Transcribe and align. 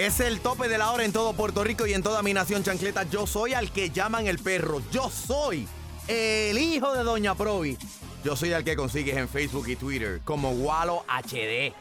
Es 0.00 0.18
el 0.20 0.40
tope 0.40 0.66
de 0.66 0.78
la 0.78 0.92
hora 0.92 1.04
en 1.04 1.12
todo 1.12 1.34
Puerto 1.34 1.62
Rico 1.62 1.86
y 1.86 1.92
en 1.92 2.02
toda 2.02 2.22
mi 2.22 2.32
nación 2.32 2.62
chancleta. 2.62 3.02
Yo 3.02 3.26
soy 3.26 3.52
al 3.52 3.70
que 3.70 3.90
llaman 3.90 4.26
el 4.26 4.38
perro. 4.38 4.80
Yo 4.90 5.10
soy 5.10 5.68
el 6.08 6.56
hijo 6.56 6.94
de 6.94 7.04
Doña 7.04 7.34
Provi. 7.34 7.76
Yo 8.24 8.34
soy 8.34 8.54
al 8.54 8.64
que 8.64 8.76
consigues 8.76 9.18
en 9.18 9.28
Facebook 9.28 9.68
y 9.68 9.76
Twitter 9.76 10.22
como 10.24 10.52
Walo 10.52 11.04
HD. 11.06 11.74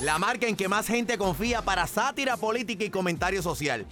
La 0.00 0.18
marca 0.18 0.46
en 0.46 0.56
que 0.56 0.68
más 0.68 0.86
gente 0.86 1.16
confía 1.16 1.62
para 1.62 1.86
sátira 1.86 2.36
política 2.36 2.84
y 2.84 2.90
comentario 2.90 3.40
social. 3.40 3.86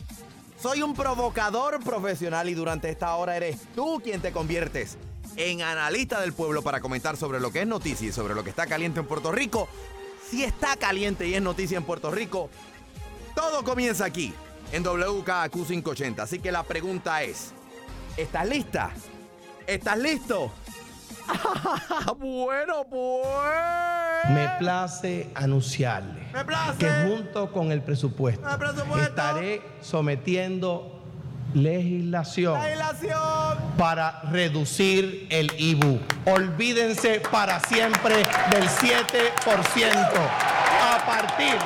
Soy 0.60 0.82
un 0.82 0.92
provocador 0.92 1.82
profesional 1.82 2.50
y 2.50 2.54
durante 2.54 2.90
esta 2.90 3.16
hora 3.16 3.38
eres 3.38 3.56
tú 3.74 4.02
quien 4.04 4.20
te 4.20 4.32
conviertes 4.32 4.98
en 5.36 5.62
analista 5.62 6.20
del 6.20 6.34
pueblo 6.34 6.60
para 6.60 6.82
comentar 6.82 7.16
sobre 7.16 7.40
lo 7.40 7.50
que 7.50 7.62
es 7.62 7.66
noticia 7.66 8.06
y 8.06 8.12
sobre 8.12 8.34
lo 8.34 8.44
que 8.44 8.50
está 8.50 8.66
caliente 8.66 9.00
en 9.00 9.06
Puerto 9.06 9.32
Rico. 9.32 9.66
Si 10.28 10.44
está 10.44 10.76
caliente 10.76 11.26
y 11.26 11.34
es 11.34 11.42
noticia 11.42 11.78
en 11.78 11.84
Puerto 11.84 12.10
Rico, 12.10 12.50
todo 13.34 13.62
comienza 13.64 14.04
aquí, 14.04 14.34
en 14.72 14.82
WKQ 14.82 15.52
580. 15.66 16.22
Así 16.22 16.38
que 16.38 16.50
la 16.52 16.62
pregunta 16.62 17.22
es, 17.22 17.52
¿estás 18.16 18.46
lista? 18.48 18.90
¿Estás 19.66 19.98
listo? 19.98 20.52
bueno, 22.18 22.84
pues. 22.90 24.30
Me 24.30 24.48
place 24.58 25.30
anunciarle 25.34 26.28
Me 26.32 26.44
place. 26.44 26.78
que 26.78 26.90
junto 27.06 27.52
con 27.52 27.72
el 27.72 27.82
presupuesto, 27.82 28.48
El 28.48 28.58
presupuesto. 28.58 29.00
estaré 29.08 29.62
sometiendo 29.80 31.00
legislación 31.54 32.60
Legislación. 32.62 33.58
para 33.76 34.20
reducir 34.30 35.26
el 35.30 35.52
IBU. 35.58 35.98
Olvídense 36.26 37.20
para 37.30 37.60
siempre 37.60 38.16
del 38.50 38.68
7%. 38.68 40.10
A 40.94 41.06
partir, 41.06 41.56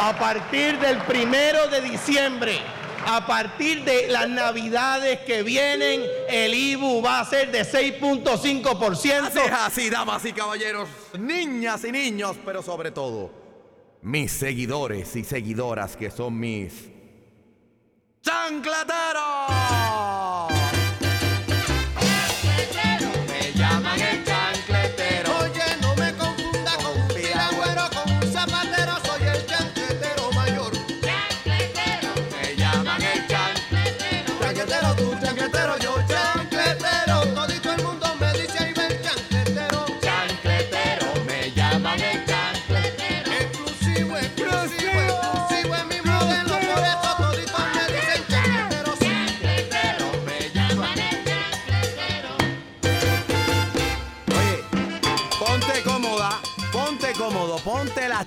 a 0.00 0.16
partir 0.16 0.78
del 0.78 0.98
primero 1.02 1.66
de 1.68 1.80
diciembre, 1.80 2.58
a 3.04 3.26
partir 3.26 3.84
de 3.84 4.06
las 4.06 4.28
navidades 4.28 5.20
que 5.20 5.42
vienen, 5.42 6.02
el 6.28 6.54
IBU 6.54 7.02
va 7.02 7.20
a 7.20 7.24
ser 7.24 7.50
de 7.50 7.62
6.5%. 7.62 9.52
Así 9.52 9.82
es 9.82 9.90
damas 9.90 10.24
y 10.24 10.32
caballeros, 10.32 10.88
niñas 11.18 11.84
y 11.84 11.90
niños, 11.90 12.36
pero 12.44 12.62
sobre 12.62 12.92
todo, 12.92 13.30
mis 14.02 14.30
seguidores 14.30 15.16
y 15.16 15.24
seguidoras 15.24 15.96
que 15.96 16.10
son 16.10 16.38
mis 16.38 16.90
chancleteros. 18.22 19.87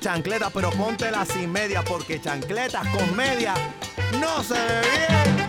Chancletas, 0.02 0.52
pero 0.52 0.72
póntelas 0.72 1.28
sin 1.28 1.52
media, 1.52 1.84
porque 1.84 2.20
chancletas 2.20 2.86
con 2.88 3.16
media 3.16 3.54
no 4.20 4.44
se 4.44 4.56
ve 4.56 4.82
bien. 4.82 5.48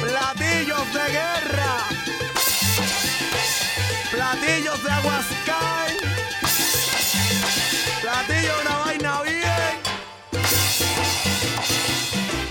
Platillos 0.00 0.94
de 0.94 1.10
guerra, 1.10 1.76
platillos 4.10 4.84
de 4.84 4.90
aguascal, 4.90 5.96
platillos 8.00 8.56
de 8.56 8.62
una 8.62 8.76
vaina 8.78 9.22
bien. 9.22 9.82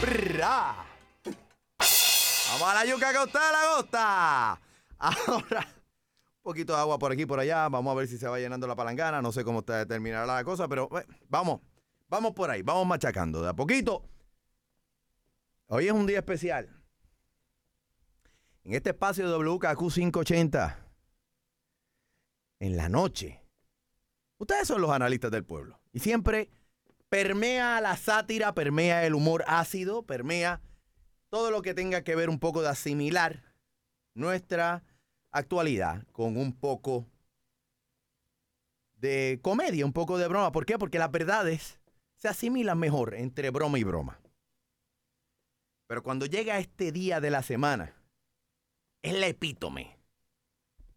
Brrra. 0.02 0.76
Vamos 2.52 2.70
a 2.70 2.74
la 2.74 2.86
yuca 2.86 3.12
que 3.12 3.18
a 3.18 3.24
usted 3.24 3.40
le 3.40 3.76
gusta. 3.78 4.60
Ahora, 5.00 5.68
poquito 6.42 6.74
de 6.74 6.80
agua 6.80 6.98
por 7.00 7.12
aquí 7.12 7.26
por 7.26 7.40
allá. 7.40 7.70
Vamos 7.70 7.92
a 7.92 7.96
ver 7.96 8.08
si 8.08 8.18
se 8.18 8.28
va 8.28 8.40
llenando 8.40 8.68
la 8.68 8.76
palangana. 8.76 9.22
No 9.22 9.32
sé 9.32 9.44
cómo 9.44 9.64
te- 9.64 9.86
terminará 9.86 10.26
la 10.26 10.44
cosa, 10.44 10.68
pero 10.68 10.90
eh, 11.00 11.06
vamos, 11.30 11.62
vamos 12.08 12.34
por 12.34 12.50
ahí. 12.50 12.62
Vamos 12.62 12.86
machacando 12.88 13.42
de 13.42 13.50
a 13.50 13.54
poquito. 13.54 14.04
Hoy 15.68 15.88
es 15.88 15.94
un 15.94 16.06
día 16.06 16.20
especial. 16.20 16.70
En 18.64 18.74
este 18.74 18.92
espacio 18.92 19.28
de 19.28 19.36
WKQ 19.38 19.92
580, 19.92 20.78
en 22.60 22.78
la 22.78 22.90
noche, 22.90 23.42
ustedes 24.38 24.68
son 24.68 24.82
los 24.82 24.92
analistas 24.92 25.32
del 25.32 25.44
pueblo. 25.46 25.80
Y 25.94 26.00
siempre 26.00 26.52
permea 27.10 27.82
la 27.82 27.98
sátira, 27.98 28.54
permea 28.54 29.04
el 29.06 29.16
humor 29.16 29.44
ácido, 29.48 30.04
permea 30.04 30.62
todo 31.30 31.50
lo 31.50 31.62
que 31.64 31.74
tenga 31.74 32.04
que 32.04 32.16
ver 32.16 32.30
un 32.30 32.40
poco 32.40 32.62
de 32.62 32.70
asimilar 32.70 33.44
nuestra 34.14 34.84
actualidad 35.32 36.06
con 36.12 36.38
un 36.38 36.54
poco 36.54 37.08
de 38.96 39.40
comedia, 39.42 39.86
un 39.86 39.94
poco 39.94 40.18
de 40.18 40.28
broma. 40.28 40.52
¿Por 40.52 40.66
qué? 40.66 40.78
Porque 40.78 41.00
las 41.00 41.12
verdades 41.12 41.80
se 42.16 42.28
asimilan 42.28 42.78
mejor 42.78 43.16
entre 43.16 43.50
broma 43.50 43.80
y 43.80 43.84
broma. 43.84 44.20
Pero 45.88 46.04
cuando 46.04 46.26
llega 46.26 46.60
este 46.60 46.92
día 46.92 47.20
de 47.20 47.32
la 47.32 47.44
semana, 47.44 47.94
es 49.02 49.14
la 49.14 49.28
epítome. 49.28 49.98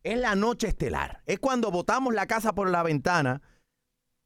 Es 0.03 0.19
la 0.19 0.35
noche 0.35 0.69
estelar. 0.69 1.23
Es 1.25 1.39
cuando 1.39 1.71
botamos 1.71 2.15
la 2.15 2.27
casa 2.27 2.55
por 2.55 2.69
la 2.71 2.83
ventana 2.83 3.41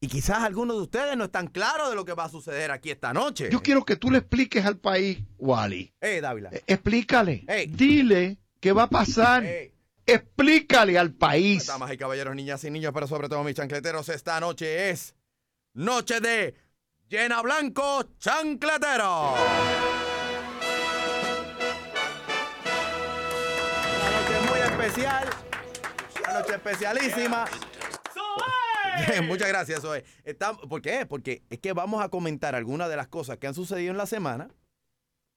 y 0.01 0.07
quizás 0.07 0.39
algunos 0.39 0.75
de 0.77 0.83
ustedes 0.83 1.17
no 1.17 1.25
están 1.25 1.47
claros 1.47 1.89
de 1.89 1.95
lo 1.95 2.05
que 2.05 2.13
va 2.13 2.25
a 2.25 2.29
suceder 2.29 2.71
aquí 2.71 2.91
esta 2.91 3.13
noche. 3.13 3.49
Yo 3.51 3.61
quiero 3.61 3.83
que 3.83 3.95
tú 3.95 4.11
le 4.11 4.19
expliques 4.19 4.65
al 4.65 4.77
país, 4.77 5.19
Wally. 5.37 5.93
Eh, 6.01 6.21
Dávila. 6.21 6.49
Eh, 6.51 6.63
Explícale. 6.67 7.45
Ey. 7.47 7.67
Dile 7.67 8.37
qué 8.59 8.73
va 8.73 8.83
a 8.83 8.89
pasar. 8.89 9.43
Ey. 9.45 9.73
Explícale 10.13 10.97
al 10.97 11.13
país. 11.13 11.65
Damas 11.67 11.91
y 11.91 11.97
caballeros, 11.97 12.35
niñas 12.35 12.63
y 12.63 12.71
niños, 12.71 12.91
pero 12.93 13.07
sobre 13.07 13.29
todo 13.29 13.43
mis 13.43 13.55
chancleteros, 13.55 14.09
esta 14.09 14.39
noche 14.39 14.89
es 14.89 15.15
noche 15.73 16.19
de 16.19 16.55
Llena 17.09 17.41
Blanco 17.41 18.03
Chancletero. 18.17 19.33
Una 23.97 24.21
noche 24.21 24.49
muy 24.49 24.59
especial, 24.59 25.29
una 26.23 26.39
noche 26.39 26.55
especialísima. 26.55 27.45
Muchas 29.27 29.47
gracias, 29.47 29.81
Zoe. 29.81 30.03
Estamos- 30.23 30.65
¿Por 30.67 30.81
qué? 30.81 31.05
Porque 31.05 31.43
es 31.49 31.59
que 31.59 31.71
vamos 31.73 32.03
a 32.03 32.09
comentar 32.09 32.53
algunas 32.55 32.89
de 32.89 32.95
las 32.97 33.07
cosas 33.07 33.37
que 33.37 33.47
han 33.47 33.53
sucedido 33.53 33.91
en 33.91 33.97
la 33.97 34.05
semana, 34.05 34.49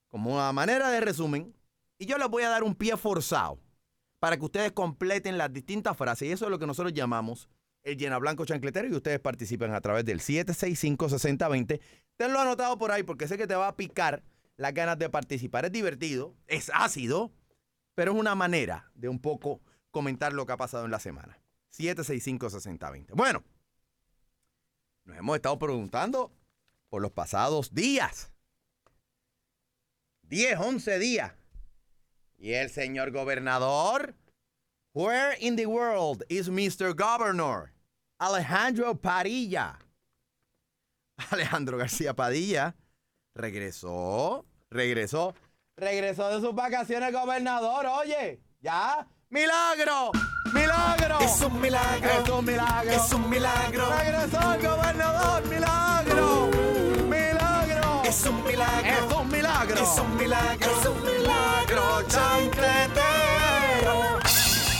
como 0.09 0.33
una 0.33 0.51
manera 0.51 0.89
de 0.89 0.99
resumen, 0.99 1.55
y 1.97 2.05
yo 2.05 2.17
les 2.17 2.27
voy 2.27 2.43
a 2.43 2.49
dar 2.49 2.63
un 2.63 2.75
pie 2.75 2.97
forzado 2.97 3.59
para 4.23 4.37
que 4.37 4.45
ustedes 4.45 4.71
completen 4.71 5.37
las 5.37 5.51
distintas 5.51 5.97
frases. 5.97 6.29
Y 6.29 6.31
eso 6.31 6.45
es 6.45 6.51
lo 6.51 6.57
que 6.57 6.65
nosotros 6.65 6.93
llamamos 6.93 7.49
el 7.81 7.97
llena 7.97 8.17
blanco 8.19 8.45
chancletero 8.45 8.87
y 8.87 8.93
ustedes 8.93 9.19
participan 9.19 9.73
a 9.73 9.81
través 9.81 10.05
del 10.05 10.21
765-6020. 10.21 11.81
Tenlo 12.15 12.39
anotado 12.39 12.77
por 12.77 12.93
ahí 12.93 13.03
porque 13.03 13.27
sé 13.27 13.37
que 13.37 13.47
te 13.47 13.55
va 13.55 13.67
a 13.67 13.75
picar 13.75 14.23
las 14.55 14.73
ganas 14.73 14.97
de 14.97 15.09
participar. 15.09 15.65
Es 15.65 15.73
divertido, 15.73 16.37
es 16.47 16.71
ácido, 16.73 17.33
pero 17.95 18.13
es 18.13 18.17
una 18.17 18.33
manera 18.33 18.89
de 18.95 19.09
un 19.09 19.19
poco 19.19 19.59
comentar 19.91 20.31
lo 20.31 20.45
que 20.45 20.53
ha 20.53 20.57
pasado 20.57 20.85
en 20.85 20.91
la 20.91 21.01
semana. 21.01 21.37
765-6020. 21.73 23.07
Bueno, 23.15 23.43
nos 25.03 25.17
hemos 25.17 25.35
estado 25.35 25.59
preguntando 25.59 26.31
por 26.87 27.01
los 27.01 27.11
pasados 27.11 27.73
días. 27.73 28.31
10, 30.21 30.59
11 30.61 30.99
días. 30.99 31.33
Y 32.43 32.55
el 32.55 32.69
señor 32.69 33.11
gobernador, 33.11 34.15
where 34.91 35.33
in 35.39 35.55
the 35.55 35.65
world 35.65 36.23
is 36.27 36.49
Mr. 36.49 36.93
Governor? 36.93 37.71
Alejandro 38.19 38.95
Padilla. 38.95 39.79
Alejandro 41.31 41.77
García 41.77 42.13
Padilla 42.13 42.75
regresó, 43.33 44.43
regresó, 44.69 45.33
regresó 45.77 46.27
de 46.35 46.41
sus 46.41 46.53
vacaciones 46.53 47.13
gobernador, 47.13 47.85
oye, 47.85 48.41
ya, 48.59 49.07
milagro, 49.29 50.11
milagro. 50.53 51.19
Es 51.21 51.39
un 51.39 51.61
milagro. 51.61 52.09
Es 52.09 52.29
un 52.29 52.45
milagro. 52.45 52.91
Es 52.91 53.13
un 53.13 53.29
milagro. 53.29 53.89
Regresó 53.97 54.53
el 54.53 54.61
gobernador, 54.61 55.45
milagro, 55.45 55.62
Es 59.93 59.99
un 59.99 60.17
milagro. 60.17 60.71
Es 60.71 60.85
un 60.87 61.03
milagro, 61.05 62.01
chancletero. 62.07 64.19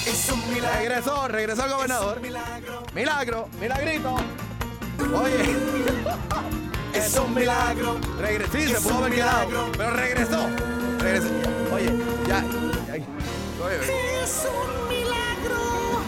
Es 0.07 0.29
un 0.31 0.49
milagro. 0.53 0.79
Regresó, 0.79 1.27
regresó 1.27 1.65
el 1.65 1.71
gobernador. 1.73 2.19
milagro. 2.19 2.83
Milagro, 2.95 3.47
milagrito. 3.59 4.15
Oye. 5.15 5.55
Es 7.03 7.15
un 7.17 7.33
milagro. 7.33 7.97
Regresó, 8.19 8.51
sí, 8.53 8.67
se 8.67 8.79
pudo 8.81 8.97
haber 8.99 9.13
quedado, 9.13 9.71
pero 9.75 9.89
regresó. 9.91 10.47
Regresó. 10.99 11.27
Oye, 11.73 11.91
ya. 12.27 12.41
ya- 12.41 13.65
oye, 13.65 14.23
Es 14.23 14.45
un 14.47 14.87
milagro. 14.87 16.03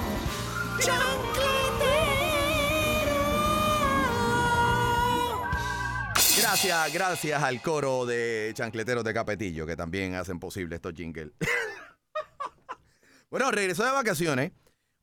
Gracias, 6.45 6.93
gracias 6.93 7.43
al 7.43 7.61
coro 7.61 8.05
de 8.05 8.51
chancleteros 8.53 9.03
de 9.03 9.13
Capetillo 9.13 9.65
que 9.65 9.75
también 9.75 10.13
hacen 10.13 10.39
posible 10.39 10.75
estos 10.75 10.93
jingles. 10.93 11.31
bueno, 13.31 13.49
regresó 13.51 13.83
de 13.83 13.91
vacaciones. 13.91 14.51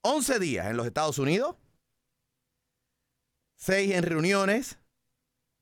11 0.02 0.38
días 0.38 0.66
en 0.68 0.76
los 0.76 0.86
Estados 0.86 1.18
Unidos. 1.18 1.56
6 3.56 3.94
en 3.94 4.02
reuniones. 4.04 4.78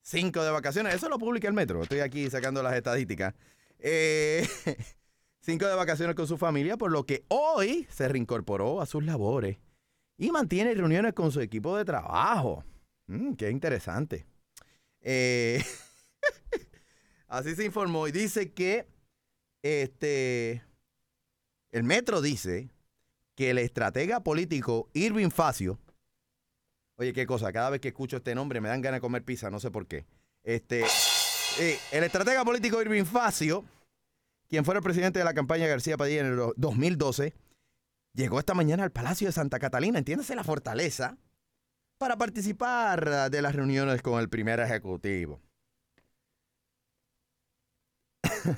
5 0.03 0.45
de 0.45 0.51
vacaciones. 0.51 0.95
Eso 0.95 1.09
lo 1.09 1.19
publica 1.19 1.49
el 1.49 1.55
metro. 1.55 1.83
Estoy 1.83 2.01
aquí 2.01 2.29
sacando 2.31 2.63
las 2.63 2.75
estadísticas. 2.75 3.35
Eh, 3.79 4.47
cinco 5.41 5.67
de 5.67 5.75
vacaciones 5.75 6.15
con 6.15 6.27
su 6.27 6.37
familia, 6.37 6.77
por 6.77 6.91
lo 6.91 7.05
que 7.05 7.25
hoy 7.29 7.87
se 7.91 8.09
reincorporó 8.09 8.83
a 8.83 8.87
sus 8.87 9.05
labores 9.05 9.59
y 10.19 10.31
mantiene 10.31 10.75
reuniones 10.75 11.15
con 11.15 11.33
su 11.33 11.41
equipo 11.41 11.77
de 11.77 11.87
trabajo. 11.87 12.65
Mm, 13.07 13.35
qué 13.35 13.51
interesante. 13.51 14.27
Eh, 15.03 15.65
así 17.29 17.55
se 17.55 17.65
informó 17.65 18.07
y 18.09 18.13
dice 18.13 18.53
que 18.53 18.87
este 19.63 20.63
el 21.73 21.85
metro 21.85 22.21
dice 22.21 22.71
que 23.35 23.51
el 23.51 23.59
estratega 23.59 24.21
político 24.21 24.91
Irving 24.93 25.31
Facio, 25.31 25.79
oye 26.97 27.13
qué 27.13 27.27
cosa, 27.27 27.53
cada 27.53 27.71
vez 27.71 27.81
que 27.81 27.89
escucho 27.89 28.17
este 28.19 28.35
nombre 28.35 28.61
me 28.61 28.69
dan 28.69 28.81
ganas 28.83 28.99
de 28.99 29.03
comer 29.03 29.25
pizza, 29.25 29.51
no 29.51 29.61
sé 29.61 29.71
por 29.71 29.87
qué. 29.87 30.05
Este, 30.43 30.85
el 31.93 32.05
estratega 32.05 32.45
político 32.45 32.81
Irving 32.83 33.05
Facio, 33.05 33.65
quien 34.49 34.65
fuera 34.65 34.79
el 34.79 34.85
presidente 34.85 35.19
de 35.19 35.25
la 35.25 35.35
campaña 35.35 35.67
García 35.67 35.97
Padilla 35.97 36.21
en 36.23 36.27
el 36.27 36.37
do- 36.37 36.55
2012, 36.57 37.35
llegó 38.15 38.39
esta 38.39 38.55
mañana 38.55 38.83
al 38.83 38.91
Palacio 38.91 39.29
de 39.29 39.33
Santa 39.33 39.59
Catalina, 39.59 39.99
entiéndase 39.99 40.35
la 40.35 40.45
fortaleza, 40.45 41.17
para 42.01 42.17
participar 42.17 43.07
ah, 43.09 43.29
de 43.29 43.43
las 43.43 43.55
reuniones 43.55 44.01
con 44.01 44.19
el 44.19 44.31
primer 44.31 44.59
ejecutivo. 44.59 45.39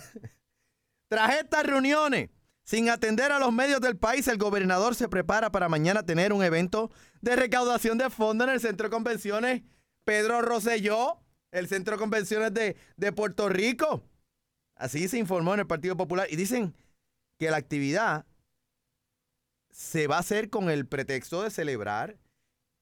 Tras 1.08 1.34
estas 1.40 1.66
reuniones, 1.66 2.30
sin 2.62 2.88
atender 2.88 3.32
a 3.32 3.40
los 3.40 3.52
medios 3.52 3.80
del 3.80 3.96
país, 3.96 4.28
el 4.28 4.38
gobernador 4.38 4.94
se 4.94 5.08
prepara 5.08 5.50
para 5.50 5.68
mañana 5.68 6.06
tener 6.06 6.32
un 6.32 6.44
evento 6.44 6.92
de 7.20 7.34
recaudación 7.34 7.98
de 7.98 8.10
fondos 8.10 8.46
en 8.46 8.54
el 8.54 8.60
Centro 8.60 8.86
de 8.86 8.92
Convenciones 8.92 9.62
Pedro 10.04 10.40
Rosselló, 10.40 11.18
el 11.50 11.66
Centro 11.66 11.96
de 11.96 12.00
Convenciones 12.00 12.54
de, 12.54 12.76
de 12.96 13.12
Puerto 13.12 13.48
Rico. 13.48 14.04
Así 14.76 15.08
se 15.08 15.18
informó 15.18 15.54
en 15.54 15.60
el 15.60 15.66
Partido 15.66 15.96
Popular. 15.96 16.28
Y 16.30 16.36
dicen 16.36 16.76
que 17.40 17.50
la 17.50 17.56
actividad 17.56 18.24
se 19.72 20.06
va 20.06 20.18
a 20.18 20.20
hacer 20.20 20.48
con 20.48 20.70
el 20.70 20.86
pretexto 20.86 21.42
de 21.42 21.50
celebrar 21.50 22.21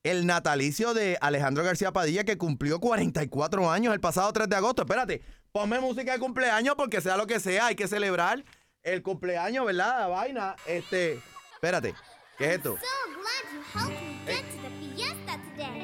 el 0.02 0.26
natalicio 0.26 0.94
de 0.94 1.19
Alejandro 1.20 1.62
García 1.64 1.93
Padilla, 1.93 2.25
que 2.25 2.38
cumplió 2.38 2.81
44 2.81 3.70
años 3.70 3.93
el 3.94 4.00
pasado 4.00 4.32
3 4.32 4.49
de 4.49 4.56
agosto. 4.56 4.82
Espérate, 4.82 5.23
ponme 5.52 5.79
música 5.81 6.12
de 6.12 6.19
cumpleaños 6.19 6.75
porque 6.76 7.00
sea 7.00 7.17
lo 7.17 7.26
que 7.26 7.38
sea, 7.41 7.67
hay 7.67 7.76
que 7.76 7.87
celebrar 7.88 8.44
el 8.82 9.02
cumpleaños, 9.02 9.67
¿verdad? 9.67 9.99
La 10.00 10.06
vaina. 10.06 10.56
Este, 10.67 11.20
espérate, 11.55 11.94
¿qué 12.38 12.47
es 12.47 12.56
esto? 12.56 12.79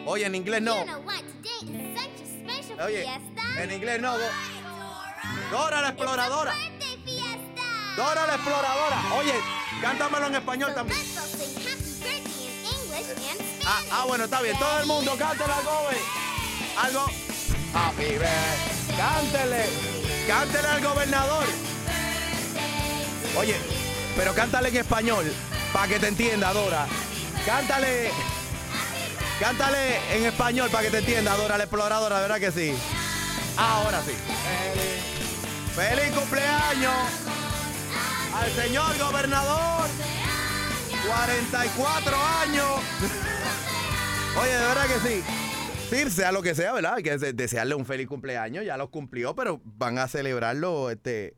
Oye, 0.06 0.24
en 0.26 0.34
inglés 0.34 0.62
no. 0.62 0.74
Oye, 2.84 3.04
en 3.62 3.72
inglés 3.72 4.00
no. 4.00 4.16
Do- 4.18 4.24
Dora 5.50 5.80
la 5.82 5.88
exploradora. 5.88 6.54
Dora 7.96 8.26
la 8.26 8.34
exploradora. 8.34 9.14
Oye, 9.18 9.34
cántamelo 9.82 10.26
en 10.26 10.34
español 10.36 10.74
también. 10.74 10.98
Ah, 13.68 13.82
ah, 13.90 14.04
bueno, 14.06 14.24
está 14.24 14.40
bien. 14.42 14.56
Todo 14.58 14.78
el 14.78 14.86
mundo, 14.86 15.16
cántale 15.18 15.52
algo, 15.52 15.82
güey. 15.82 15.98
Algo. 16.78 17.06
Happy. 17.74 18.16
Cántele. 18.96 19.66
Cántele 20.28 20.68
al 20.68 20.82
gobernador. 20.84 21.44
Oye, 23.36 23.56
pero 24.16 24.34
cántale 24.34 24.68
en 24.68 24.76
español, 24.76 25.32
para 25.72 25.88
que 25.88 25.98
te 25.98 26.08
entienda, 26.08 26.52
Dora. 26.52 26.86
Cántale. 27.44 28.12
Cántale 29.40 30.16
en 30.16 30.24
español 30.26 30.70
para 30.70 30.84
que 30.84 30.90
te 30.90 30.98
entienda, 30.98 31.36
Dora 31.36 31.58
la 31.58 31.64
exploradora, 31.64 32.20
¿verdad 32.20 32.38
que 32.38 32.52
sí? 32.52 32.72
Ahora 33.58 34.00
sí. 34.02 34.12
¡Feliz 35.74 36.14
cumpleaños! 36.14 36.94
Al 38.32 38.52
señor 38.52 38.96
gobernador. 38.96 39.88
44 41.06 42.16
años. 42.42 42.80
Oye, 44.40 44.52
de 44.52 44.66
verdad 44.66 44.86
que 44.86 45.08
sí. 45.08 45.22
Sí, 45.90 46.10
sea 46.10 46.32
lo 46.32 46.42
que 46.42 46.54
sea, 46.54 46.72
¿verdad? 46.72 46.94
Hay 46.96 47.02
que 47.02 47.16
de- 47.16 47.32
desearle 47.32 47.74
un 47.74 47.86
feliz 47.86 48.06
cumpleaños. 48.08 48.64
Ya 48.64 48.76
los 48.76 48.90
cumplió, 48.90 49.34
pero 49.34 49.60
van 49.64 49.98
a 49.98 50.08
celebrarlo 50.08 50.90
este, 50.90 51.36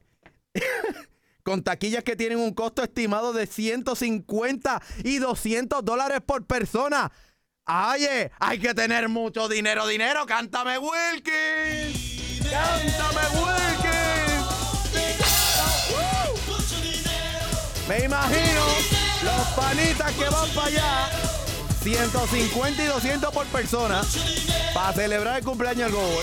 con 1.42 1.62
taquillas 1.62 2.02
que 2.02 2.16
tienen 2.16 2.38
un 2.38 2.54
costo 2.54 2.82
estimado 2.82 3.32
de 3.32 3.46
150 3.46 4.82
y 5.04 5.18
200 5.18 5.84
dólares 5.84 6.20
por 6.24 6.46
persona. 6.46 7.12
Oye, 7.66 8.30
hay 8.40 8.58
que 8.58 8.72
tener 8.74 9.08
mucho 9.10 9.48
dinero, 9.48 9.86
dinero. 9.86 10.24
Cántame, 10.26 10.78
Wilkins. 10.78 12.40
Cántame, 12.50 13.20
Wilkins. 13.38 14.48
Me 17.86 18.04
imagino 18.04 18.62
los 19.22 19.46
panitas 19.56 20.12
que 20.12 20.24
van 20.28 20.48
para 20.50 20.66
allá. 20.66 21.37
150 21.80 22.84
y 22.84 22.86
200 22.86 23.32
por 23.32 23.46
persona. 23.46 24.02
Para 24.74 24.92
celebrar 24.92 25.38
el 25.38 25.44
cumpleaños 25.44 25.90
del 25.90 25.92
Gobo. 25.92 26.20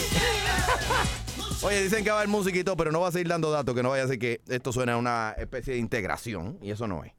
Oye, 1.63 1.83
dicen 1.83 2.03
que 2.03 2.11
va 2.11 2.19
a 2.19 2.21
haber 2.21 2.63
todo, 2.63 2.77
pero 2.77 2.91
no 2.91 3.01
va 3.01 3.07
a 3.07 3.11
seguir 3.11 3.27
dando 3.27 3.49
datos, 3.49 3.73
que 3.73 3.81
no 3.81 3.89
vaya 3.89 4.03
a 4.03 4.07
ser 4.07 4.19
que 4.19 4.41
esto 4.47 4.71
suene 4.71 4.91
a 4.91 4.97
una 4.97 5.31
especie 5.37 5.73
de 5.73 5.79
integración, 5.79 6.59
y 6.61 6.71
eso 6.71 6.87
no 6.87 7.03
es. 7.03 7.13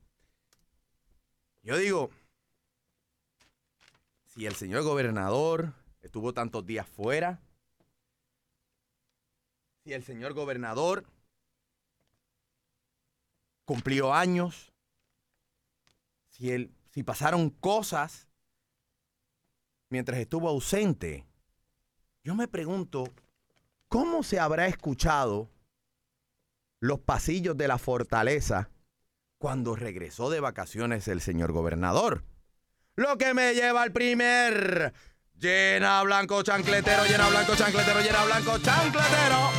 Yo 1.63 1.77
digo, 1.77 2.11
si 4.27 4.47
el 4.47 4.55
señor 4.55 4.83
gobernador 4.85 5.73
estuvo 6.03 6.33
tantos 6.33 6.65
días 6.65 6.87
fuera, 6.87 7.41
si 9.83 9.93
el 9.93 10.05
señor 10.05 10.35
gobernador 10.35 11.07
cumplió 13.65 14.15
años, 14.15 14.73
si, 16.29 16.53
él, 16.53 16.73
si 16.93 17.03
pasaron 17.03 17.51
cosas 17.51 18.26
mientras 19.89 20.19
estuvo 20.19 20.49
ausente, 20.49 21.27
yo 22.25 22.35
me 22.35 22.49
pregunto, 22.49 23.05
¿cómo 23.89 24.23
se 24.23 24.41
habrá 24.41 24.67
escuchado 24.67 25.51
los 26.81 27.01
pasillos 27.01 27.57
de 27.57 27.69
la 27.69 27.79
fortaleza 27.79 28.71
cuando 29.39 29.77
regresó 29.77 30.31
de 30.31 30.41
vacaciones 30.41 31.09
el 31.09 31.21
señor 31.21 31.53
gobernador? 31.53 32.25
Lo 32.95 33.19
que 33.19 33.35
me 33.35 33.55
lleva 33.55 33.83
al 33.83 33.93
primer... 33.93 34.93
Llena 35.39 36.03
blanco 36.03 36.43
chancletero, 36.43 37.05
llena 37.05 37.29
blanco 37.29 37.55
chancletero, 37.55 38.01
llena 38.01 38.25
blanco 38.25 38.59
chancletero. 38.59 39.51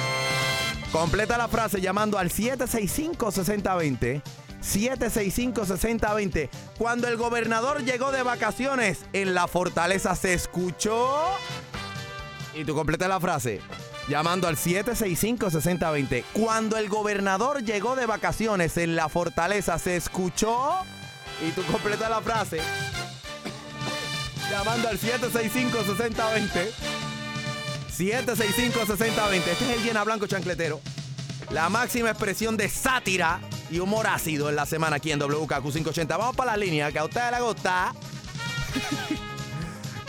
Completa 0.92 1.38
la 1.38 1.48
frase 1.48 1.80
llamando 1.80 2.18
al 2.18 2.32
765-6020. 2.32 4.24
765-6020. 4.62 6.50
Cuando 6.78 7.08
el 7.08 7.18
gobernador 7.18 7.84
llegó 7.84 8.12
de 8.12 8.24
vacaciones 8.24 9.00
en 9.14 9.34
la 9.34 9.48
fortaleza, 9.48 10.16
¿se 10.16 10.34
escuchó? 10.34 11.18
Y 12.54 12.64
tú 12.64 12.74
completa 12.76 13.08
la 13.08 13.20
frase 13.20 13.62
llamando 14.08 14.48
al 14.48 14.56
765-6020. 14.56 16.24
Cuando 16.34 16.78
el 16.78 16.90
gobernador 16.90 17.64
llegó 17.64 17.96
de 17.96 18.06
vacaciones 18.06 18.78
en 18.78 18.96
la 18.96 19.10
fortaleza, 19.10 19.78
¿se 19.80 19.96
escuchó? 19.96 20.72
Y 21.46 21.52
tú 21.52 21.62
completa 21.72 22.10
la 22.10 22.22
frase 22.22 22.60
Llamando 24.50 24.88
al 24.88 24.98
765-6020. 24.98 26.72
765-6020. 27.98 29.36
Este 29.36 29.52
es 29.52 29.78
el 29.78 29.84
llena 29.84 30.04
blanco 30.04 30.26
chancletero. 30.26 30.80
La 31.50 31.70
máxima 31.70 32.10
expresión 32.10 32.58
de 32.58 32.68
sátira 32.68 33.40
y 33.70 33.80
humor 33.80 34.08
ácido 34.08 34.50
en 34.50 34.56
la 34.56 34.66
semana 34.66 34.98
aquí 34.98 35.12
en 35.12 35.20
WKQ580. 35.20 36.08
Vamos 36.10 36.36
para 36.36 36.52
la 36.52 36.58
línea, 36.58 36.92
que 36.92 37.00
a 37.00 37.06
usted 37.06 37.32
le 37.32 37.42
gusta. 37.42 37.94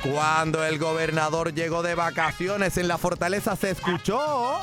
Cuando 0.02 0.64
el 0.64 0.78
gobernador 0.78 1.54
llegó 1.54 1.82
de 1.82 1.94
vacaciones 1.94 2.76
en 2.76 2.88
la 2.88 2.98
fortaleza 2.98 3.56
se 3.56 3.70
escuchó. 3.70 4.60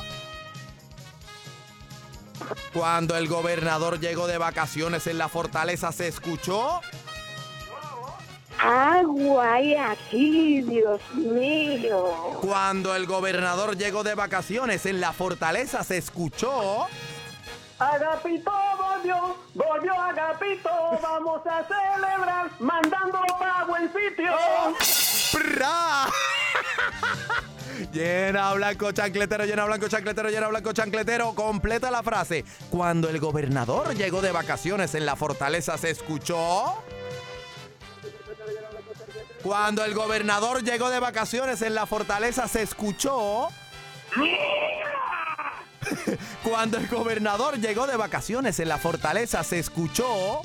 Cuando 2.72 3.16
el 3.16 3.28
gobernador 3.28 4.00
llegó 4.00 4.26
de 4.26 4.38
vacaciones 4.38 5.06
en 5.06 5.18
la 5.18 5.28
fortaleza 5.28 5.92
se 5.92 6.08
escuchó. 6.08 6.80
Agua 8.58 9.54
hay 9.54 9.74
aquí, 9.74 10.62
Dios 10.62 11.00
mío. 11.14 12.38
Cuando 12.40 12.94
el 12.94 13.06
gobernador 13.06 13.76
llegó 13.76 14.02
de 14.02 14.14
vacaciones 14.14 14.86
en 14.86 15.00
la 15.00 15.12
fortaleza 15.12 15.84
se 15.84 15.98
escuchó. 15.98 16.86
Agapito 17.78 18.50
volvió, 18.78 19.36
volvió 19.54 19.92
Agapito, 20.00 20.70
vamos 21.02 21.42
a 21.46 21.62
celebrar, 21.66 22.50
mandándolo 22.58 23.38
para 23.38 23.64
buen 23.64 23.92
sitio. 23.92 24.32
¡Pra! 25.32 26.06
Llena 27.92 28.54
blanco 28.54 28.90
chancletero, 28.92 29.44
llena 29.44 29.66
blanco 29.66 29.88
chancletero, 29.88 30.30
llena 30.30 30.48
blanco 30.48 30.72
chancletero. 30.72 31.34
Completa 31.34 31.90
la 31.90 32.02
frase. 32.02 32.46
Cuando 32.70 33.10
el 33.10 33.20
gobernador 33.20 33.94
llegó 33.94 34.22
de 34.22 34.32
vacaciones 34.32 34.94
en 34.94 35.04
la 35.04 35.14
fortaleza 35.14 35.76
se 35.76 35.90
escuchó. 35.90 36.82
Cuando 39.46 39.84
el 39.84 39.94
gobernador 39.94 40.64
llegó 40.64 40.90
de 40.90 40.98
vacaciones 40.98 41.62
en 41.62 41.76
la 41.76 41.86
fortaleza 41.86 42.48
se 42.48 42.62
escuchó. 42.62 43.46
Cuando 46.42 46.78
el 46.78 46.88
gobernador 46.88 47.60
llegó 47.60 47.86
de 47.86 47.96
vacaciones 47.96 48.58
en 48.58 48.68
la 48.68 48.78
fortaleza 48.78 49.44
se 49.44 49.60
escuchó. 49.60 50.40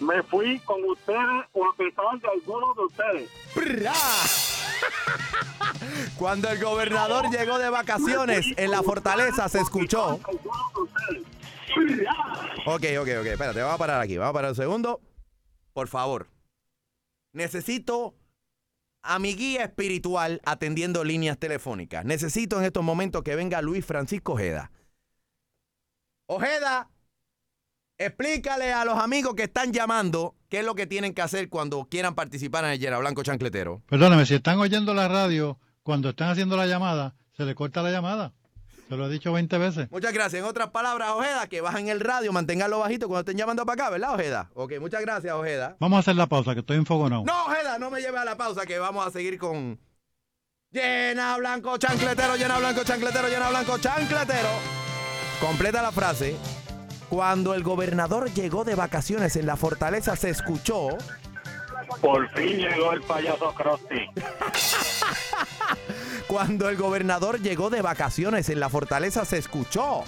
Me 0.00 0.22
fui 0.22 0.58
con 0.60 0.82
ustedes 0.84 1.44
o 1.52 1.66
a 1.66 1.76
pesar 1.76 2.18
de 2.18 2.26
algunos 2.30 2.76
de 2.76 2.82
ustedes. 2.84 3.28
¡Pra! 3.52 3.92
Cuando 6.16 6.48
el 6.48 6.58
gobernador 6.58 7.28
llegó 7.28 7.58
de 7.58 7.68
vacaciones 7.68 8.46
en 8.56 8.70
la 8.70 8.82
fortaleza 8.82 9.46
se 9.50 9.60
escuchó. 9.60 10.20
Ok, 12.64 12.84
ok, 12.98 13.08
ok. 13.20 13.26
Espérate, 13.26 13.60
vamos 13.60 13.74
a 13.74 13.78
parar 13.78 14.00
aquí. 14.00 14.16
Vamos 14.16 14.30
a 14.30 14.32
parar 14.32 14.52
un 14.52 14.56
segundo. 14.56 15.02
Por 15.74 15.88
favor. 15.88 16.34
Necesito 17.36 18.16
a 19.02 19.18
mi 19.18 19.34
guía 19.34 19.64
espiritual 19.64 20.40
atendiendo 20.46 21.04
líneas 21.04 21.38
telefónicas. 21.38 22.02
Necesito 22.06 22.58
en 22.58 22.64
estos 22.64 22.82
momentos 22.82 23.22
que 23.22 23.36
venga 23.36 23.60
Luis 23.60 23.84
Francisco 23.84 24.32
Ojeda. 24.32 24.72
Ojeda, 26.28 26.88
explícale 27.98 28.72
a 28.72 28.86
los 28.86 28.98
amigos 28.98 29.34
que 29.34 29.42
están 29.42 29.70
llamando 29.74 30.34
qué 30.48 30.60
es 30.60 30.64
lo 30.64 30.74
que 30.74 30.86
tienen 30.86 31.12
que 31.12 31.20
hacer 31.20 31.50
cuando 31.50 31.84
quieran 31.90 32.14
participar 32.14 32.64
en 32.64 32.70
el 32.70 32.78
Yera 32.78 32.98
Blanco 32.98 33.22
Chancletero. 33.22 33.82
Perdóname, 33.86 34.24
si 34.24 34.34
están 34.34 34.58
oyendo 34.58 34.94
la 34.94 35.06
radio, 35.06 35.60
cuando 35.82 36.08
están 36.08 36.30
haciendo 36.30 36.56
la 36.56 36.66
llamada, 36.66 37.16
se 37.36 37.44
le 37.44 37.54
corta 37.54 37.82
la 37.82 37.90
llamada. 37.90 38.32
Se 38.88 38.96
lo 38.96 39.06
he 39.06 39.10
dicho 39.10 39.32
20 39.32 39.58
veces. 39.58 39.90
Muchas 39.90 40.12
gracias. 40.12 40.40
En 40.40 40.48
otras 40.48 40.70
palabras, 40.70 41.10
Ojeda, 41.10 41.48
que 41.48 41.60
bajen 41.60 41.88
el 41.88 41.98
radio, 42.00 42.32
manténganlo 42.32 42.78
bajito 42.78 43.08
cuando 43.08 43.20
estén 43.20 43.36
llamando 43.36 43.66
para 43.66 43.82
acá, 43.82 43.90
¿verdad, 43.90 44.14
Ojeda? 44.14 44.50
Ok, 44.54 44.74
muchas 44.80 45.00
gracias, 45.00 45.34
Ojeda. 45.34 45.76
Vamos 45.80 45.96
a 45.96 46.00
hacer 46.00 46.14
la 46.14 46.26
pausa, 46.26 46.54
que 46.54 46.60
estoy 46.60 46.76
enfogonado. 46.76 47.24
No, 47.24 47.46
Ojeda, 47.46 47.78
no 47.78 47.90
me 47.90 48.00
lleve 48.00 48.18
a 48.18 48.24
la 48.24 48.36
pausa, 48.36 48.64
que 48.64 48.78
vamos 48.78 49.04
a 49.06 49.10
seguir 49.10 49.38
con. 49.38 49.80
Llena 50.70 51.36
blanco, 51.38 51.78
chancletero, 51.78 52.36
llena 52.36 52.58
blanco, 52.58 52.84
chancletero, 52.84 53.28
llena 53.28 53.48
blanco, 53.48 53.78
chancletero. 53.78 54.48
Completa 55.40 55.82
la 55.82 55.90
frase. 55.90 56.36
Cuando 57.08 57.54
el 57.54 57.62
gobernador 57.62 58.32
llegó 58.32 58.64
de 58.64 58.74
vacaciones 58.74 59.36
en 59.36 59.46
la 59.46 59.56
fortaleza, 59.56 60.16
se 60.16 60.30
escuchó. 60.30 60.88
Por 62.00 62.28
fin 62.30 62.58
llegó 62.58 62.92
el 62.92 63.00
payaso 63.02 63.54
Krusty. 63.54 64.06
Cuando 66.26 66.68
el 66.68 66.76
gobernador 66.76 67.40
llegó 67.40 67.70
de 67.70 67.82
vacaciones 67.82 68.48
en 68.48 68.58
la 68.58 68.68
fortaleza, 68.68 69.24
se 69.24 69.38
escuchó. 69.38 70.02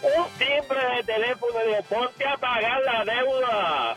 Un 0.00 0.26
timbre 0.38 0.96
de 0.96 1.02
teléfono 1.02 1.58
de 1.58 1.82
ponte 1.82 2.24
a 2.24 2.36
pagar 2.36 2.80
la 2.84 3.04
deuda. 3.04 3.96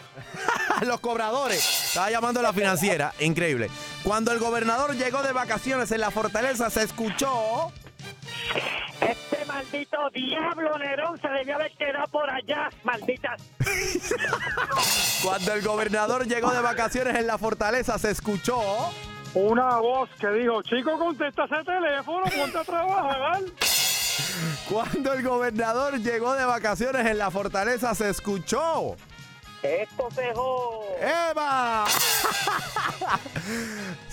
Los 0.87 0.99
cobradores. 0.99 1.87
Estaba 1.89 2.09
llamando 2.09 2.39
a 2.39 2.43
la 2.43 2.53
financiera. 2.53 3.13
Increíble. 3.19 3.69
Cuando 4.03 4.31
el 4.31 4.39
gobernador 4.39 4.95
llegó 4.95 5.21
de 5.21 5.31
vacaciones 5.31 5.91
en 5.91 6.01
la 6.01 6.09
fortaleza, 6.09 6.71
se 6.71 6.83
escuchó. 6.83 7.71
Este 8.99 9.45
maldito 9.45 9.97
diablo 10.11 10.75
Nerón 10.79 11.21
se 11.21 11.27
debió 11.27 11.55
haber 11.55 11.71
quedado 11.77 12.07
por 12.07 12.27
allá, 12.27 12.69
maldita. 12.83 13.35
Cuando 15.23 15.53
el 15.53 15.61
gobernador 15.61 16.25
llegó 16.25 16.51
de 16.51 16.61
vacaciones 16.61 17.15
en 17.15 17.27
la 17.27 17.37
fortaleza, 17.37 17.99
se 17.99 18.09
escuchó. 18.09 18.91
Una 19.33 19.77
voz 19.77 20.09
que 20.19 20.27
dijo, 20.29 20.61
chico, 20.61 20.97
contesta 20.97 21.45
ese 21.45 21.63
teléfono, 21.63 22.23
ponte 22.25 22.57
a 22.57 22.63
trabajar. 22.63 23.39
Cuando 24.69 25.13
el 25.13 25.23
gobernador 25.23 25.99
llegó 25.99 26.33
de 26.33 26.43
vacaciones 26.43 27.05
en 27.05 27.17
la 27.17 27.31
fortaleza, 27.31 27.95
se 27.95 28.09
escuchó. 28.09 28.97
Esto 29.63 30.09
se 30.15 30.33
jode. 30.33 30.87
¡Eva! 31.29 31.85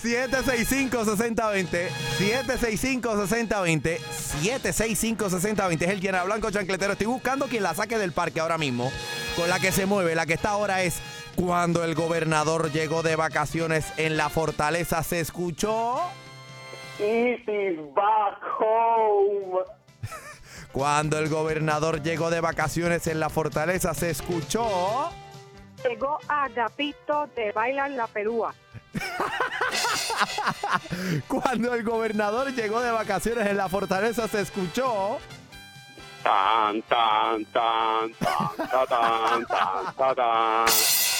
765-6020. 0.01 1.89
765-6020. 2.19 3.99
765-6020. 4.41 5.81
Es 5.81 5.89
el 5.89 5.99
llena 6.01 6.23
blanco 6.23 6.51
chancletero. 6.51 6.93
Estoy 6.93 7.07
buscando 7.07 7.47
quien 7.47 7.63
la 7.63 7.73
saque 7.73 7.97
del 7.97 8.11
parque 8.13 8.39
ahora 8.39 8.59
mismo. 8.59 8.91
Con 9.35 9.49
la 9.49 9.59
que 9.59 9.71
se 9.71 9.87
mueve. 9.87 10.13
La 10.13 10.27
que 10.27 10.33
está 10.33 10.51
ahora 10.51 10.83
es 10.83 11.01
cuando 11.39 11.85
el 11.85 11.95
gobernador 11.95 12.69
llegó 12.69 13.01
de 13.01 13.15
vacaciones 13.15 13.93
en 13.95 14.17
la 14.17 14.27
fortaleza, 14.27 15.01
se 15.03 15.21
escuchó. 15.21 16.01
It 16.99 17.47
is 17.47 17.79
back 17.95 18.39
home. 18.59 19.59
Cuando 20.73 21.17
el 21.17 21.29
gobernador 21.29 22.03
llegó 22.03 22.29
de 22.29 22.41
vacaciones 22.41 23.07
en 23.07 23.21
la 23.21 23.29
fortaleza, 23.29 23.93
se 23.93 24.09
escuchó. 24.09 25.11
Llegó 25.87 26.19
Agapito 26.27 27.29
de 27.33 27.53
Bailar 27.53 27.91
la 27.91 28.07
Perúa. 28.07 28.53
Cuando 31.29 31.73
el 31.73 31.83
gobernador 31.83 32.53
llegó 32.53 32.81
de 32.81 32.91
vacaciones 32.91 33.47
en 33.47 33.55
la 33.55 33.69
fortaleza, 33.69 34.27
se 34.27 34.41
escuchó. 34.41 35.19
Tan, 36.21 36.81
tan, 36.81 37.45
tan, 37.45 38.13
tan, 38.15 38.67
tan, 38.67 39.45
tan, 39.45 39.95
tan. 39.95 40.15
tan. 40.15 40.98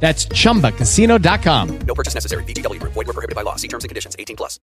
That's 0.00 0.26
chumbacasino.com. 0.28 1.78
No 1.86 1.94
purchase 1.94 2.14
necessary. 2.14 2.44
VGW 2.44 2.80
Group. 2.80 2.94
Void 2.94 3.08
were 3.08 3.12
prohibited 3.12 3.34
by 3.36 3.42
law. 3.42 3.56
See 3.56 3.68
terms 3.68 3.84
and 3.84 3.90
conditions. 3.90 4.16
18 4.18 4.36
plus. 4.36 4.60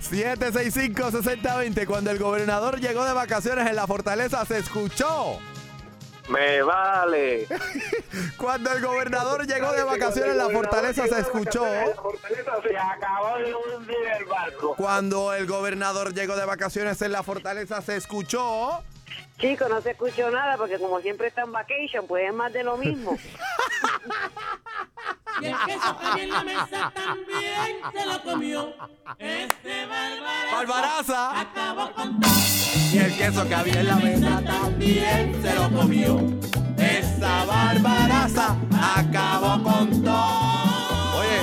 765-6020. 0.00 1.86
Cuando 1.86 2.10
el 2.10 2.18
gobernador 2.18 2.80
llegó 2.80 3.04
de 3.04 3.12
vacaciones 3.12 3.66
en 3.68 3.76
la 3.76 3.86
fortaleza, 3.86 4.44
se 4.44 4.58
escuchó. 4.58 5.38
Me 6.28 6.60
vale. 6.62 7.46
Cuando 8.36 8.72
el 8.72 8.82
gobernador 8.82 9.46
llegó 9.46 9.72
de 9.72 9.84
vacaciones, 9.84 10.34
la 10.38 10.50
fortaleza 10.50 11.06
se 11.06 11.20
escuchó. 11.20 11.64
Se 11.64 12.76
acabó 12.76 13.38
de 13.38 13.54
hundir 13.54 13.96
el 14.18 14.24
barco. 14.24 14.74
Cuando 14.76 15.32
el 15.32 15.46
gobernador 15.46 16.12
llegó 16.12 16.34
de 16.36 16.44
vacaciones 16.44 17.00
en 17.02 17.12
la 17.12 17.22
fortaleza, 17.22 17.80
se 17.80 17.94
escuchó. 17.96 18.82
Chico, 19.38 19.68
no 19.68 19.80
se 19.82 19.90
escuchó 19.90 20.30
nada 20.30 20.56
porque 20.56 20.78
como 20.78 21.00
siempre 21.00 21.26
está 21.28 21.42
en 21.42 21.52
vacation, 21.52 22.06
pues 22.06 22.26
es 22.28 22.34
más 22.34 22.52
de 22.52 22.64
lo 22.64 22.76
mismo. 22.76 23.16
Y 25.40 25.44
el 25.46 25.54
queso 25.66 25.98
que 25.98 26.06
había 26.06 26.22
en 26.24 26.30
la 26.30 26.42
mesa 26.44 26.92
también 26.94 27.76
se 27.92 28.06
lo 28.06 28.22
comió. 28.22 28.74
Este 29.18 29.86
barbarazo. 29.86 30.56
Barbaraza. 30.56 31.40
Acabó 31.40 31.92
con 31.92 32.20
todo. 32.20 32.30
Y 32.92 32.98
el 32.98 33.16
queso 33.16 33.46
que 33.46 33.54
había 33.54 33.80
en 33.80 33.86
la 33.86 33.96
mesa 33.96 34.42
también 34.44 35.42
se 35.42 35.54
lo 35.54 35.70
comió. 35.70 36.18
Esa 36.78 37.44
barbaraza 37.44 38.56
acabó 38.96 39.62
con 39.62 40.02
todo. 40.02 41.18
Oye, 41.18 41.40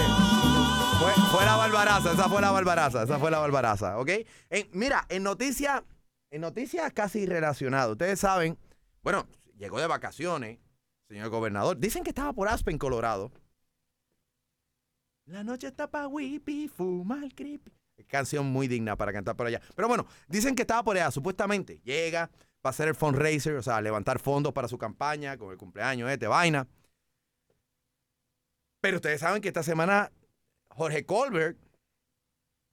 fue, 1.00 1.14
fue 1.32 1.46
la 1.46 1.56
barbaraza, 1.58 2.12
esa 2.14 2.30
fue 2.30 2.42
la 2.42 2.52
barbaraza, 2.52 3.04
esa 3.04 3.20
fue 3.20 3.30
la 3.30 3.40
barbaraza, 3.40 4.00
¿ok? 4.00 4.10
En- 4.50 4.70
mira, 4.72 5.06
en 5.10 5.22
noticias, 5.22 5.84
en 6.34 6.42
noticias 6.42 6.92
casi 6.94 7.28
relacionadas, 7.28 7.92
ustedes 7.92 8.20
saben, 8.20 8.58
bueno, 9.04 9.28
llegó 9.56 9.80
de 9.80 9.86
vacaciones, 9.86 10.58
señor 11.08 11.30
gobernador. 11.30 11.78
Dicen 11.78 12.04
que 12.04 12.10
estaba 12.10 12.34
por 12.34 12.48
Aspen, 12.48 12.80
Colorado. 12.80 13.32
La 15.26 15.44
noche 15.44 15.68
está 15.68 15.92
pa' 15.92 16.08
whippy, 16.08 16.68
fumar 16.70 17.32
creepy. 17.36 17.72
Canción 18.08 18.48
muy 18.48 18.68
digna 18.68 18.98
para 18.98 19.14
cantar 19.14 19.36
por 19.36 19.46
allá. 19.46 19.62
Pero 19.76 19.88
bueno, 19.88 20.08
dicen 20.28 20.56
que 20.56 20.64
estaba 20.64 20.84
por 20.84 20.96
allá, 20.96 21.12
supuestamente. 21.12 21.80
Llega, 21.84 22.32
va 22.66 22.66
a 22.66 22.70
hacer 22.70 22.88
el 22.88 22.96
fundraiser, 22.96 23.54
o 23.54 23.62
sea, 23.62 23.80
levantar 23.80 24.18
fondos 24.18 24.54
para 24.54 24.68
su 24.68 24.80
campaña, 24.80 25.38
con 25.38 25.52
el 25.52 25.58
cumpleaños 25.58 26.10
este, 26.10 26.26
vaina. 26.26 26.68
Pero 28.82 28.98
ustedes 28.98 29.20
saben 29.20 29.40
que 29.40 29.50
esta 29.50 29.62
semana 29.62 30.12
Jorge 30.70 31.06
Colbert, 31.06 31.60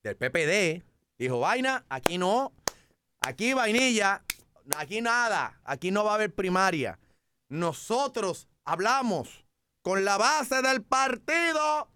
del 0.02 0.16
PPD, 0.16 0.82
dijo, 1.18 1.40
vaina, 1.40 1.84
aquí 1.90 2.16
no, 2.16 2.54
aquí 3.20 3.54
vainilla, 3.54 4.22
aquí 4.76 5.00
nada, 5.00 5.60
aquí 5.64 5.90
no 5.90 6.04
va 6.04 6.12
a 6.12 6.14
haber 6.14 6.34
primaria. 6.34 6.98
Nosotros 7.48 8.48
hablamos 8.64 9.44
con 9.82 10.04
la 10.04 10.18
base 10.18 10.62
del 10.62 10.82
partido 10.82 11.88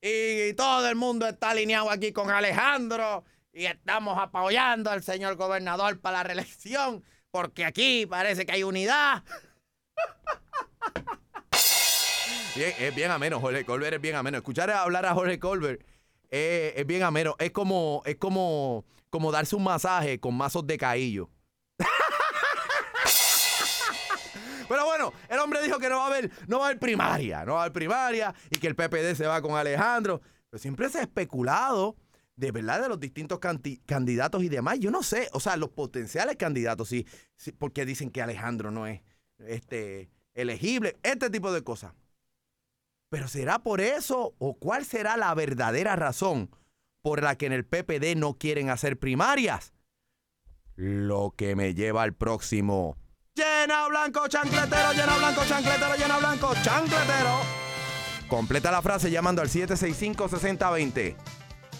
y 0.00 0.52
todo 0.54 0.88
el 0.88 0.96
mundo 0.96 1.26
está 1.26 1.50
alineado 1.50 1.90
aquí 1.90 2.12
con 2.12 2.30
Alejandro 2.30 3.24
y 3.52 3.66
estamos 3.66 4.18
apoyando 4.18 4.90
al 4.90 5.02
señor 5.02 5.36
gobernador 5.36 6.00
para 6.00 6.18
la 6.18 6.22
reelección 6.24 7.04
porque 7.30 7.64
aquí 7.64 8.06
parece 8.06 8.46
que 8.46 8.52
hay 8.52 8.62
unidad. 8.62 9.22
Es 12.56 12.94
bien 12.94 13.10
ameno, 13.10 13.40
Jorge 13.40 13.64
Colbert 13.64 13.94
es 13.94 14.00
bien 14.00 14.16
ameno. 14.16 14.38
Escuchar 14.38 14.70
hablar 14.70 15.06
a 15.06 15.14
Jorge 15.14 15.38
Colbert 15.38 15.82
eh, 16.30 16.74
es 16.76 16.86
bien 16.86 17.02
ameno. 17.02 17.36
Es 17.38 17.52
como, 17.52 18.02
es 18.04 18.16
como, 18.16 18.84
como 19.10 19.32
darse 19.32 19.56
un 19.56 19.64
masaje 19.64 20.18
con 20.18 20.36
mazos 20.36 20.66
de 20.66 20.78
caillo. 20.78 21.28
Pero 24.68 24.86
bueno, 24.86 25.12
el 25.28 25.38
hombre 25.40 25.60
dijo 25.62 25.78
que 25.78 25.88
no 25.88 25.96
va 25.96 26.04
a 26.04 26.06
haber, 26.06 26.30
no 26.46 26.60
va 26.60 26.66
a 26.66 26.68
haber 26.68 26.78
primaria, 26.78 27.44
no 27.44 27.54
va 27.54 27.58
a 27.58 27.62
haber 27.64 27.72
primaria 27.72 28.32
y 28.50 28.58
que 28.58 28.68
el 28.68 28.76
PPD 28.76 29.16
se 29.16 29.26
va 29.26 29.42
con 29.42 29.56
Alejandro. 29.56 30.20
Pero 30.48 30.60
siempre 30.60 30.88
se 30.88 30.98
ha 30.98 31.02
especulado 31.02 31.96
de 32.36 32.52
verdad 32.52 32.80
de 32.80 32.88
los 32.88 32.98
distintos 32.98 33.38
candidatos 33.84 34.42
y 34.42 34.48
demás. 34.48 34.78
Yo 34.78 34.90
no 34.90 35.02
sé, 35.02 35.28
o 35.32 35.40
sea, 35.40 35.56
los 35.56 35.70
potenciales 35.70 36.36
candidatos, 36.36 36.88
sí, 36.88 37.06
sí, 37.36 37.52
porque 37.52 37.84
dicen 37.84 38.10
que 38.10 38.22
Alejandro 38.22 38.70
no 38.70 38.86
es 38.86 39.02
este, 39.38 40.10
elegible, 40.34 40.98
este 41.02 41.30
tipo 41.30 41.52
de 41.52 41.62
cosas. 41.62 41.92
Pero 43.10 43.28
¿será 43.28 43.58
por 43.58 43.80
eso 43.80 44.34
o 44.38 44.54
cuál 44.54 44.84
será 44.84 45.16
la 45.16 45.34
verdadera 45.34 45.96
razón 45.96 46.50
por 47.02 47.22
la 47.22 47.36
que 47.36 47.46
en 47.46 47.52
el 47.52 47.64
PPD 47.64 48.16
no 48.16 48.34
quieren 48.34 48.70
hacer 48.70 48.98
primarias? 48.98 49.72
Lo 50.76 51.34
que 51.36 51.56
me 51.56 51.74
lleva 51.74 52.02
al 52.02 52.14
próximo. 52.14 52.96
Llena 53.34 53.88
blanco, 53.88 54.26
chancletero, 54.28 54.92
llena 54.92 55.16
blanco, 55.16 55.42
chancletero, 55.46 55.94
llena 55.96 56.18
blanco, 56.18 56.52
chancletero. 56.62 57.40
Completa 58.28 58.70
la 58.70 58.82
frase 58.82 59.10
llamando 59.10 59.42
al 59.42 59.48
765-6020. 59.48 61.16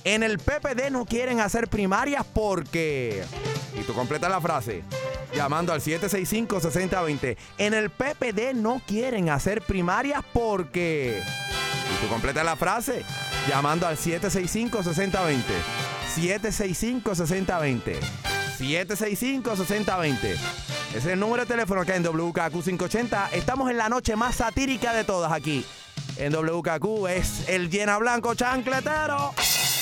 En 0.05 0.23
el 0.23 0.39
PPD 0.39 0.91
no 0.91 1.05
quieren 1.05 1.41
hacer 1.41 1.69
primarias 1.69 2.27
porque... 2.33 3.25
Y 3.79 3.83
tú 3.83 3.95
completa 3.95 4.29
la 4.29 4.41
frase 4.41 4.83
llamando 5.35 5.73
al 5.73 5.81
765-6020. 5.81 7.37
En 7.59 7.75
el 7.75 7.91
PPD 7.91 8.55
no 8.55 8.81
quieren 8.87 9.29
hacer 9.29 9.63
primarias 9.63 10.23
porque... 10.33 11.23
Tú 12.01 12.09
completa 12.09 12.43
la 12.43 12.57
frase 12.57 13.05
llamando 13.49 13.87
al 13.87 13.97
765-6020. 13.97 15.43
765-6020. 16.17 17.99
765-6020. 18.59 20.17
Ese 20.91 20.99
es 20.99 21.07
el 21.07 21.21
número 21.21 21.43
de 21.43 21.47
teléfono 21.47 21.83
acá 21.83 21.97
en 21.97 22.03
WKQ 22.03 22.63
580. 22.65 23.31
Estamos 23.33 23.71
en 23.71 23.77
la 23.77 23.89
noche 23.89 24.17
más 24.17 24.37
satírica 24.37 24.93
de 24.93 25.05
todas 25.05 25.31
aquí. 25.33 25.65
En 26.17 26.33
WKQ 26.33 27.07
es 27.09 27.49
el 27.49 27.71
llena 27.71 27.99
blanco 27.99 28.35
chancletero. 28.35 29.33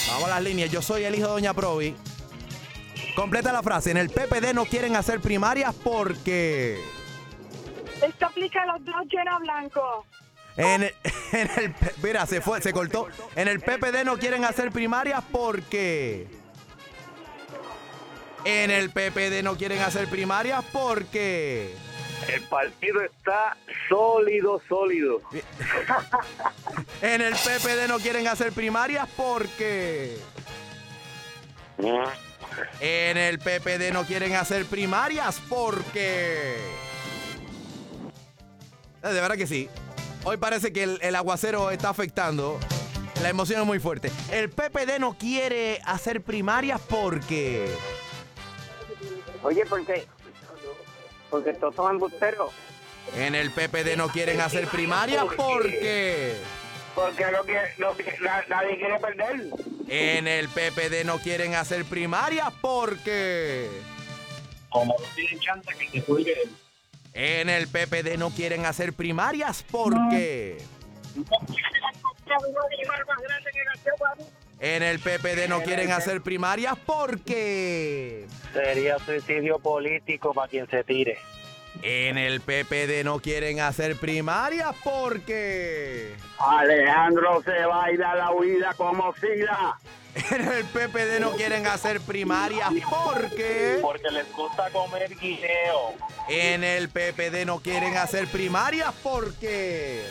Vamos 0.09 0.25
a 0.25 0.29
las 0.29 0.43
líneas. 0.43 0.71
Yo 0.71 0.83
soy 0.83 1.05
el 1.05 1.15
hijo 1.15 1.27
de 1.27 1.33
Doña 1.33 1.55
Provi. 1.55 1.95
Completa 3.15 3.53
la 3.53 3.63
frase. 3.63 3.91
En 3.91 3.97
el 3.97 4.11
PPD 4.11 4.55
no 4.55 4.65
quieren 4.65 4.97
hacer 4.97 5.21
primarias 5.21 5.75
porque... 5.83 6.81
Esto 8.03 8.27
aplica 8.27 8.63
a 8.63 8.67
los 8.67 8.85
dos 8.85 8.95
llena 9.11 9.39
blanco. 9.39 10.05
En 10.59 10.83
el, 10.83 10.95
en 11.33 11.51
el- 11.57 11.75
mira, 12.03 12.27
se 12.27 12.41
fue, 12.41 12.61
se 12.61 12.73
cortó. 12.73 13.09
En 13.37 13.49
el 13.49 13.61
PPD 13.61 14.05
no 14.05 14.19
quieren 14.19 14.45
hacer 14.45 14.71
primarias 14.71 15.23
porque. 15.33 16.27
En 18.45 18.71
el 18.71 18.91
PPD 18.91 19.43
no 19.43 19.57
quieren 19.57 19.81
hacer 19.81 20.09
primarias 20.09 20.65
porque. 20.73 21.75
El 22.29 22.43
partido 22.43 23.01
está 23.01 23.57
sólido, 23.89 24.61
sólido. 24.69 25.21
En 27.03 27.21
el 27.23 27.33
PPD 27.35 27.89
no 27.89 27.99
quieren 27.99 28.27
hacer 28.27 28.53
primarias 28.53 29.09
porque. 29.17 30.19
En 32.81 33.17
el 33.17 33.39
PPD 33.39 33.93
no 33.93 34.05
quieren 34.05 34.35
hacer 34.35 34.67
primarias 34.67 35.41
porque. 35.49 36.57
De 39.03 39.13
verdad 39.21 39.37
que 39.37 39.47
sí. 39.47 39.69
Hoy 40.25 40.37
parece 40.37 40.73
que 40.73 40.83
el, 40.83 40.99
el 41.03 41.15
aguacero 41.17 41.71
está 41.71 41.91
afectando. 41.91 42.59
La 43.23 43.29
emoción 43.31 43.61
es 43.61 43.67
muy 43.67 43.79
fuerte. 43.81 44.13
El 44.31 44.51
PPD 44.51 44.99
no 45.01 45.17
quiere 45.19 45.81
hacer 45.85 46.21
primarias 46.23 46.81
porque. 46.89 47.69
Oye, 49.43 49.65
¿por 49.67 49.85
qué? 49.87 50.07
Porque 51.31 51.53
todos 51.55 51.75
son 51.75 51.93
embusteros. 51.95 52.53
En 53.17 53.35
el 53.35 53.51
PPD 53.51 53.97
no 53.97 54.09
quieren 54.09 54.41
hacer 54.41 54.69
primarias 54.69 55.25
porque. 55.37 56.37
Porque 56.95 57.25
no 57.33 57.43
quiere- 57.45 57.75
no 57.79 57.95
nadie 58.49 58.77
quiere 58.77 58.99
perder. 58.99 59.51
En 59.89 60.27
el 60.29 60.49
PPD 60.49 61.05
no 61.05 61.19
quieren 61.19 61.55
hacer 61.55 61.85
primarias 61.85 62.49
porque. 62.61 63.69
Como 64.69 64.95
no 64.99 65.05
tienen 65.15 65.41
chance 65.41 65.75
que 65.75 65.87
te 65.89 66.03
cuelgue. 66.03 66.35
En 67.21 67.49
el 67.49 67.67
PPD 67.67 68.17
no 68.17 68.31
quieren 68.31 68.65
hacer 68.65 68.93
primarias 68.93 69.65
porque. 69.69 70.63
En 74.61 74.85
el 74.85 75.01
PPD 75.01 75.49
no 75.49 75.61
quieren 75.63 75.91
hacer 75.91 76.23
primarias 76.23 76.79
porque. 76.87 78.29
Sería 78.53 79.01
suicidio 79.01 79.59
político 79.59 80.33
para 80.33 80.47
quien 80.47 80.71
se 80.71 80.85
tire. 80.85 81.19
En 81.83 82.19
el 82.19 82.41
PPD 82.41 83.03
no 83.03 83.19
quieren 83.19 83.59
hacer 83.59 83.97
primarias 83.97 84.77
porque. 84.85 86.15
Alejandro 86.39 87.43
se 87.43 87.65
va 87.67 87.87
a 87.87 87.91
ir 87.91 88.05
a 88.05 88.15
la 88.15 88.31
huida 88.31 88.75
como 88.75 89.13
sida. 89.15 89.77
En 90.31 90.49
el 90.49 90.65
PPD 90.65 91.21
no 91.21 91.33
quieren 91.33 91.67
hacer 91.67 92.01
primarias 92.01 92.71
porque. 92.91 93.79
Porque 93.81 94.11
les 94.11 94.31
gusta 94.33 94.71
comer 94.71 95.15
guineo. 95.17 95.95
En 96.29 96.65
el 96.65 96.89
PPD 96.89 97.45
no 97.47 97.61
quieren 97.61 97.97
hacer 97.97 98.27
primarias 98.29 98.93
porque. 99.03 100.05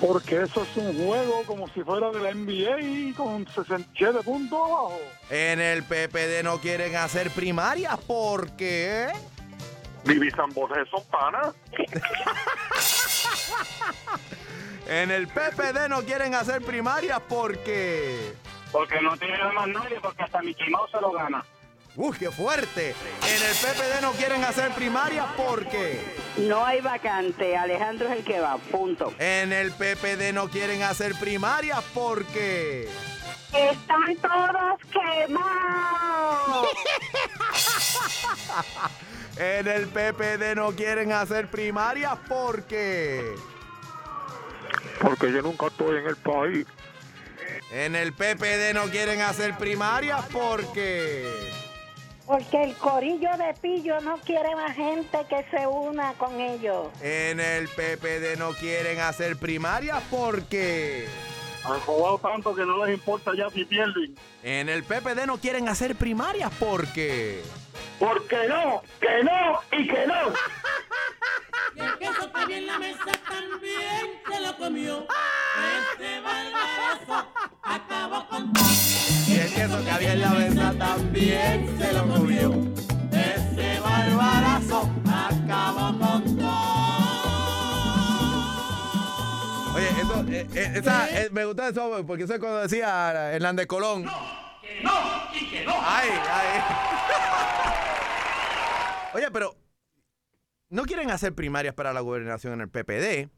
Porque 0.00 0.42
eso 0.42 0.62
es 0.62 0.76
un 0.76 1.06
juego 1.06 1.42
como 1.44 1.66
si 1.68 1.82
fuera 1.82 2.10
de 2.10 2.20
la 2.20 2.32
NBA 2.32 3.16
con 3.16 3.46
67 3.46 4.20
puntos 4.22 4.58
abajo. 4.58 5.00
En 5.30 5.60
el 5.60 5.82
PPD 5.82 6.44
no 6.44 6.60
quieren 6.60 6.94
hacer 6.96 7.30
primarias 7.30 7.98
porque. 8.06 9.08
Divisan 10.04 10.50
voces 10.50 10.88
son 10.90 11.04
panas. 11.06 11.54
En 14.88 15.10
el 15.10 15.28
PPD 15.28 15.90
no 15.90 16.02
quieren 16.02 16.34
hacer 16.34 16.62
primarias 16.62 17.20
porque. 17.28 18.32
Porque 18.72 19.00
no 19.00 19.16
tiene 19.16 19.38
más 19.54 19.68
nadie, 19.68 19.98
porque 20.00 20.22
hasta 20.22 20.42
Mickey 20.42 20.68
Mouse 20.70 20.90
se 20.90 21.00
lo 21.00 21.12
gana. 21.12 21.44
Uy, 21.96 22.16
qué 22.16 22.30
fuerte. 22.30 22.90
En 22.90 23.42
el 23.42 23.56
PPD 23.56 24.02
no 24.02 24.12
quieren 24.12 24.44
hacer 24.44 24.70
primaria 24.72 25.26
porque 25.36 26.00
No 26.36 26.64
hay 26.64 26.80
vacante, 26.80 27.56
Alejandro 27.56 28.06
es 28.08 28.18
el 28.18 28.24
que 28.24 28.38
va, 28.38 28.56
punto. 28.70 29.12
en 29.18 29.52
el 29.52 29.72
PPD 29.72 30.32
no 30.32 30.48
quieren 30.48 30.82
hacer 30.84 31.14
primaria 31.18 31.82
porque 31.94 32.88
Están 33.52 34.16
todos 34.22 34.78
quemados. 34.92 36.68
en 39.38 39.66
el 39.66 39.88
PPD 39.88 40.54
no 40.54 40.70
quieren 40.72 41.10
hacer 41.12 41.50
primaria 41.50 42.16
porque 42.28 43.34
Porque 45.00 45.32
yo 45.32 45.42
nunca 45.42 45.66
estoy 45.66 45.96
en 45.96 46.06
el 46.06 46.16
país. 46.16 46.64
En 47.70 47.94
el 47.96 48.12
PPD 48.12 48.74
no 48.74 48.84
quieren 48.90 49.20
hacer 49.20 49.56
primaria 49.56 50.18
porque 50.32 51.50
Porque 52.26 52.62
el 52.64 52.74
corillo 52.76 53.30
de 53.38 53.54
pillo 53.60 54.00
no 54.00 54.18
quiere 54.18 54.54
más 54.56 54.74
gente 54.76 55.18
que 55.28 55.44
se 55.50 55.66
una 55.66 56.12
con 56.14 56.40
ellos. 56.40 56.88
en 57.02 57.40
el 57.40 57.68
PPD 57.68 58.38
no 58.38 58.52
quieren 58.52 59.00
hacer 59.00 59.36
primaria 59.36 60.00
porque 60.10 61.06
Han 61.64 61.80
jugado 61.80 62.18
tanto 62.18 62.54
que 62.54 62.64
no 62.64 62.84
les 62.86 62.94
importa 62.96 63.32
ya 63.36 63.50
si 63.50 63.64
pierden. 63.64 64.14
en 64.42 64.68
el 64.68 64.82
PPD 64.84 65.26
no 65.26 65.38
quieren 65.38 65.68
hacer 65.68 65.94
primarias 65.96 66.50
porque 66.58 67.42
Porque 67.98 68.48
no, 68.48 68.82
que 69.00 69.24
no 69.24 69.60
y 69.72 69.88
que 69.88 70.06
no. 70.06 70.32
Y 71.74 71.80
el 71.84 71.98
queso 71.98 72.32
que 72.32 72.40
había 72.40 72.58
en 72.58 72.66
la 72.66 72.78
mesa 72.78 73.12
también 73.28 74.20
se 74.30 74.40
lo 74.40 74.56
comió. 74.56 75.06
Este 75.96 76.20
barbarazo 76.20 77.32
acabó 77.62 78.28
con 78.28 78.52
todo. 78.52 78.64
y 79.26 79.38
el 79.38 79.54
queso 79.54 79.84
que 79.84 79.90
había 79.90 80.12
en 80.12 80.20
la 80.20 80.30
mesa 80.30 80.74
también 80.78 81.78
se 81.78 81.92
lo 81.92 82.08
comió. 82.08 82.52
Ese 83.12 83.80
barbarazo 83.80 84.90
acabó 85.06 85.98
con 85.98 86.38
todo. 86.38 86.48
Oye, 89.74 89.88
eso, 89.88 90.24
eh, 90.28 90.46
eh, 90.54 90.72
esa, 90.76 91.08
eh, 91.10 91.28
me 91.30 91.44
gusta 91.44 91.68
eso 91.68 92.04
porque 92.06 92.24
eso 92.24 92.34
es 92.34 92.40
cuando 92.40 92.60
decía 92.60 93.32
Hernández 93.32 93.66
Colón. 93.66 94.04
No 94.04 94.38
y 95.32 95.50
que 95.50 95.64
no. 95.64 95.74
Ay, 95.84 96.08
ay. 96.32 96.60
Oye, 99.18 99.32
pero 99.32 99.56
no 100.70 100.84
quieren 100.84 101.10
hacer 101.10 101.34
primarias 101.34 101.74
para 101.74 101.92
la 101.92 101.98
gobernación 102.00 102.52
en 102.52 102.60
el 102.60 102.68
PPD. 102.68 103.28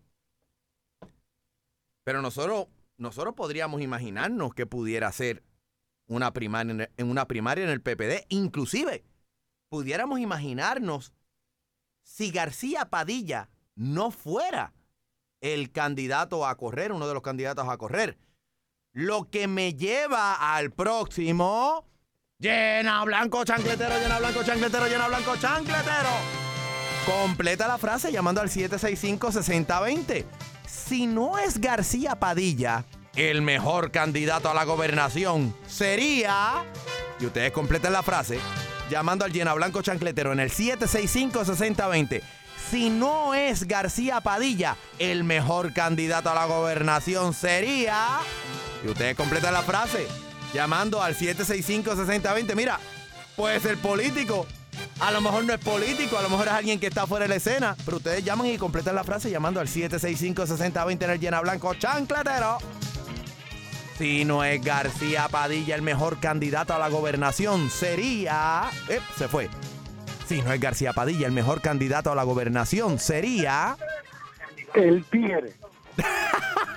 Pero 2.04 2.20
nosotros, 2.20 2.66
nosotros 2.98 3.34
podríamos 3.34 3.80
imaginarnos 3.80 4.52
que 4.54 4.66
pudiera 4.66 5.10
ser 5.10 5.42
una 6.06 6.34
primaria 6.34 6.72
en, 6.72 6.80
el- 6.82 7.04
una 7.06 7.26
primaria 7.26 7.64
en 7.64 7.70
el 7.70 7.80
PPD. 7.80 8.26
Inclusive, 8.28 9.04
pudiéramos 9.70 10.20
imaginarnos 10.20 11.14
si 12.02 12.30
García 12.30 12.90
Padilla 12.90 13.48
no 13.74 14.10
fuera 14.10 14.74
el 15.40 15.72
candidato 15.72 16.46
a 16.46 16.58
correr, 16.58 16.92
uno 16.92 17.08
de 17.08 17.14
los 17.14 17.22
candidatos 17.22 17.66
a 17.70 17.78
correr. 17.78 18.18
Lo 18.92 19.30
que 19.30 19.48
me 19.48 19.72
lleva 19.72 20.54
al 20.54 20.72
próximo. 20.72 21.86
Llena 22.40 23.04
blanco 23.04 23.44
chancletero, 23.44 23.98
llena 23.98 24.18
blanco 24.18 24.42
chancletero, 24.42 24.86
llena 24.86 25.08
blanco 25.08 25.36
chancletero. 25.36 26.08
Completa 27.04 27.68
la 27.68 27.76
frase 27.76 28.10
llamando 28.10 28.40
al 28.40 28.48
765-6020. 28.48 30.24
Si 30.66 31.06
no 31.06 31.36
es 31.36 31.60
García 31.60 32.18
Padilla, 32.18 32.86
el 33.14 33.42
mejor 33.42 33.90
candidato 33.90 34.48
a 34.50 34.54
la 34.54 34.64
gobernación 34.64 35.54
sería. 35.66 36.64
Y 37.20 37.26
ustedes 37.26 37.52
completen 37.52 37.92
la 37.92 38.02
frase 38.02 38.38
llamando 38.88 39.26
al 39.26 39.32
llena 39.32 39.52
blanco 39.52 39.82
chancletero 39.82 40.32
en 40.32 40.40
el 40.40 40.50
765-6020. 40.50 42.22
Si 42.70 42.88
no 42.88 43.34
es 43.34 43.68
García 43.68 44.22
Padilla, 44.22 44.78
el 44.98 45.24
mejor 45.24 45.74
candidato 45.74 46.30
a 46.30 46.34
la 46.34 46.46
gobernación 46.46 47.34
sería. 47.34 48.20
Y 48.82 48.88
ustedes 48.88 49.14
completan 49.14 49.52
la 49.52 49.60
frase 49.60 50.06
llamando 50.52 51.02
al 51.02 51.14
765-6020. 51.16 52.54
Mira, 52.54 52.78
puede 53.36 53.60
ser 53.60 53.78
político. 53.78 54.46
A 55.00 55.10
lo 55.10 55.20
mejor 55.20 55.44
no 55.44 55.52
es 55.52 55.60
político, 55.60 56.18
a 56.18 56.22
lo 56.22 56.30
mejor 56.30 56.46
es 56.46 56.52
alguien 56.52 56.78
que 56.78 56.86
está 56.86 57.06
fuera 57.06 57.24
de 57.24 57.30
la 57.30 57.36
escena. 57.36 57.76
Pero 57.84 57.98
ustedes 57.98 58.24
llaman 58.24 58.46
y 58.46 58.58
completan 58.58 58.94
la 58.94 59.04
frase 59.04 59.30
llamando 59.30 59.60
al 59.60 59.68
765-6020 59.68 61.04
en 61.04 61.10
el 61.10 61.20
llena 61.20 61.40
blanco 61.40 61.74
chancletero. 61.74 62.58
Si 63.98 64.24
no 64.24 64.44
es 64.44 64.62
García 64.62 65.28
Padilla 65.28 65.74
el 65.74 65.82
mejor 65.82 66.20
candidato 66.20 66.74
a 66.74 66.78
la 66.78 66.88
gobernación, 66.88 67.68
sería. 67.70 68.70
Eh, 68.88 69.00
se 69.16 69.28
fue. 69.28 69.50
Si 70.26 70.40
no 70.40 70.52
es 70.52 70.60
García 70.60 70.92
Padilla 70.92 71.26
el 71.26 71.32
mejor 71.32 71.60
candidato 71.60 72.10
a 72.10 72.14
la 72.14 72.22
gobernación, 72.22 72.98
sería. 72.98 73.76
El 74.74 75.04
tigre. 75.04 75.59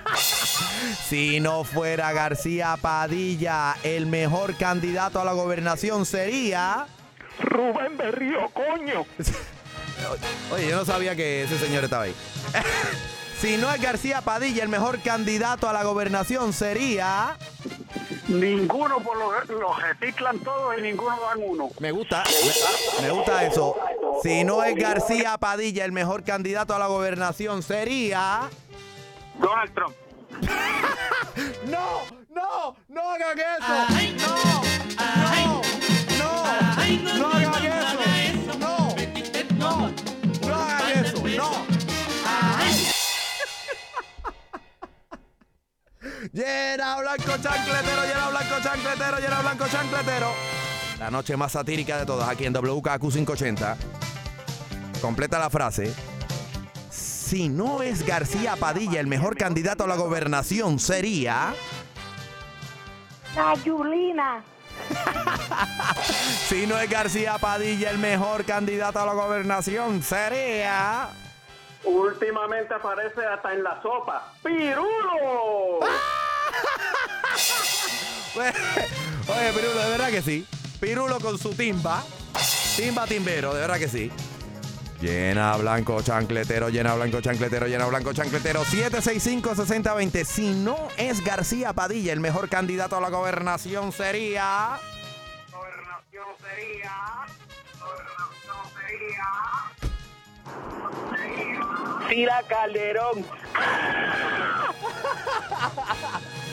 Si 1.08 1.40
no 1.40 1.64
fuera 1.64 2.12
García 2.12 2.76
Padilla 2.80 3.76
el 3.82 4.06
mejor 4.06 4.56
candidato 4.56 5.20
a 5.20 5.24
la 5.24 5.32
gobernación, 5.32 6.06
sería. 6.06 6.86
Rubén 7.40 7.96
Berrío, 7.96 8.48
coño. 8.50 9.06
Oye, 10.52 10.68
yo 10.68 10.76
no 10.76 10.84
sabía 10.84 11.16
que 11.16 11.44
ese 11.44 11.58
señor 11.58 11.84
estaba 11.84 12.04
ahí. 12.04 12.14
si 13.40 13.56
no 13.56 13.70
es 13.70 13.80
García 13.80 14.20
Padilla 14.22 14.62
el 14.62 14.68
mejor 14.68 15.00
candidato 15.00 15.68
a 15.68 15.72
la 15.72 15.82
gobernación, 15.84 16.52
sería. 16.52 17.36
Ninguno 18.28 19.00
por 19.00 19.16
los, 19.16 19.48
los 19.48 19.82
reciclan 19.82 20.38
todos 20.40 20.78
y 20.78 20.82
ninguno 20.82 21.18
dan 21.20 21.40
uno. 21.44 21.70
Me 21.80 21.92
gusta, 21.92 22.24
me, 23.00 23.06
me 23.06 23.10
gusta 23.10 23.44
eso. 23.44 23.76
Si 24.22 24.44
no 24.44 24.64
es 24.64 24.74
García 24.76 25.36
Padilla 25.38 25.84
el 25.84 25.92
mejor 25.92 26.24
candidato 26.24 26.74
a 26.74 26.78
la 26.78 26.86
gobernación, 26.86 27.62
sería. 27.62 28.48
Donald 29.40 29.74
Trump. 29.74 29.94
¡No! 31.66 32.04
¡No! 32.30 32.76
¡No 32.88 33.10
hagan 33.10 33.38
eso! 33.38 33.74
¡No! 34.18 34.36
¡No! 35.38 35.62
¡No! 36.18 37.18
¡No 37.18 37.26
hagan 37.28 37.64
eso! 37.66 38.00
¡No! 38.58 38.94
¡No! 39.58 39.90
¡No 40.46 40.54
hagan 40.54 41.04
eso! 41.04 41.18
¡No! 41.36 41.74
Llena 46.32 47.00
blanco 47.00 47.32
chancletero, 47.40 48.02
llena 48.02 48.28
blanco 48.30 48.54
chancletero, 48.62 49.18
llena 49.18 49.40
blanco 49.40 49.66
chancletero. 49.68 50.32
La 50.98 51.10
noche 51.10 51.36
más 51.36 51.52
satírica 51.52 51.98
de 51.98 52.06
todas 52.06 52.28
aquí 52.28 52.46
en 52.46 52.52
WKQ 52.52 53.00
580. 53.00 53.76
Completa 55.00 55.38
la 55.38 55.50
frase. 55.50 55.94
Si 57.34 57.48
no 57.48 57.82
es 57.82 58.06
García 58.06 58.54
Padilla 58.54 59.00
el 59.00 59.08
mejor 59.08 59.36
candidato 59.36 59.82
a 59.82 59.86
la 59.88 59.96
gobernación, 59.96 60.78
sería. 60.78 61.52
La 63.34 63.54
Yulina. 63.54 64.44
Si 66.48 66.64
no 66.68 66.78
es 66.78 66.88
García 66.88 67.36
Padilla 67.38 67.90
el 67.90 67.98
mejor 67.98 68.44
candidato 68.44 69.00
a 69.00 69.06
la 69.06 69.14
gobernación, 69.14 70.00
sería. 70.00 71.08
Últimamente 71.82 72.72
aparece 72.72 73.26
hasta 73.26 73.52
en 73.52 73.64
la 73.64 73.82
sopa. 73.82 74.32
¡Pirulo! 74.40 75.80
Oye, 78.36 79.52
Pirulo, 79.52 79.80
de 79.80 79.90
verdad 79.90 80.10
que 80.10 80.22
sí. 80.22 80.46
Pirulo 80.78 81.18
con 81.18 81.36
su 81.36 81.52
timba. 81.52 82.04
Timba 82.76 83.08
timbero, 83.08 83.52
de 83.54 83.60
verdad 83.60 83.80
que 83.80 83.88
sí. 83.88 84.12
Llena 85.04 85.54
blanco 85.58 86.00
chancletero, 86.00 86.70
llena 86.70 86.94
blanco 86.94 87.20
chancletero, 87.20 87.66
llena 87.66 87.84
blanco 87.84 88.14
chancletero. 88.14 88.64
765-6020. 88.64 90.24
Si 90.24 90.54
no 90.54 90.88
es 90.96 91.22
García 91.22 91.74
Padilla 91.74 92.14
el 92.14 92.20
mejor 92.20 92.48
candidato 92.48 92.96
a 92.96 93.02
la 93.02 93.10
gobernación, 93.10 93.92
sería. 93.92 94.80
Gobernación 95.52 96.24
sería. 96.40 96.94
Gobernación 97.78 98.56
sería. 98.80 99.28
Tira 102.08 102.42
Calderón. 102.48 103.26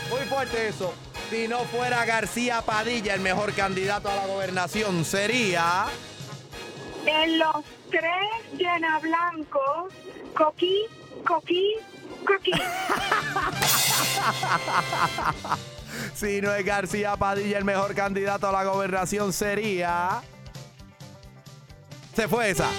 Muy 0.09 0.27
fuerte 0.27 0.67
eso. 0.67 0.93
Si 1.29 1.47
no 1.47 1.59
fuera 1.59 2.03
García 2.03 2.61
Padilla 2.63 3.13
el 3.13 3.21
mejor 3.21 3.53
candidato 3.53 4.09
a 4.09 4.15
la 4.17 4.27
gobernación, 4.27 5.05
sería. 5.05 5.85
En 7.05 7.39
los 7.39 7.63
tres 7.91 8.57
llena 8.57 8.99
blanco, 8.99 9.89
coquí, 10.33 10.85
coquí, 11.25 11.75
coquí. 12.25 12.51
Si 16.15 16.41
no 16.41 16.53
es 16.53 16.65
García 16.65 17.15
Padilla 17.17 17.57
el 17.57 17.65
mejor 17.65 17.93
candidato 17.93 18.47
a 18.47 18.51
la 18.51 18.63
gobernación, 18.63 19.33
sería. 19.33 20.21
Se 22.15 22.27
fue 22.27 22.49
esa. 22.49 22.69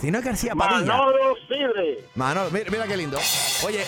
Si 0.00 0.10
no 0.10 0.18
es 0.18 0.24
García 0.24 0.54
Padilla. 0.54 0.86
Manolo 0.86 1.34
Sidre. 1.48 2.04
Manolo, 2.14 2.50
mira, 2.50 2.70
mira 2.70 2.86
qué 2.86 2.96
lindo. 2.96 3.18
Oye, 3.64 3.84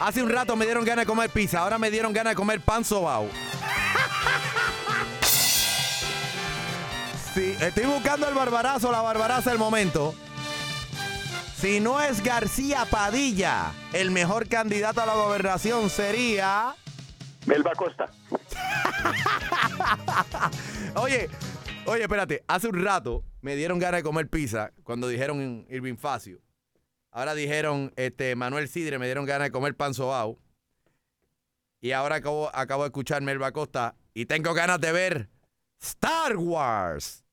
hace 0.00 0.22
un 0.22 0.30
rato 0.30 0.56
me 0.56 0.64
dieron 0.64 0.84
ganas 0.84 1.04
de 1.04 1.06
comer 1.06 1.30
pizza, 1.30 1.60
ahora 1.60 1.78
me 1.78 1.90
dieron 1.90 2.12
ganas 2.12 2.32
de 2.32 2.36
comer 2.36 2.60
pan 2.60 2.84
sobao. 2.84 3.28
Sí, 7.34 7.54
estoy 7.60 7.84
buscando 7.84 8.26
el 8.28 8.34
barbarazo, 8.34 8.90
la 8.90 9.02
barbaraza 9.02 9.50
del 9.50 9.58
momento. 9.58 10.14
Si 11.56 11.78
no 11.78 12.00
es 12.00 12.24
García 12.24 12.86
Padilla, 12.90 13.72
el 13.92 14.10
mejor 14.10 14.48
candidato 14.48 15.02
a 15.02 15.06
la 15.06 15.14
gobernación 15.14 15.90
sería. 15.90 16.74
Melba 17.46 17.72
Costa. 17.76 18.10
Oye, 20.96 21.30
oye, 21.86 22.02
espérate. 22.02 22.42
Hace 22.48 22.68
un 22.68 22.84
rato 22.84 23.24
me 23.40 23.56
dieron 23.56 23.78
ganas 23.78 24.00
de 24.00 24.02
comer 24.02 24.28
pizza 24.28 24.72
cuando 24.82 25.08
dijeron 25.08 25.64
Irving 25.70 25.96
Facio. 25.96 26.38
Ahora 27.12 27.34
dijeron 27.34 27.92
este, 27.96 28.34
Manuel 28.36 28.68
Sidre, 28.68 28.98
me 28.98 29.06
dieron 29.06 29.24
ganas 29.24 29.48
de 29.48 29.52
comer 29.52 29.74
pan 29.76 29.94
sobao. 29.94 30.38
Y 31.80 31.92
ahora 31.92 32.16
acabo, 32.16 32.50
acabo 32.54 32.82
de 32.82 32.88
escuchar 32.88 33.22
Melba 33.22 33.52
Costa 33.52 33.94
y 34.14 34.26
tengo 34.26 34.52
ganas 34.52 34.80
de 34.80 34.92
ver 34.92 35.28
Star 35.90 36.36
Wars. 36.36 37.24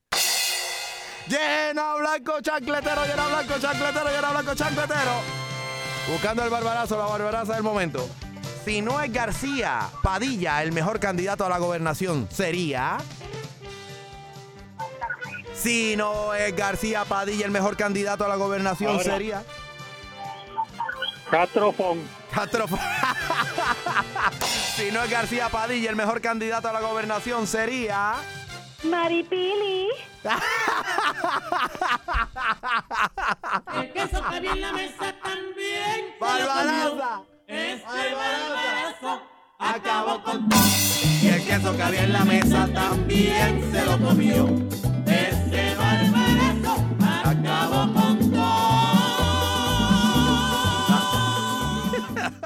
Llena 1.27 1.95
blanco 1.95 2.39
chancletero, 2.41 3.05
llena 3.05 3.27
blanco 3.27 3.59
chancletero, 3.59 4.09
llena 4.09 4.31
blanco 4.31 4.55
chancletero. 4.55 5.11
Buscando 6.09 6.43
el 6.43 6.49
barbarazo, 6.49 6.97
la 6.97 7.05
barbaraza 7.05 7.53
del 7.55 7.63
momento. 7.63 8.07
Si 8.63 8.81
no 8.81 9.01
es 9.01 9.11
García 9.11 9.89
Padilla 10.01 10.63
el 10.63 10.71
mejor 10.71 10.99
candidato 10.99 11.45
a 11.45 11.49
la 11.49 11.57
gobernación, 11.57 12.29
sería. 12.31 12.97
Si 15.53 15.95
no 15.97 16.33
es 16.33 16.55
García 16.55 17.03
Padilla 17.03 17.45
el 17.45 17.51
mejor 17.51 17.75
candidato 17.75 18.23
a 18.23 18.27
la 18.29 18.35
gobernación, 18.35 18.91
Ahora. 18.91 19.03
sería. 19.03 19.43
Castrofón. 21.29 21.99
Si 24.75 24.91
no 24.91 25.01
es 25.03 25.09
García 25.09 25.49
Padilla 25.49 25.89
el 25.89 25.95
mejor 25.95 26.21
candidato 26.21 26.69
a 26.69 26.73
la 26.73 26.81
gobernación, 26.81 27.47
sería. 27.47 28.13
Maripili. 28.83 29.87
El 33.75 33.91
queso 33.93 34.21
que 34.29 34.35
había 34.35 34.51
en 34.51 34.61
la 34.61 34.71
mesa 34.73 35.15
también 35.23 36.13
se 36.19 36.19
lo 36.19 36.21
Barbaraza. 36.27 37.21
Este 37.47 38.13
barbarazo 38.13 39.21
acabó 39.57 40.21
con 40.23 40.47
todo. 40.49 40.61
Y 41.21 41.27
el 41.27 41.43
queso 41.43 41.75
que 41.75 41.83
había 41.83 42.03
en 42.03 42.13
la 42.13 42.23
mesa 42.25 42.67
también 42.71 43.71
se 43.71 43.83
lo 43.85 43.97
comió. 43.99 44.45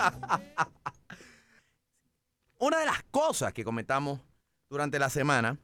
Una 2.59 2.79
de 2.79 2.85
las 2.85 3.03
cosas 3.03 3.53
que 3.53 3.63
comentamos 3.63 4.21
durante 4.69 4.99
la 4.99 5.09
semana 5.09 5.57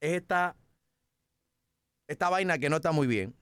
es 0.00 0.14
esta, 0.14 0.56
esta 2.08 2.30
vaina 2.30 2.58
que 2.58 2.68
no 2.68 2.76
está 2.76 2.92
muy 2.92 3.06
bien 3.06 3.34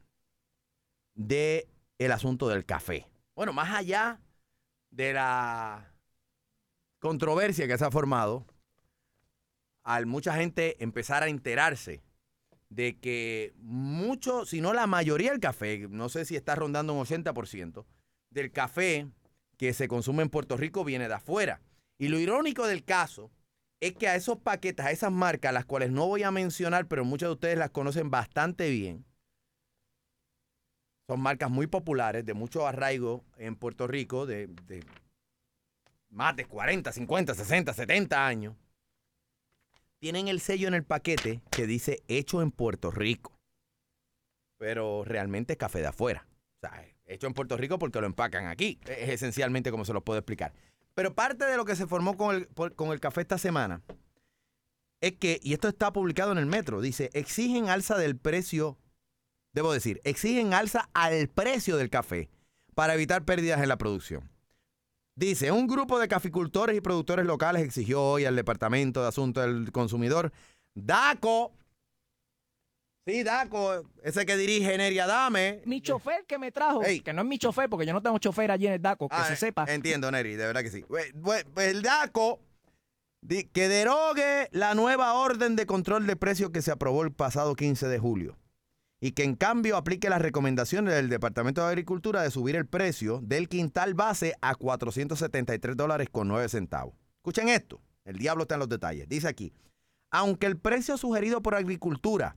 de 1.14 1.68
asunto 2.12 2.48
del 2.48 2.64
café. 2.64 3.06
Bueno, 3.34 3.52
más 3.52 3.70
allá 3.70 4.20
de 4.90 5.12
la 5.12 5.92
controversia 6.98 7.66
que 7.66 7.78
se 7.78 7.84
ha 7.84 7.90
formado, 7.90 8.46
al 9.82 10.06
mucha 10.06 10.34
gente 10.34 10.82
empezar 10.82 11.22
a 11.22 11.28
enterarse 11.28 12.02
de 12.68 12.98
que 12.98 13.54
mucho, 13.56 14.44
si 14.44 14.60
no 14.60 14.72
la 14.72 14.86
mayoría 14.86 15.30
del 15.30 15.40
café, 15.40 15.88
no 15.88 16.08
sé 16.08 16.24
si 16.24 16.36
está 16.36 16.54
rondando 16.54 16.94
un 16.94 17.04
80%, 17.04 17.84
del 18.30 18.52
café 18.52 19.08
que 19.60 19.74
se 19.74 19.88
consume 19.88 20.22
en 20.22 20.30
Puerto 20.30 20.56
Rico 20.56 20.84
viene 20.84 21.06
de 21.06 21.12
afuera. 21.12 21.60
Y 21.98 22.08
lo 22.08 22.18
irónico 22.18 22.66
del 22.66 22.82
caso 22.82 23.30
es 23.78 23.92
que 23.92 24.08
a 24.08 24.14
esos 24.14 24.38
paquetes, 24.38 24.86
a 24.86 24.90
esas 24.90 25.12
marcas, 25.12 25.52
las 25.52 25.66
cuales 25.66 25.90
no 25.90 26.06
voy 26.06 26.22
a 26.22 26.30
mencionar, 26.30 26.88
pero 26.88 27.04
muchos 27.04 27.28
de 27.28 27.32
ustedes 27.34 27.58
las 27.58 27.68
conocen 27.68 28.10
bastante 28.10 28.70
bien, 28.70 29.04
son 31.06 31.20
marcas 31.20 31.50
muy 31.50 31.66
populares, 31.66 32.24
de 32.24 32.32
mucho 32.32 32.66
arraigo 32.66 33.22
en 33.36 33.54
Puerto 33.54 33.86
Rico, 33.86 34.24
de, 34.24 34.46
de 34.46 34.82
más 36.08 36.34
de 36.36 36.46
40, 36.46 36.90
50, 36.90 37.34
60, 37.34 37.74
70 37.74 38.26
años. 38.26 38.56
Tienen 39.98 40.28
el 40.28 40.40
sello 40.40 40.68
en 40.68 40.74
el 40.74 40.84
paquete 40.84 41.42
que 41.50 41.66
dice 41.66 42.02
hecho 42.08 42.40
en 42.40 42.50
Puerto 42.50 42.90
Rico. 42.90 43.38
Pero 44.56 45.04
realmente 45.04 45.52
es 45.52 45.58
café 45.58 45.80
de 45.80 45.88
afuera. 45.88 46.26
O 46.62 46.66
sea, 46.66 46.89
hecho 47.12 47.26
en 47.26 47.34
Puerto 47.34 47.56
Rico 47.56 47.78
porque 47.78 48.00
lo 48.00 48.06
empacan 48.06 48.46
aquí. 48.46 48.78
Es 48.86 49.10
esencialmente 49.10 49.70
como 49.70 49.84
se 49.84 49.92
los 49.92 50.02
puedo 50.02 50.18
explicar. 50.18 50.52
Pero 50.94 51.14
parte 51.14 51.44
de 51.44 51.56
lo 51.56 51.64
que 51.64 51.76
se 51.76 51.86
formó 51.86 52.16
con 52.16 52.34
el, 52.34 52.48
con 52.74 52.92
el 52.92 53.00
café 53.00 53.22
esta 53.22 53.38
semana 53.38 53.82
es 55.00 55.12
que, 55.12 55.40
y 55.42 55.52
esto 55.52 55.68
está 55.68 55.92
publicado 55.92 56.32
en 56.32 56.38
el 56.38 56.46
metro, 56.46 56.80
dice, 56.80 57.10
exigen 57.14 57.68
alza 57.68 57.96
del 57.96 58.16
precio, 58.16 58.78
debo 59.52 59.72
decir, 59.72 60.00
exigen 60.04 60.52
alza 60.52 60.90
al 60.92 61.28
precio 61.28 61.76
del 61.76 61.90
café 61.90 62.28
para 62.74 62.94
evitar 62.94 63.24
pérdidas 63.24 63.62
en 63.62 63.68
la 63.68 63.78
producción. 63.78 64.30
Dice, 65.16 65.52
un 65.52 65.66
grupo 65.66 65.98
de 65.98 66.08
caficultores 66.08 66.76
y 66.76 66.80
productores 66.80 67.26
locales 67.26 67.62
exigió 67.62 68.02
hoy 68.02 68.24
al 68.24 68.36
Departamento 68.36 69.02
de 69.02 69.08
Asuntos 69.08 69.44
del 69.44 69.72
Consumidor, 69.72 70.32
DACO, 70.74 71.52
sí, 73.06 73.22
DACO, 73.22 73.84
ese 74.02 74.24
que 74.26 74.36
dirige 74.36 74.76
Neria 74.78 75.06
Dame. 75.06 75.62
Mi 75.66 75.80
chofer 75.80 76.24
que 76.26 76.38
me 76.38 76.52
trajo, 76.52 76.80
que 76.80 77.12
no 77.12 77.22
es 77.22 77.28
mi 77.28 77.38
chofer 77.38 77.68
porque 77.68 77.86
yo 77.86 77.92
no 77.92 78.02
tengo 78.02 78.18
chofer 78.18 78.50
allí 78.50 78.66
en 78.66 78.74
el 78.74 78.82
DACO, 78.82 79.08
que 79.08 79.16
Ah, 79.16 79.24
se 79.24 79.36
sepa. 79.36 79.64
Entiendo, 79.68 80.10
Neri, 80.10 80.36
de 80.36 80.46
verdad 80.46 80.62
que 80.62 80.70
sí. 80.70 80.84
Pues, 80.88 81.12
pues- 81.20 81.44
pues 81.52 81.68
el 81.68 81.82
DACO 81.82 82.40
que 83.52 83.68
derogue 83.68 84.48
la 84.52 84.74
nueva 84.74 85.12
orden 85.14 85.54
de 85.56 85.66
control 85.66 86.06
de 86.06 86.16
precios 86.16 86.50
que 86.50 86.62
se 86.62 86.70
aprobó 86.70 87.02
el 87.02 87.12
pasado 87.12 87.54
15 87.54 87.86
de 87.86 87.98
julio 87.98 88.38
y 88.98 89.12
que 89.12 89.24
en 89.24 89.34
cambio 89.34 89.76
aplique 89.76 90.08
las 90.08 90.22
recomendaciones 90.22 90.94
del 90.94 91.08
Departamento 91.10 91.60
de 91.62 91.68
Agricultura 91.68 92.22
de 92.22 92.30
subir 92.30 92.56
el 92.56 92.66
precio 92.66 93.20
del 93.22 93.48
quintal 93.48 93.92
base 93.94 94.34
a 94.40 94.54
473 94.54 95.76
dólares 95.76 96.08
con 96.10 96.28
9 96.28 96.48
centavos. 96.48 96.94
Escuchen 97.18 97.48
esto, 97.50 97.80
el 98.04 98.16
diablo 98.16 98.42
está 98.44 98.54
en 98.54 98.60
los 98.60 98.68
detalles. 98.70 99.06
Dice 99.08 99.28
aquí, 99.28 99.52
aunque 100.10 100.46
el 100.46 100.56
precio 100.58 100.96
sugerido 100.96 101.42
por 101.42 101.54
Agricultura 101.54 102.36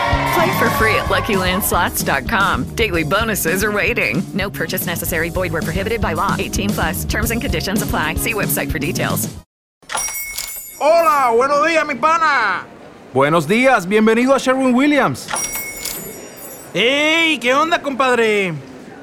Play 0.33 0.59
for 0.59 0.69
free 0.71 0.95
at 0.95 1.09
LuckyLandSlots.com. 1.09 2.75
Daily 2.75 3.03
bonuses 3.03 3.63
are 3.63 3.71
waiting. 3.71 4.23
No 4.33 4.49
purchase 4.49 4.85
necessary. 4.85 5.29
Void 5.29 5.51
where 5.51 5.61
prohibited 5.61 5.99
by 6.01 6.13
law. 6.13 6.35
18 6.39 6.69
plus. 6.69 7.05
Terms 7.05 7.31
and 7.31 7.41
conditions 7.41 7.81
apply. 7.81 8.15
See 8.15 8.33
website 8.33 8.71
for 8.71 8.79
details. 8.79 9.27
Hola, 10.79 11.31
buenos 11.35 11.63
días, 11.67 11.85
mi 11.85 11.93
pana. 11.93 12.65
Buenos 13.13 13.47
días, 13.47 13.85
bienvenido 13.85 14.33
a 14.33 14.39
Sherwin 14.39 14.73
Williams. 14.73 15.27
¡Ey! 16.73 17.37
¿Qué 17.37 17.53
onda, 17.53 17.81
compadre? 17.81 18.53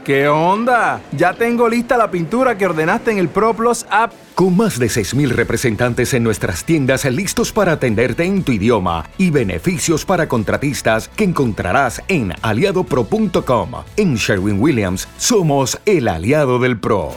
¿Qué 0.04 0.26
onda? 0.26 1.00
Ya 1.12 1.34
tengo 1.34 1.68
lista 1.68 1.96
la 1.96 2.10
pintura 2.10 2.56
que 2.56 2.66
ordenaste 2.66 3.12
en 3.12 3.18
el 3.18 3.28
ProPlus 3.28 3.86
app. 3.90 4.12
Con 4.38 4.56
más 4.56 4.78
de 4.78 4.86
6.000 4.86 5.30
representantes 5.30 6.14
en 6.14 6.22
nuestras 6.22 6.64
tiendas 6.64 7.04
listos 7.06 7.50
para 7.50 7.72
atenderte 7.72 8.22
en 8.22 8.44
tu 8.44 8.52
idioma 8.52 9.04
y 9.18 9.32
beneficios 9.32 10.04
para 10.04 10.28
contratistas 10.28 11.08
que 11.08 11.24
encontrarás 11.24 12.00
en 12.06 12.32
aliadopro.com. 12.40 13.72
En 13.96 14.14
Sherwin 14.14 14.60
Williams 14.60 15.08
somos 15.16 15.80
el 15.86 16.06
aliado 16.06 16.60
del 16.60 16.78
PRO. 16.78 17.14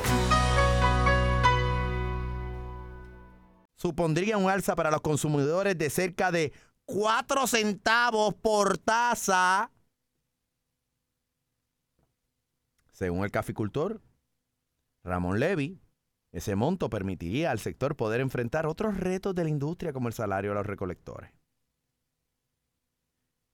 supondría 3.76 4.38
un 4.38 4.50
alza 4.50 4.76
para 4.76 4.90
los 4.90 5.02
consumidores 5.02 5.78
de 5.78 5.92
cerca 5.92 6.32
de 6.32 6.52
4 6.86 7.46
centavos 7.46 8.34
por 8.34 8.80
taza. 8.80 9.70
Según 12.90 13.26
el 13.26 13.30
caficultor 13.30 14.02
Ramón 15.04 15.40
Levy, 15.40 15.81
ese 16.32 16.56
monto 16.56 16.90
permitiría 16.90 17.52
al 17.52 17.60
sector 17.60 17.96
poder 17.96 18.22
enfrentar 18.22 18.66
otros 18.66 18.98
retos 18.98 19.36
de 19.36 19.44
la 19.44 19.50
industria 19.50 19.94
como 19.94 20.08
el 20.08 20.14
salario 20.14 20.52
a 20.52 20.56
los 20.56 20.66
recolectores. 20.66 21.32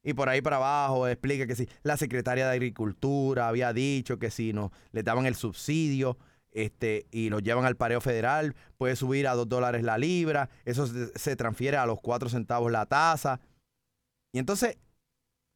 Y 0.03 0.13
por 0.13 0.29
ahí 0.29 0.41
para 0.41 0.57
abajo 0.57 1.07
explica 1.07 1.47
que 1.47 1.55
si 1.55 1.67
la 1.83 1.97
secretaria 1.97 2.47
de 2.47 2.53
Agricultura 2.53 3.47
había 3.47 3.73
dicho 3.73 4.19
que 4.19 4.31
si 4.31 4.53
no 4.53 4.71
le 4.91 5.03
daban 5.03 5.25
el 5.25 5.35
subsidio 5.35 6.17
este, 6.51 7.07
y 7.11 7.29
lo 7.29 7.39
llevan 7.39 7.65
al 7.65 7.75
pareo 7.75 7.99
federal, 7.99 8.55
puede 8.77 8.95
subir 8.95 9.27
a 9.27 9.35
2 9.35 9.49
dólares 9.49 9.83
la 9.83 9.97
libra, 9.97 10.49
eso 10.65 10.87
se, 10.87 11.07
se 11.17 11.35
transfiere 11.35 11.77
a 11.77 11.85
los 11.85 11.99
4 11.99 12.29
centavos 12.29 12.71
la 12.71 12.85
tasa. 12.85 13.41
Y 14.31 14.39
entonces 14.39 14.77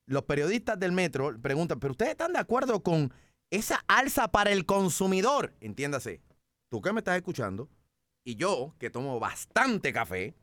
los 0.05 0.23
periodistas 0.23 0.77
del 0.79 0.91
metro 0.91 1.39
preguntan, 1.41 1.79
¿pero 1.79 1.91
ustedes 1.91 2.11
están 2.11 2.33
de 2.33 2.39
acuerdo 2.39 2.83
con 2.83 3.13
esa 3.51 3.83
alza 3.87 4.31
para 4.31 4.51
el 4.51 4.65
consumidor? 4.65 5.53
Entiéndase, 5.61 6.21
tú 6.71 6.81
que 6.81 6.93
me 6.93 7.01
estás 7.01 7.17
escuchando, 7.17 7.69
y 8.23 8.37
yo, 8.37 8.73
que 8.79 8.89
tomo 8.89 9.19
bastante 9.19 9.91
café, 9.91 10.33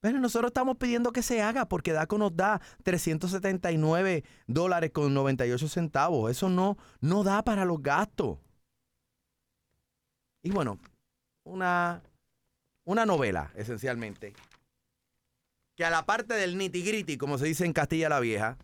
pero 0.00 0.18
nosotros 0.18 0.50
estamos 0.50 0.76
pidiendo 0.76 1.12
que 1.12 1.22
se 1.22 1.40
haga 1.40 1.66
porque 1.66 1.92
DACO 1.92 2.18
nos 2.18 2.36
da 2.36 2.60
379 2.82 4.24
dólares 4.46 4.90
con 4.90 5.14
98 5.14 5.66
centavos. 5.66 6.30
Eso 6.30 6.50
no, 6.50 6.76
no 7.00 7.24
da 7.24 7.42
para 7.42 7.64
los 7.64 7.82
gastos. 7.82 8.36
Y 10.42 10.50
bueno, 10.50 10.78
una, 11.44 12.02
una 12.84 13.06
novela, 13.06 13.50
esencialmente, 13.54 14.34
que 15.74 15.86
a 15.86 15.90
la 15.90 16.04
parte 16.04 16.34
del 16.34 16.58
nitty 16.58 16.82
gritty, 16.82 17.16
como 17.16 17.38
se 17.38 17.46
dice 17.46 17.64
en 17.64 17.72
Castilla 17.72 18.10
la 18.10 18.20
Vieja, 18.20 18.58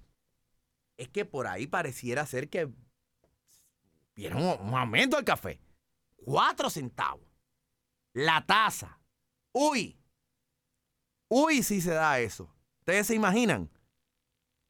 es 0.99 1.09
que 1.09 1.25
por 1.25 1.46
ahí 1.46 1.66
pareciera 1.66 2.27
ser 2.27 2.51
que 2.51 2.68
vieron 4.14 4.42
un 4.42 4.75
aumento 4.75 5.16
al 5.16 5.25
café. 5.25 5.59
Cuatro 6.31 6.71
centavos. 6.71 7.27
La 8.14 8.47
taza. 8.47 9.01
Uy. 9.53 9.99
Uy, 11.29 11.64
si 11.64 11.81
se 11.81 11.90
da 11.90 12.21
eso. 12.21 12.55
¿Ustedes 12.79 13.09
se 13.09 13.16
imaginan? 13.16 13.69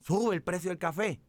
Sube 0.00 0.34
el 0.34 0.42
precio 0.42 0.70
del 0.70 0.78
café. 0.78 1.20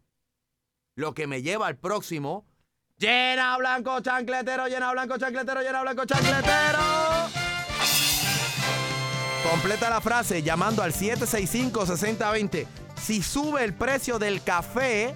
Lo 0.96 1.14
que 1.14 1.28
me 1.28 1.42
lleva 1.42 1.68
al 1.68 1.78
próximo. 1.78 2.48
Llena 2.96 3.58
blanco 3.58 4.00
chancletero, 4.00 4.68
llena 4.68 4.94
blanco 4.94 5.18
chancletero, 5.18 5.62
llena 5.64 5.82
blanco 5.82 6.06
chancletero. 6.06 6.80
Completa 9.50 9.90
la 9.90 10.00
frase 10.00 10.42
llamando 10.42 10.82
al 10.82 10.94
765-6020. 10.94 12.68
Si 12.96 13.22
sube 13.22 13.66
el 13.66 13.74
precio 13.74 14.18
del 14.18 14.42
café, 14.42 15.14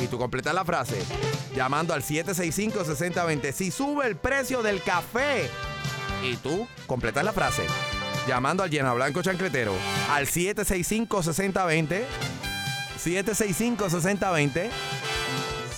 y 0.00 0.06
tú 0.06 0.18
completas 0.18 0.54
la 0.54 0.64
frase 0.64 1.02
llamando 1.54 1.94
al 1.94 2.02
765-6020. 2.02 3.52
Si 3.52 3.70
sube 3.70 4.06
el 4.06 4.16
precio 4.16 4.62
del 4.62 4.82
café, 4.82 5.48
y 6.22 6.36
tú 6.36 6.66
completas 6.86 7.24
la 7.24 7.32
frase 7.32 7.62
llamando 8.26 8.62
al 8.62 8.70
llena 8.70 8.92
blanco 8.92 9.22
chancletero 9.22 9.72
al 10.10 10.26
765-6020. 10.26 12.02
765-6020. 12.98 14.70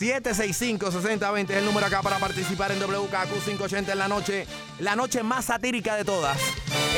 765-6020 0.01 1.51
es 1.51 1.57
el 1.59 1.65
número 1.67 1.87
acá 1.87 2.01
para 2.01 2.19
participar 2.19 2.73
en 2.73 2.81
WKQ 2.81 3.45
580 3.45 3.93
en 3.93 3.99
la 3.99 4.09
noche. 4.09 4.47
La 4.79 4.97
noche 4.97 5.23
más 5.23 5.45
satírica 5.45 5.95
de 5.95 6.05
todas 6.05 6.39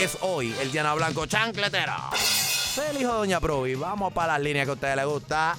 es 0.00 0.16
hoy, 0.20 0.54
el 0.60 0.70
Llena 0.70 0.94
Blanco 0.94 1.26
Chancletero. 1.26 1.94
Soy 2.14 2.86
el 2.90 3.00
hijo 3.00 3.12
de 3.12 3.18
Doña 3.18 3.40
Provi. 3.40 3.74
Vamos 3.74 4.12
para 4.12 4.34
las 4.34 4.42
líneas 4.42 4.66
que 4.66 4.70
a 4.70 4.74
ustedes 4.74 4.96
les 4.96 5.04
gusta. 5.04 5.56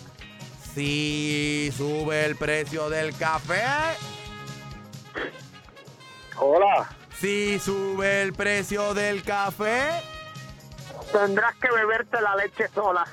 Si 0.73 1.71
sube 1.77 2.25
el 2.25 2.35
precio 2.35 2.89
del 2.89 3.15
café. 3.15 3.63
Hola. 6.37 6.89
Si 7.19 7.59
sube 7.59 8.23
el 8.23 8.33
precio 8.33 8.93
del 8.93 9.23
café. 9.23 10.01
Tendrás 11.11 11.55
que 11.55 11.69
beberte 11.71 12.19
la 12.21 12.35
leche 12.35 12.67
sola. 12.73 13.05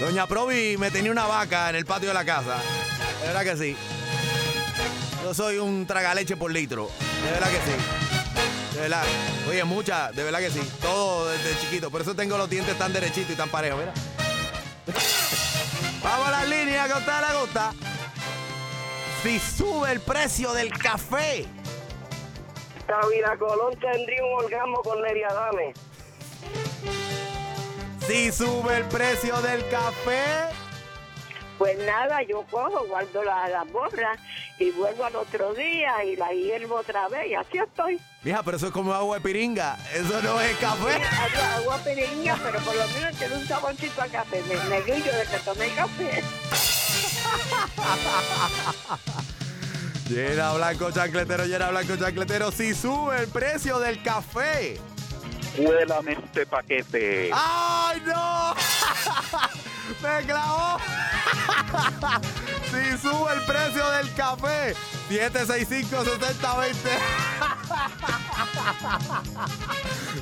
Doña 0.00 0.26
Provi 0.26 0.76
me 0.76 0.90
tenía 0.90 1.12
una 1.12 1.26
vaca 1.26 1.70
en 1.70 1.76
el 1.76 1.86
patio 1.86 2.08
de 2.08 2.14
la 2.14 2.24
casa. 2.24 2.56
De 3.20 3.28
verdad 3.28 3.42
que 3.42 3.56
sí. 3.56 3.76
Yo 5.22 5.32
soy 5.32 5.58
un 5.58 5.86
tragaleche 5.86 6.36
por 6.36 6.50
litro. 6.50 6.90
De 7.24 7.30
verdad 7.30 7.48
que 7.48 7.56
sí. 7.58 8.74
De 8.74 8.80
verdad. 8.80 9.04
Oye, 9.48 9.62
mucha, 9.64 10.10
de 10.10 10.24
verdad 10.24 10.40
que 10.40 10.50
sí. 10.50 10.60
Todo 10.80 11.28
desde 11.28 11.58
chiquito. 11.60 11.90
Por 11.90 12.00
eso 12.00 12.14
tengo 12.14 12.36
los 12.36 12.50
dientes 12.50 12.76
tan 12.76 12.92
derechitos 12.92 13.30
y 13.30 13.36
tan 13.36 13.48
parejos, 13.48 13.78
mira. 13.78 13.92
Vamos 16.02 16.26
a 16.26 16.30
las 16.32 16.48
líneas 16.48 16.86
que 16.88 16.92
a 16.92 16.98
usted 16.98 17.12
le 17.12 17.40
gusta. 17.40 17.72
Si 19.22 19.38
sube 19.38 19.92
el 19.92 20.00
precio 20.00 20.52
del 20.52 20.70
café. 20.72 21.46
Cabina 22.88 23.38
Colón 23.38 23.78
tendría 23.78 24.24
un 24.24 24.44
orgasmo 24.44 24.82
con 24.82 25.00
Neria 25.02 25.28
Dame. 25.32 25.72
Si 28.06 28.32
sube 28.32 28.78
el 28.78 28.84
precio 28.86 29.40
del 29.40 29.68
café. 29.68 30.61
Pues 31.58 31.78
nada, 31.78 32.22
yo 32.22 32.42
cojo, 32.50 32.86
guardo 32.86 33.22
las 33.22 33.50
la 33.50 33.64
borras 33.64 34.18
y 34.58 34.70
vuelvo 34.70 35.04
al 35.04 35.16
otro 35.16 35.54
día 35.54 36.04
y 36.04 36.16
la 36.16 36.32
hiervo 36.32 36.76
otra 36.76 37.08
vez 37.08 37.30
y 37.30 37.34
así 37.34 37.58
estoy. 37.58 38.00
Mija, 38.22 38.42
pero 38.42 38.56
eso 38.56 38.66
es 38.66 38.72
como 38.72 38.92
agua 38.94 39.16
de 39.16 39.22
piringa. 39.22 39.76
Eso 39.94 40.20
no 40.22 40.40
es 40.40 40.56
café. 40.58 40.94
Agua, 40.94 41.54
agua 41.56 41.78
pequeña, 41.78 42.36
pero 42.42 42.58
por 42.60 42.74
lo 42.74 42.86
menos 42.88 43.16
tiene 43.16 43.36
un 43.36 43.46
saborcito 43.46 44.02
a 44.02 44.06
café. 44.06 44.42
Me 44.48 44.54
negrillo 44.68 45.12
de 45.16 45.26
que 45.26 45.38
tomé 45.44 45.68
café. 45.70 46.22
Llena 50.08 50.52
blanco 50.52 50.90
chancletero, 50.90 51.46
llena 51.46 51.70
blanco 51.70 51.96
chancletero. 51.96 52.52
Si 52.52 52.74
sube 52.74 53.20
el 53.20 53.28
precio 53.28 53.78
del 53.78 54.02
café. 54.02 54.78
Cuélame 55.56 56.12
este 56.12 56.46
paquete. 56.46 57.30
¡Ay, 57.32 58.02
no! 58.06 58.54
¡Me 60.00 60.24
clavó! 60.26 60.78
si 62.70 62.98
sube 62.98 63.32
el 63.34 63.42
precio 63.44 63.90
del 63.90 64.14
café. 64.14 64.74
765-6020. 65.10 66.74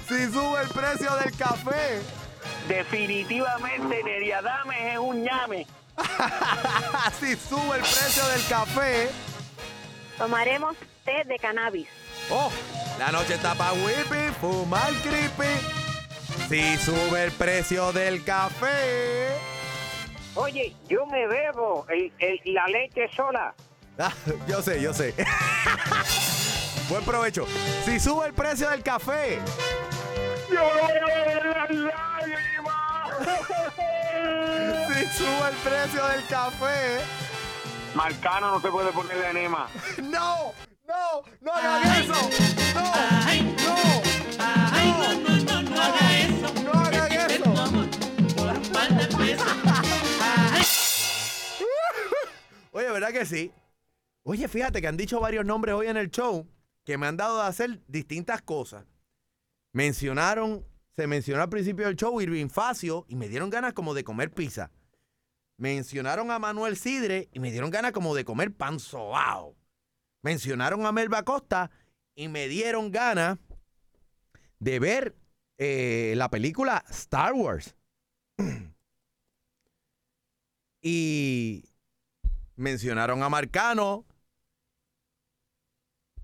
si 0.08 0.32
sube 0.32 0.62
el 0.62 0.68
precio 0.68 1.14
del 1.16 1.36
café. 1.36 2.02
Definitivamente 2.68 4.02
Neria 4.04 4.42
Dame 4.42 4.92
es 4.92 4.98
un 4.98 5.22
ñame. 5.22 5.66
si 7.20 7.36
sube 7.36 7.76
el 7.76 7.82
precio 7.82 8.26
del 8.28 8.46
café. 8.48 9.10
Tomaremos 10.18 10.76
té 11.04 11.24
de 11.24 11.38
cannabis. 11.38 11.88
Oh, 12.30 12.50
la 12.98 13.10
noche 13.10 13.34
está 13.34 13.54
para 13.54 13.72
whippy, 13.72 14.32
fumar 14.40 14.92
creepy. 15.02 15.89
Si 16.50 16.76
sube 16.78 17.24
el 17.24 17.30
precio 17.32 17.92
del 17.92 18.24
café. 18.24 19.28
Oye, 20.34 20.74
yo 20.88 21.06
me 21.06 21.26
bebo 21.28 21.86
el- 21.88 22.12
el- 22.18 22.40
la 22.54 22.66
leche 22.66 23.08
sola. 23.14 23.54
Ah, 23.98 24.12
yo 24.48 24.60
sé, 24.60 24.80
yo 24.82 24.92
sé. 24.92 25.14
Buen 26.88 27.04
provecho. 27.04 27.46
Si 27.84 28.00
sube 28.00 28.26
el 28.26 28.32
precio 28.32 28.68
del 28.70 28.82
café. 28.82 29.38
Yo 30.52 30.60
voy 30.60 30.80
a 30.80 30.86
beber 31.06 31.46
las 31.46 31.70
lágrimas. 31.70 33.10
Si 34.92 35.06
sube 35.18 35.48
el 35.50 35.56
precio 35.62 36.04
del 36.08 36.26
café. 36.26 37.00
Marcano 37.94 38.50
no 38.52 38.60
se 38.60 38.68
puede 38.68 38.90
poner 38.92 39.16
de 39.16 39.30
enema. 39.30 39.68
¡No! 40.02 40.52
¡No! 40.86 41.22
¡No 41.40 41.52
hagan 41.52 42.02
eso! 42.02 42.14
Sí? 53.24 53.52
Oye, 54.22 54.48
fíjate 54.48 54.80
que 54.80 54.88
han 54.88 54.96
dicho 54.96 55.20
varios 55.20 55.44
nombres 55.44 55.74
hoy 55.74 55.86
en 55.86 55.96
el 55.96 56.10
show 56.10 56.46
que 56.84 56.98
me 56.98 57.06
han 57.06 57.16
dado 57.16 57.40
a 57.40 57.46
hacer 57.46 57.80
distintas 57.86 58.42
cosas. 58.42 58.84
Mencionaron, 59.72 60.66
se 60.96 61.06
mencionó 61.06 61.42
al 61.42 61.48
principio 61.48 61.86
del 61.86 61.96
show 61.96 62.20
Irving 62.20 62.48
Facio 62.48 63.06
y 63.08 63.16
me 63.16 63.28
dieron 63.28 63.50
ganas 63.50 63.72
como 63.72 63.94
de 63.94 64.04
comer 64.04 64.32
pizza. 64.32 64.70
Mencionaron 65.56 66.30
a 66.30 66.38
Manuel 66.38 66.76
Sidre 66.76 67.28
y 67.32 67.40
me 67.40 67.50
dieron 67.50 67.70
ganas 67.70 67.92
como 67.92 68.14
de 68.14 68.24
comer 68.24 68.52
pan 68.52 68.80
sobao. 68.80 69.56
Mencionaron 70.22 70.84
a 70.86 70.92
Melba 70.92 71.22
Costa 71.22 71.70
y 72.14 72.28
me 72.28 72.48
dieron 72.48 72.90
ganas 72.90 73.38
de 74.58 74.78
ver 74.78 75.16
eh, 75.58 76.14
la 76.16 76.30
película 76.30 76.84
Star 76.90 77.32
Wars. 77.32 77.74
y 80.82 81.69
mencionaron 82.60 83.22
a 83.22 83.28
Marcano 83.28 84.04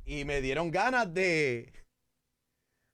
y 0.04 0.24
me 0.24 0.40
dieron 0.40 0.70
ganas 0.70 1.12
de 1.12 1.72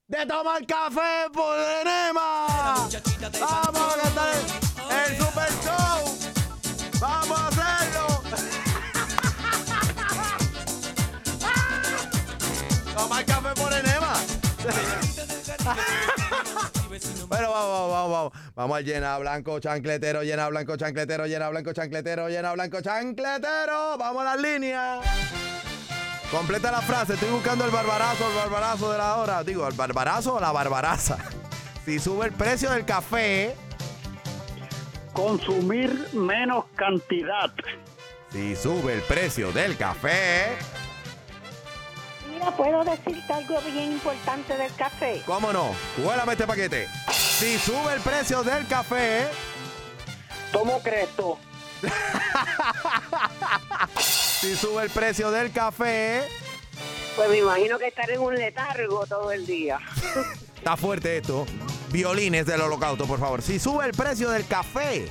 de 0.06 0.26
tomar 0.26 0.64
café 0.66 1.30
por 1.32 1.58
enema. 1.58 2.46
Vamos 2.46 2.94
a 2.94 4.00
cantar 4.02 4.34
el, 4.34 5.12
el 5.12 5.18
Super 5.18 5.48
Show. 5.64 6.18
Vamos 7.00 7.38
a 7.38 7.48
hacerlo. 7.48 8.22
tomar 12.96 13.24
café 13.24 13.54
por 13.60 13.72
enema. 13.72 14.12
Vamos, 17.52 17.90
vamos, 17.90 18.10
vamos. 18.10 18.32
Vamos 18.54 18.76
al 18.78 18.84
llena 18.84 19.18
blanco 19.18 19.60
chancletero, 19.60 20.22
llena 20.22 20.48
blanco 20.48 20.76
chancletero, 20.76 21.26
llena 21.26 21.48
blanco 21.50 21.72
chancletero, 21.72 22.28
llena 22.28 22.52
blanco 22.52 22.80
chancletero. 22.80 23.98
Vamos 23.98 24.22
a 24.22 24.36
las 24.36 24.40
líneas. 24.40 25.00
Completa 26.30 26.70
la 26.70 26.80
frase. 26.80 27.14
Estoy 27.14 27.30
buscando 27.30 27.64
el 27.66 27.70
barbarazo, 27.70 28.26
el 28.28 28.34
barbarazo 28.36 28.90
de 28.90 28.98
la 28.98 29.16
hora. 29.18 29.44
Digo, 29.44 29.68
el 29.68 29.74
barbarazo 29.74 30.34
o 30.34 30.40
la 30.40 30.52
barbaraza. 30.52 31.18
Si 31.84 31.98
sube 31.98 32.26
el 32.26 32.32
precio 32.32 32.70
del 32.70 32.84
café. 32.84 33.56
Consumir 35.12 36.10
menos 36.12 36.66
cantidad. 36.76 37.50
Si 38.30 38.54
sube 38.54 38.94
el 38.94 39.00
precio 39.02 39.50
del 39.50 39.76
café. 39.76 40.56
Mira, 42.42 42.56
¿puedo 42.56 42.82
decirte 42.82 43.32
algo 43.32 43.60
bien 43.60 43.92
importante 43.92 44.56
del 44.56 44.74
café? 44.74 45.22
¿Cómo 45.26 45.52
no? 45.52 45.76
Huélame 45.98 46.32
este 46.32 46.44
paquete. 46.44 46.88
Si 47.12 47.56
sube 47.56 47.94
el 47.94 48.00
precio 48.00 48.42
del 48.42 48.66
café. 48.66 49.28
Tomo 50.50 50.82
Cresto. 50.82 51.38
si 54.00 54.56
sube 54.56 54.82
el 54.82 54.90
precio 54.90 55.30
del 55.30 55.52
café. 55.52 56.28
Pues 57.14 57.30
me 57.30 57.38
imagino 57.38 57.78
que 57.78 57.86
estaré 57.86 58.14
en 58.14 58.22
un 58.22 58.34
letargo 58.34 59.06
todo 59.06 59.30
el 59.30 59.46
día. 59.46 59.78
Está 60.56 60.76
fuerte 60.76 61.18
esto. 61.18 61.46
Violines 61.90 62.46
del 62.46 62.60
holocausto, 62.60 63.06
por 63.06 63.20
favor. 63.20 63.40
Si 63.40 63.60
sube 63.60 63.86
el 63.86 63.92
precio 63.92 64.28
del 64.30 64.48
café. 64.48 65.08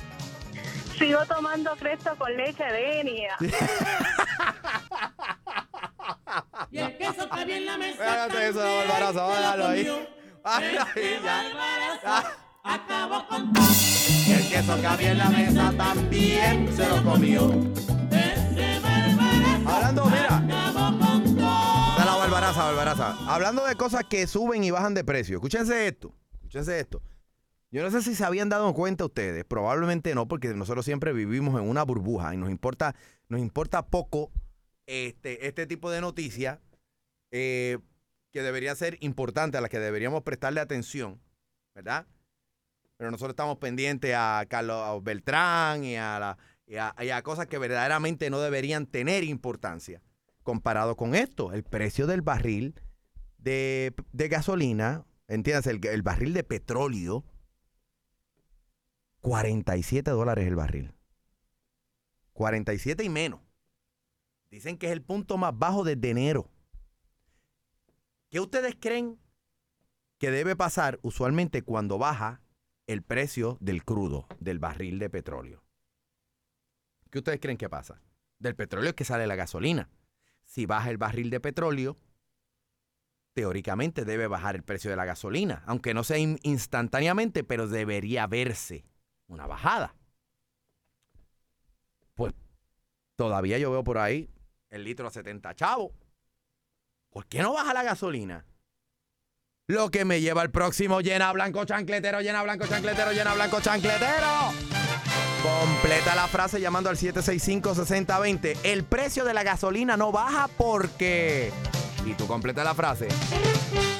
Sigo 0.98 1.24
tomando 1.24 1.74
Cresto 1.76 2.14
con 2.18 2.36
leche 2.36 2.64
de 2.64 3.00
Enia. 3.00 3.38
Y 6.72 6.78
el 6.78 6.96
queso 6.96 7.28
que 7.28 7.40
había 7.40 7.56
en 7.58 7.66
la 7.66 7.76
mesa. 7.76 7.90
Espérate 7.90 8.48
eso, 8.48 8.62
ahí. 9.68 9.86
Ay, 10.42 10.76
Este. 10.86 11.18
Barbarazo 11.18 12.28
acabó 12.64 13.28
con 13.28 13.52
todo. 13.52 13.64
Y 14.26 14.32
el 14.32 14.48
queso 14.48 14.80
que 14.80 14.86
había 14.86 15.10
en 15.12 15.18
la 15.18 15.28
mesa 15.28 15.72
también 15.76 16.74
se 16.74 16.88
lo 16.88 17.04
comió. 17.04 17.50
Este 18.10 18.80
Barbarazo 18.80 19.68
Hablando, 19.68 20.04
mira. 20.06 20.36
acabó 20.38 20.98
con 20.98 21.36
todo. 21.36 21.88
Está 21.90 22.04
la 22.06 22.16
Barbaraza, 22.16 22.64
Barbaraza. 22.64 23.16
Hablando 23.28 23.66
de 23.66 23.76
cosas 23.76 24.04
que 24.08 24.26
suben 24.26 24.64
y 24.64 24.70
bajan 24.70 24.94
de 24.94 25.04
precio. 25.04 25.36
Escúchense 25.36 25.86
esto. 25.86 26.14
Escúchense 26.36 26.80
esto. 26.80 27.02
Yo 27.70 27.82
no 27.82 27.90
sé 27.90 28.00
si 28.00 28.14
se 28.14 28.24
habían 28.24 28.48
dado 28.48 28.72
cuenta 28.72 29.04
ustedes, 29.04 29.44
probablemente 29.44 30.14
no, 30.14 30.26
porque 30.26 30.48
nosotros 30.54 30.86
siempre 30.86 31.12
vivimos 31.12 31.60
en 31.60 31.68
una 31.68 31.82
burbuja 31.82 32.32
y 32.34 32.38
nos 32.38 32.50
importa, 32.50 32.94
nos 33.28 33.40
importa 33.40 33.86
poco 33.86 34.30
este, 34.92 35.46
este 35.46 35.66
tipo 35.66 35.90
de 35.90 36.00
noticias 36.00 36.58
eh, 37.30 37.78
que 38.30 38.42
debería 38.42 38.74
ser 38.74 38.96
importante, 39.00 39.58
a 39.58 39.60
las 39.60 39.70
que 39.70 39.78
deberíamos 39.78 40.22
prestarle 40.22 40.60
atención, 40.60 41.20
¿verdad? 41.74 42.06
Pero 42.96 43.10
nosotros 43.10 43.32
estamos 43.32 43.58
pendientes 43.58 44.14
a 44.16 44.44
Carlos 44.48 45.02
Beltrán 45.02 45.84
y 45.84 45.96
a, 45.96 46.18
la- 46.18 46.38
y 46.66 47.08
a- 47.10 47.22
cosas 47.22 47.46
que 47.46 47.58
verdaderamente 47.58 48.30
no 48.30 48.40
deberían 48.40 48.86
tener 48.86 49.24
importancia. 49.24 50.02
Comparado 50.42 50.96
con 50.96 51.14
esto, 51.14 51.52
el 51.52 51.62
precio 51.62 52.06
del 52.06 52.22
barril 52.22 52.74
de, 53.38 53.94
de 54.12 54.28
gasolina, 54.28 55.04
entiendes, 55.28 55.66
el, 55.66 55.84
el 55.86 56.02
barril 56.02 56.32
de 56.34 56.44
petróleo, 56.44 57.24
47 59.20 60.10
dólares 60.10 60.46
el 60.46 60.56
barril. 60.56 60.94
47 62.32 63.04
y 63.04 63.08
menos. 63.08 63.40
Dicen 64.52 64.76
que 64.76 64.88
es 64.88 64.92
el 64.92 65.00
punto 65.00 65.38
más 65.38 65.58
bajo 65.58 65.82
desde 65.82 66.10
enero. 66.10 66.50
¿Qué 68.28 68.38
ustedes 68.38 68.76
creen 68.78 69.18
que 70.18 70.30
debe 70.30 70.54
pasar 70.54 71.00
usualmente 71.00 71.62
cuando 71.62 71.96
baja 71.96 72.42
el 72.86 73.02
precio 73.02 73.56
del 73.62 73.82
crudo, 73.82 74.26
del 74.40 74.58
barril 74.58 74.98
de 74.98 75.08
petróleo? 75.08 75.64
¿Qué 77.10 77.18
ustedes 77.20 77.40
creen 77.40 77.56
que 77.56 77.70
pasa? 77.70 78.02
Del 78.38 78.54
petróleo 78.54 78.90
es 78.90 78.94
que 78.94 79.06
sale 79.06 79.26
la 79.26 79.36
gasolina. 79.36 79.88
Si 80.44 80.66
baja 80.66 80.90
el 80.90 80.98
barril 80.98 81.30
de 81.30 81.40
petróleo, 81.40 81.96
teóricamente 83.32 84.04
debe 84.04 84.26
bajar 84.26 84.54
el 84.54 84.64
precio 84.64 84.90
de 84.90 84.96
la 84.96 85.06
gasolina, 85.06 85.62
aunque 85.64 85.94
no 85.94 86.04
sea 86.04 86.18
in- 86.18 86.38
instantáneamente, 86.42 87.42
pero 87.42 87.68
debería 87.68 88.26
verse 88.26 88.84
una 89.28 89.46
bajada. 89.46 89.96
Pues 92.14 92.34
todavía 93.16 93.56
yo 93.56 93.70
veo 93.70 93.82
por 93.82 93.96
ahí 93.96 94.28
el 94.72 94.84
litro 94.84 95.06
a 95.06 95.10
70 95.10 95.54
chavos. 95.54 95.92
¿Por 97.10 97.26
qué 97.26 97.42
no 97.42 97.52
baja 97.52 97.74
la 97.74 97.82
gasolina? 97.82 98.44
Lo 99.68 99.90
que 99.90 100.04
me 100.04 100.20
lleva 100.20 100.42
al 100.42 100.50
próximo 100.50 101.00
llena 101.00 101.30
blanco 101.32 101.64
chancletero, 101.64 102.20
llena 102.20 102.42
blanco 102.42 102.66
chancletero, 102.66 103.12
llena 103.12 103.34
blanco 103.34 103.60
chancletero. 103.60 104.50
Completa 105.42 106.14
la 106.14 106.26
frase 106.26 106.60
llamando 106.60 106.88
al 106.88 106.96
765-6020. 106.96 108.58
El 108.64 108.84
precio 108.84 109.24
de 109.24 109.34
la 109.34 109.42
gasolina 109.42 109.96
no 109.96 110.10
baja 110.10 110.48
porque... 110.56 111.52
Y 112.06 112.14
tú 112.14 112.26
completa 112.26 112.64
la 112.64 112.74
frase 112.74 113.08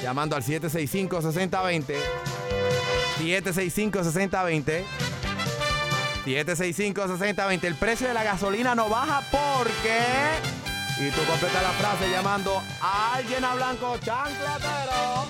llamando 0.01 0.35
al 0.35 0.43
765-6020. 0.43 1.95
765-6020. 3.19 4.83
765-6020. 6.25 7.63
El 7.63 7.75
precio 7.75 8.07
de 8.07 8.13
la 8.13 8.23
gasolina 8.23 8.73
no 8.73 8.89
baja 8.89 9.21
porque... 9.31 10.62
Y 10.99 11.09
tú 11.09 11.23
completa 11.25 11.61
la 11.61 11.71
frase 11.71 12.09
llamando 12.09 12.61
al 12.81 13.27
llena 13.27 13.53
blanco 13.55 13.97
chancletero. 14.03 15.25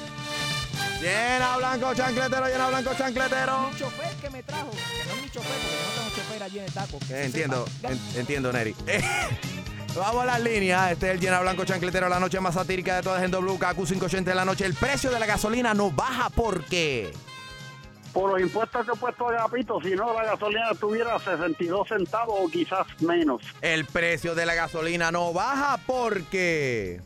Llena 1.01 1.57
blanco 1.57 1.93
chancletero, 1.93 2.47
llena 2.47 2.68
blanco 2.68 2.93
chancletero. 2.97 3.70
Mi 3.72 3.78
chofer 3.80 4.16
que 4.16 4.30
me 4.30 4.43
trajo, 4.43 4.72
que 4.72 5.05
no 5.09 5.16
es 5.16 5.22
mi 5.22 5.30
chofer 5.30 5.51
porque 5.51 5.76
yo 5.76 5.86
no 5.86 6.01
tengo 6.09 6.16
chofer 6.24 6.43
allí 6.43 6.59
en 6.59 6.66
el 6.66 6.72
taco. 6.74 6.99
se 7.07 7.26
Entiendo, 7.26 7.66
en- 7.84 8.01
entiendo, 8.20 8.51
Neri. 8.53 8.76
Eh, 8.88 9.01
Vamos 9.95 10.24
a 10.24 10.26
las 10.26 10.41
líneas. 10.41 10.91
Este 10.91 11.07
es 11.09 11.14
el 11.14 11.20
Llena 11.20 11.39
Blanco 11.41 11.66
Chancletero, 11.66 12.09
la 12.09 12.20
noche 12.20 12.39
más 12.39 12.55
satírica 12.55 12.95
de 12.95 13.03
todas 13.03 13.22
en 13.22 13.32
WKQ580 13.32 14.24
de 14.24 14.34
la 14.36 14.43
noche. 14.43 14.66
El 14.66 14.74
precio 14.74 15.11
de 15.11 15.20
la 15.20 15.28
gasolina 15.28 15.74
no 15.76 15.91
baja 15.91 16.30
porque... 16.32 17.14
Por 18.14 18.32
los 18.32 18.39
impuestos 18.39 18.86
que 18.86 18.91
he 18.91 18.95
puesto 18.95 19.30
de 19.32 19.38
apito, 19.39 19.82
si 19.82 19.95
no 19.95 20.14
la 20.14 20.24
gasolina 20.24 20.70
estuviera 20.72 21.16
a 21.16 21.20
62 21.20 21.88
centavos 21.88 22.36
o 22.39 22.47
quizás 22.47 22.86
menos. 23.01 23.41
El 23.61 23.86
precio 23.86 24.36
de 24.36 24.45
la 24.45 24.53
gasolina 24.53 25.11
no 25.11 25.34
baja 25.34 25.80
porque... 25.88 27.01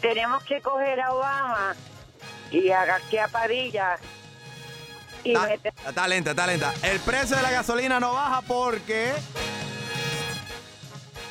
Tenemos 0.00 0.42
que 0.44 0.60
coger 0.62 1.00
a 1.00 1.12
Obama 1.12 1.76
y 2.50 2.70
a 2.70 2.84
García 2.86 3.28
Padilla 3.28 3.98
y 5.24 5.34
meter 5.34 5.74
Está 5.86 6.08
lenta, 6.08 6.30
está 6.30 6.46
lenta. 6.46 6.72
El 6.82 7.00
precio 7.00 7.36
de 7.36 7.42
la 7.42 7.50
gasolina 7.50 8.00
no 8.00 8.14
baja 8.14 8.40
porque... 8.42 9.12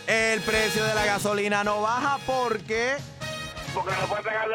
El 0.05 0.39
precio 0.41 0.83
de 0.85 0.93
la 0.93 1.05
gasolina 1.05 1.63
no 1.63 1.81
baja 1.81 2.19
porque... 2.25 2.97
Porque 3.77 3.95
no 4.01 4.07
puede 4.07 4.23
pegar 4.23 4.47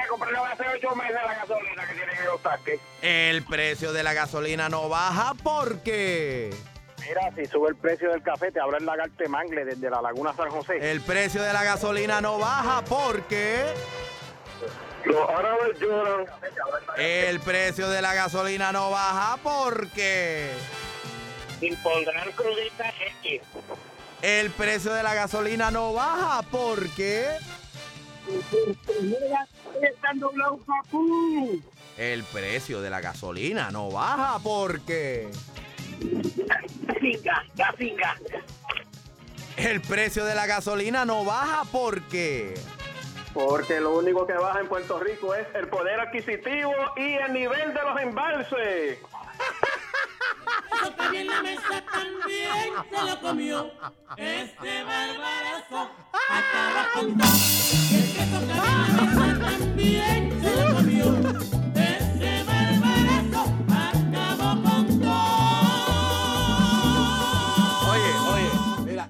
que 0.00 0.06
comprarlo 0.06 0.44
hace 0.44 0.62
ocho 0.76 0.94
meses 0.94 1.16
la 1.26 1.34
gasolina 1.34 1.86
que 1.88 1.94
tienen 1.94 2.16
en 2.16 2.24
los 2.26 2.40
tanques. 2.40 2.80
El 3.02 3.42
precio 3.42 3.92
de 3.92 4.02
la 4.04 4.12
gasolina 4.12 4.68
no 4.68 4.88
baja 4.88 5.34
porque... 5.42 6.54
Mira, 7.00 7.32
si 7.34 7.46
sube 7.46 7.70
el 7.70 7.76
precio 7.76 8.10
del 8.10 8.22
café, 8.22 8.52
te 8.52 8.60
abren 8.60 8.86
la 8.86 8.94
Garte 8.94 9.28
Mangle 9.28 9.64
desde 9.64 9.90
la 9.90 10.00
Laguna 10.00 10.32
San 10.36 10.50
José. 10.50 10.78
El 10.90 11.00
precio 11.00 11.42
de 11.42 11.52
la 11.52 11.64
gasolina 11.64 12.20
no 12.20 12.38
baja 12.38 12.84
porque... 12.84 13.74
Los 15.04 15.28
árabes 15.28 15.80
lloran. 15.80 16.26
El 16.96 17.40
precio 17.40 17.88
de 17.88 18.02
la 18.02 18.14
gasolina 18.14 18.70
no 18.70 18.90
baja 18.90 19.36
porque... 19.42 20.52
Impondrán 21.60 22.30
crudita 22.32 22.92
X. 23.22 23.42
El 24.22 24.50
precio 24.50 24.92
de 24.92 25.02
la 25.02 25.14
gasolina 25.14 25.72
no 25.72 25.92
baja 25.92 26.42
porque... 26.52 27.36
Están 29.82 30.18
doblados 30.18 30.60
papú. 30.64 31.62
El 31.96 32.24
precio 32.24 32.80
de 32.80 32.90
la 32.90 33.00
gasolina 33.00 33.70
no 33.70 33.90
baja 33.90 34.38
porque... 34.42 35.30
El 39.56 39.80
precio 39.82 40.24
de 40.24 40.34
la 40.34 40.46
gasolina 40.46 41.04
no 41.04 41.24
baja 41.24 41.64
porque... 41.70 42.54
Porque 43.32 43.80
lo 43.80 43.96
único 43.96 44.26
que 44.26 44.32
baja 44.32 44.60
en 44.60 44.68
Puerto 44.68 44.98
Rico 44.98 45.34
es 45.34 45.46
el 45.54 45.68
poder 45.68 46.00
adquisitivo 46.00 46.72
y 46.96 47.14
el 47.14 47.32
nivel 47.32 47.72
de 47.74 47.82
los 47.82 48.00
embalses. 48.00 48.98
Eso 50.72 50.96
que 50.96 51.02
había 51.02 51.20
en 51.20 51.26
la 51.28 51.42
mesa 51.42 51.84
también 51.92 52.72
se 52.90 53.04
lo 53.04 53.20
comió. 53.20 53.70
Este 54.16 54.82
barbarazo 54.82 55.90
acaba 56.28 56.88
con 56.94 57.18
todo. 57.18 57.89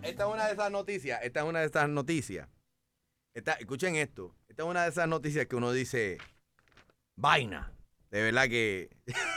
Esta 0.03 0.25
es 0.25 0.35
una 0.35 0.47
de 0.47 0.53
esas 0.53 0.71
noticias, 0.71 1.21
esta 1.23 1.41
es 1.41 1.47
una 1.47 1.61
de 1.61 1.67
esas 1.67 1.89
noticias. 1.89 2.49
Esta, 3.33 3.53
escuchen 3.53 3.97
esto, 3.97 4.35
esta 4.49 4.65
es 4.65 4.69
una 4.69 4.83
de 4.83 4.91
esas 4.91 5.09
noticias 5.09 5.47
que 5.47 5.57
uno 5.57 5.73
dice, 5.73 6.19
vaina, 7.17 7.73
de 8.11 8.23
verdad 8.23 8.49
que... 8.49 8.91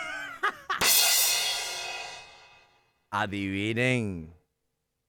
adivinen, 3.11 4.33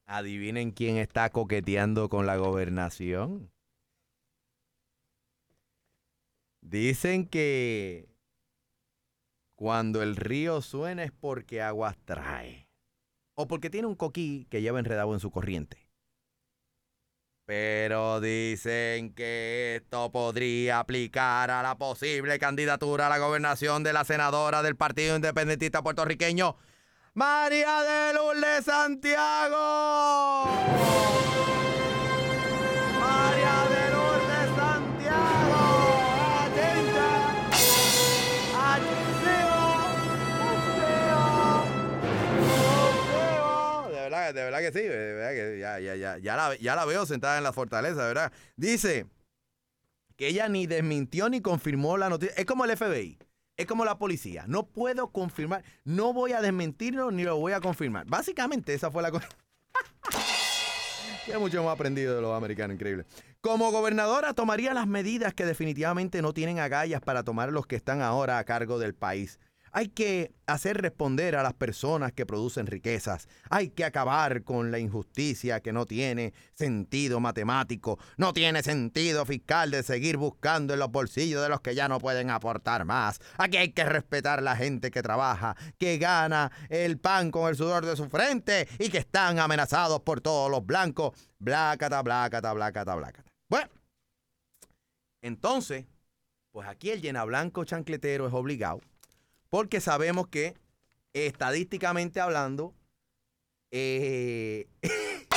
adivinen 0.07 0.73
quién 0.73 0.99
está 0.99 1.31
coqueteando 1.31 2.11
con 2.11 2.27
la 2.27 2.37
gobernación. 2.37 3.51
Dicen 6.65 7.27
que 7.27 8.09
cuando 9.55 10.03
el 10.03 10.17
río 10.17 10.63
suena 10.63 11.05
es 11.05 11.13
porque 11.13 11.61
aguas 11.61 11.99
trae 12.07 12.71
o 13.35 13.47
porque 13.47 13.69
tiene 13.69 13.87
un 13.87 13.95
coquí 13.95 14.47
que 14.51 14.63
lleva 14.63 14.79
enredado 14.79 15.13
en 15.13 15.21
su 15.21 15.31
corriente. 15.31 15.87
Pero 17.45 18.23
dicen 18.23 19.13
que 19.13 19.77
esto 19.77 20.11
podría 20.11 20.79
aplicar 20.79 21.51
a 21.51 21.63
la 21.63 21.77
posible 21.77 22.39
candidatura 22.39 23.09
a 23.09 23.11
la 23.11 23.19
gobernación 23.19 23.83
de 23.83 23.93
la 23.93 24.05
senadora 24.05 24.63
del 24.63 24.77
Partido 24.77 25.17
Independentista 25.17 25.83
puertorriqueño, 25.83 26.57
María 27.13 27.83
de 27.83 28.15
Lourdes 28.15 28.65
Santiago. 28.65 30.45
De 44.45 44.51
verdad, 44.51 44.73
de 44.73 44.89
verdad 44.89 45.31
que 45.31 45.55
sí, 45.55 45.61
ya, 45.61 45.79
ya, 45.79 46.19
ya, 46.19 46.57
ya, 46.59 46.77
la, 46.77 46.85
veo 46.85 47.07
sentada 47.07 47.39
en 47.39 47.45
la 47.45 47.53
fortaleza, 47.53 48.07
¿verdad? 48.07 48.33
Dice 48.57 49.07
que 50.17 50.29
ella 50.29 50.49
ni 50.49 50.67
desmintió 50.67 51.29
ni 51.29 51.41
confirmó 51.41 51.97
la 51.97 52.09
noticia. 52.09 52.35
Es 52.37 52.45
como 52.45 52.65
el 52.65 52.77
FBI. 52.77 53.19
Es 53.57 53.67
como 53.67 53.85
la 53.85 53.99
policía. 53.99 54.45
No 54.49 54.67
puedo 54.67 55.09
confirmar. 55.09 55.65
No 55.85 56.13
voy 56.13 56.33
a 56.33 56.41
desmentirlo 56.41 57.11
ni 57.11 57.25
lo 57.25 57.37
voy 57.37 57.53
a 57.53 57.61
confirmar. 57.61 58.07
Básicamente, 58.07 58.75
esa 58.75 58.91
fue 58.91 59.03
la 59.03 59.11
cosa. 59.11 59.29
que 61.27 61.39
mucho 61.39 61.59
hemos 61.59 61.73
aprendido 61.73 62.17
de 62.17 62.23
los 62.23 62.37
americanos, 62.37 62.75
increíble. 62.75 63.07
Como 63.41 63.71
gobernadora, 63.71 64.35
tomaría 64.35 64.75
las 64.75 64.87
medidas 64.87 65.35
que 65.35 65.47
definitivamente 65.47 66.23
no 66.23 66.33
tienen 66.33 66.59
agallas 66.59 67.01
para 67.01 67.23
tomar 67.23 67.53
los 67.53 67.67
que 67.67 67.77
están 67.77 68.03
ahora 68.03 68.39
a 68.39 68.45
cargo 68.45 68.79
del 68.79 68.95
país. 68.95 69.39
Hay 69.77 69.89
que 69.89 70.33
hacer 70.47 70.81
responder 70.81 71.35
a 71.35 71.43
las 71.43 71.53
personas 71.53 72.13
que 72.13 72.27
producen 72.27 72.69
riquezas. 72.69 73.27
Hay 73.51 73.71
que 73.71 73.85
acabar 73.85 74.45
con 74.45 74.71
la 74.71 74.79
injusticia 74.79 75.59
que 75.59 75.73
no 75.73 75.85
tiene 75.85 76.33
sentido 76.53 77.19
matemático, 77.19 77.99
no 78.17 78.33
tiene 78.33 78.63
sentido 78.63 79.27
fiscal 79.27 79.73
de 79.73 79.83
seguir 79.83 80.17
buscando 80.17 80.75
en 80.75 80.79
los 80.79 80.93
bolsillos 80.93 81.43
de 81.43 81.49
los 81.49 81.61
que 81.61 81.75
ya 81.75 81.89
no 81.89 81.99
pueden 81.99 82.31
aportar 82.31 82.85
más. 82.85 83.19
Aquí 83.37 83.57
hay 83.57 83.73
que 83.73 83.85
respetar 83.85 84.45
la 84.45 84.55
gente 84.55 84.93
que 84.93 85.03
trabaja, 85.03 85.57
que 85.77 85.99
gana 85.99 86.53
el 86.69 87.01
pan 87.01 87.33
con 87.33 87.49
el 87.49 87.57
sudor 87.57 87.85
de 87.85 87.97
su 87.97 88.09
frente 88.09 88.69
y 88.79 88.91
que 88.91 88.99
están 88.99 89.41
amenazados 89.41 90.03
por 90.03 90.21
todos 90.21 90.53
los 90.53 90.65
blancos. 90.65 91.19
Blácata, 91.41 92.01
blácata, 92.01 92.53
blácata, 92.53 92.95
blácata. 92.95 93.33
Bueno, 93.49 93.71
entonces, 95.21 95.85
pues 96.53 96.69
aquí 96.69 96.91
el 96.91 97.03
llena 97.03 97.25
blanco 97.25 97.65
chancletero 97.65 98.29
es 98.29 98.33
obligado 98.33 98.81
porque 99.55 99.81
sabemos 99.81 100.27
que 100.27 100.57
estadísticamente 101.13 102.21
hablando, 102.21 102.75
eh, 103.71 104.67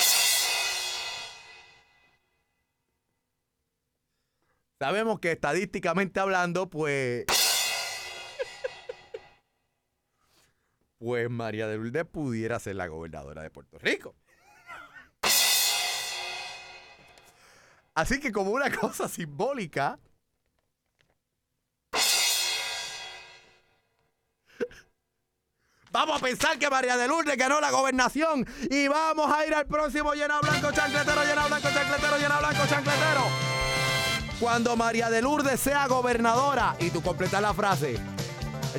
sabemos 4.79 5.19
que 5.19 5.33
estadísticamente 5.33 6.19
hablando, 6.19 6.67
pues, 6.67 7.25
pues 10.97 11.29
María 11.29 11.67
de 11.67 11.77
Lourdes 11.77 12.05
pudiera 12.05 12.59
ser 12.59 12.75
la 12.77 12.87
gobernadora 12.87 13.43
de 13.43 13.51
Puerto 13.51 13.77
Rico. 13.77 14.15
Así 17.93 18.19
que 18.19 18.31
como 18.31 18.49
una 18.49 18.75
cosa 18.75 19.07
simbólica, 19.07 19.99
Vamos 25.91 26.17
a 26.17 26.23
pensar 26.23 26.59
que 26.59 26.69
María 26.69 26.97
de 26.97 27.07
Lourdes 27.07 27.37
ganó 27.37 27.59
la 27.61 27.71
gobernación 27.71 28.45
y 28.69 28.87
vamos 28.87 29.31
a 29.31 29.45
ir 29.45 29.53
al 29.53 29.65
próximo 29.65 30.13
llena 30.13 30.39
blanco 30.41 30.71
chancletero, 30.71 31.23
llena 31.23 31.47
blanco 31.47 31.69
chancletero, 31.69 32.17
llena 32.17 32.39
blanco 32.39 32.67
chancletero. 32.67 33.21
Cuando 34.39 34.75
María 34.75 35.09
de 35.09 35.21
Lourdes 35.21 35.59
sea 35.59 35.87
gobernadora 35.87 36.75
y 36.79 36.89
tú 36.89 37.01
completas 37.01 37.41
la 37.41 37.53
frase 37.53 37.99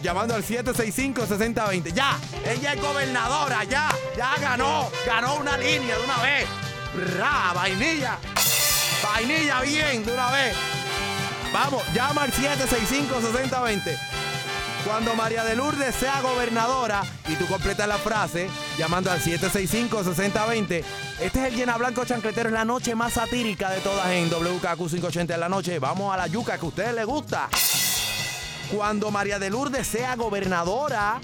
llamando 0.03 0.35
al 0.35 0.45
765-6020. 0.45 1.93
Ya, 1.93 2.19
ella 2.45 2.75
es 2.75 2.81
gobernadora, 2.81 3.65
ya, 3.65 3.89
ya 4.17 4.37
ganó, 4.41 4.91
ganó 5.07 5.37
una 5.37 5.57
línea 5.57 5.97
de 5.97 6.05
una 6.05 6.19
vez. 6.19 6.47
Bra, 6.95 7.53
vainilla, 7.55 8.19
vainilla 9.03 9.61
bien 9.63 10.05
de 10.05 10.13
una 10.13 10.31
vez. 10.31 10.57
Vamos, 11.53 11.83
llama 11.95 12.23
al 12.23 12.33
765-6020. 12.33 14.28
Cuando 14.89 15.15
María 15.15 15.45
de 15.45 15.55
Lourdes 15.55 15.95
sea 15.95 16.23
gobernadora 16.23 17.03
y 17.29 17.35
tú 17.35 17.47
completas 17.47 17.87
la 17.87 17.99
frase 17.99 18.49
llamando 18.79 19.13
al 19.13 19.21
765-6020, 19.21 20.83
este 21.21 21.27
es 21.27 21.37
el 21.37 21.57
llena 21.57 21.77
blanco 21.77 22.07
chancletero, 22.07 22.49
es 22.49 22.55
la 22.55 22.65
noche 22.65 22.95
más 22.95 23.13
satírica 23.13 23.69
de 23.69 23.81
todas 23.81 24.09
en 24.09 24.31
WKQ 24.31 24.89
580 24.89 25.35
en 25.35 25.41
la 25.41 25.49
noche. 25.51 25.79
Vamos 25.79 26.13
a 26.13 26.17
la 26.17 26.27
yuca 26.27 26.57
que 26.57 26.65
a 26.65 26.69
ustedes 26.69 26.95
les 26.95 27.05
gusta. 27.05 27.51
Cuando 28.75 29.11
María 29.11 29.39
de 29.39 29.51
Lourdes 29.51 29.87
sea 29.87 30.17
gobernadora. 30.17 31.21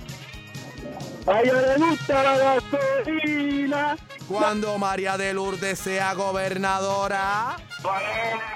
A 1.27 1.41
ella 1.41 1.55
le 1.55 1.87
gusta 1.87 2.23
la 2.23 2.37
gasolina. 2.37 3.97
Cuando 4.29 4.77
María 4.77 5.17
de 5.17 5.33
Lourdes 5.33 5.79
sea 5.79 6.13
gobernadora. 6.13 7.57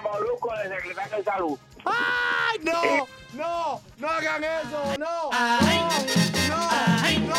Moluco 0.03 0.53
de 0.63 0.69
secretario 0.77 1.17
de 1.17 1.25
salud. 1.25 1.59
¡Ay, 1.85 2.59
no! 2.63 3.07
¡No! 3.35 3.81
¡No 3.99 4.09
hagan 4.09 4.43
eso! 4.45 4.95
¡No! 4.99 5.29
Ay, 5.33 5.79
¡No! 6.49 6.69
Ay, 7.03 7.19
¡No! 7.19 7.35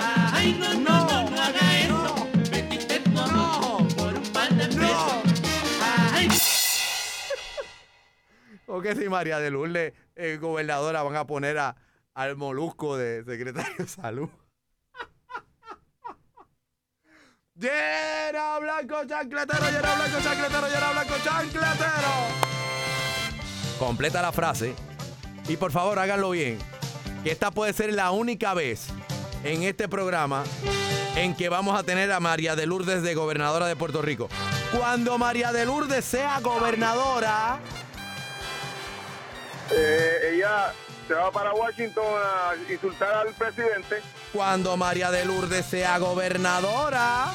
Ay, 0.00 0.52
no, 0.58 0.74
no, 0.74 1.06
no, 1.06 1.30
no 1.30 1.42
haga 1.42 1.78
eso. 1.78 2.14
Tu 3.04 3.20
amor 3.20 3.94
por 3.94 4.14
un 4.14 4.32
par 4.32 4.48
de 4.50 4.66
pesos. 4.66 5.22
Ay. 5.82 6.28
¿O 8.66 8.80
que 8.80 8.94
si 8.96 9.08
María 9.08 9.38
de 9.38 9.50
Lourdes, 9.50 9.92
eh, 10.16 10.38
gobernadora, 10.40 11.02
van 11.02 11.16
a 11.16 11.26
poner 11.26 11.58
a, 11.58 11.76
al 12.14 12.36
molusco 12.36 12.96
de 12.96 13.22
secretario 13.24 13.74
de 13.78 13.86
salud? 13.86 14.28
Llena 17.54 18.58
blanco 18.58 19.04
chancletero, 19.06 19.66
llena 19.66 19.94
blanco 19.94 20.20
chancletero, 20.22 20.66
llena 20.68 20.90
blanco 20.92 21.14
chancletero. 21.22 22.51
Completa 23.82 24.22
la 24.22 24.30
frase 24.30 24.76
y 25.48 25.56
por 25.56 25.72
favor 25.72 25.98
háganlo 25.98 26.30
bien. 26.30 26.56
Que 27.24 27.32
esta 27.32 27.50
puede 27.50 27.72
ser 27.72 27.92
la 27.92 28.12
única 28.12 28.54
vez 28.54 28.86
en 29.42 29.64
este 29.64 29.88
programa 29.88 30.44
en 31.16 31.34
que 31.34 31.48
vamos 31.48 31.76
a 31.76 31.82
tener 31.82 32.12
a 32.12 32.20
María 32.20 32.54
de 32.54 32.64
Lourdes 32.66 33.02
de 33.02 33.12
gobernadora 33.16 33.66
de 33.66 33.74
Puerto 33.74 34.00
Rico. 34.00 34.28
Cuando 34.70 35.18
María 35.18 35.52
de 35.52 35.66
Lourdes 35.66 36.04
sea 36.04 36.38
gobernadora, 36.40 37.58
Eh, 39.74 40.34
ella 40.34 40.72
se 41.08 41.14
va 41.14 41.32
para 41.32 41.52
Washington 41.52 42.04
a 42.06 42.72
insultar 42.72 43.12
al 43.26 43.34
presidente. 43.34 44.00
cuando 44.32 44.76
María 44.76 45.10
de 45.10 45.24
Lourdes 45.24 45.66
sea 45.66 45.98
gobernadora, 45.98 47.32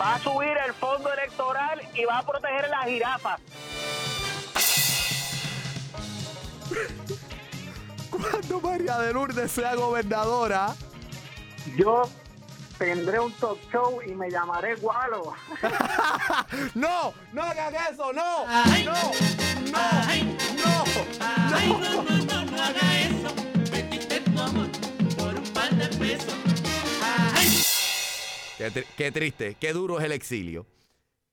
Va 0.00 0.14
a 0.16 0.18
subir 0.18 0.54
el 0.66 0.74
fondo 0.74 1.10
electoral 1.12 1.80
y 1.94 2.04
va 2.04 2.18
a 2.18 2.22
proteger 2.26 2.68
las 2.68 2.84
jirafas. 2.86 3.40
Cuando 8.10 8.60
María 8.60 8.98
de 8.98 9.12
Lourdes 9.12 9.50
sea 9.52 9.74
gobernadora, 9.74 10.74
Yo 11.76 12.02
tendré 12.78 13.18
un 13.20 13.32
talk 13.34 13.58
show 13.70 14.00
y 14.06 14.12
me 14.14 14.30
llamaré 14.30 14.74
Gualo. 14.76 15.34
no, 16.74 17.14
no 17.32 17.42
hagan 17.42 17.74
eso, 17.92 18.12
no, 18.12 18.44
Ay. 18.48 18.84
no, 18.84 18.92
no, 18.92 19.78
Ay. 20.06 20.36
no, 20.56 20.84
Ay, 21.54 21.68
no, 21.68 22.02
no, 22.02 22.12
no, 22.12 22.44
no 22.50 22.62
haga 22.62 23.00
eso. 23.00 23.34
Vendiste 23.70 24.20
tu 24.20 24.40
amor 24.40 24.68
por 25.16 25.34
un 25.38 25.44
par 25.54 25.70
de 25.70 25.86
pesos. 25.96 26.34
Ay. 27.34 27.62
Qué, 28.58 28.70
tri- 28.72 28.86
qué 28.96 29.12
triste, 29.12 29.56
qué 29.60 29.72
duro 29.72 29.98
es 30.00 30.04
el 30.04 30.12
exilio. 30.12 30.66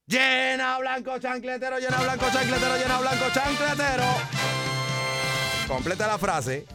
Llena 0.05 0.77
blanco 0.79 1.17
chancletero, 1.19 1.77
llena 1.77 1.97
blanco 2.01 2.25
chancletero, 2.31 2.77
llena 2.77 2.99
blanco 2.99 3.25
chancletero. 3.33 4.03
Completa 5.69 6.07
la 6.07 6.17
frase 6.17 6.65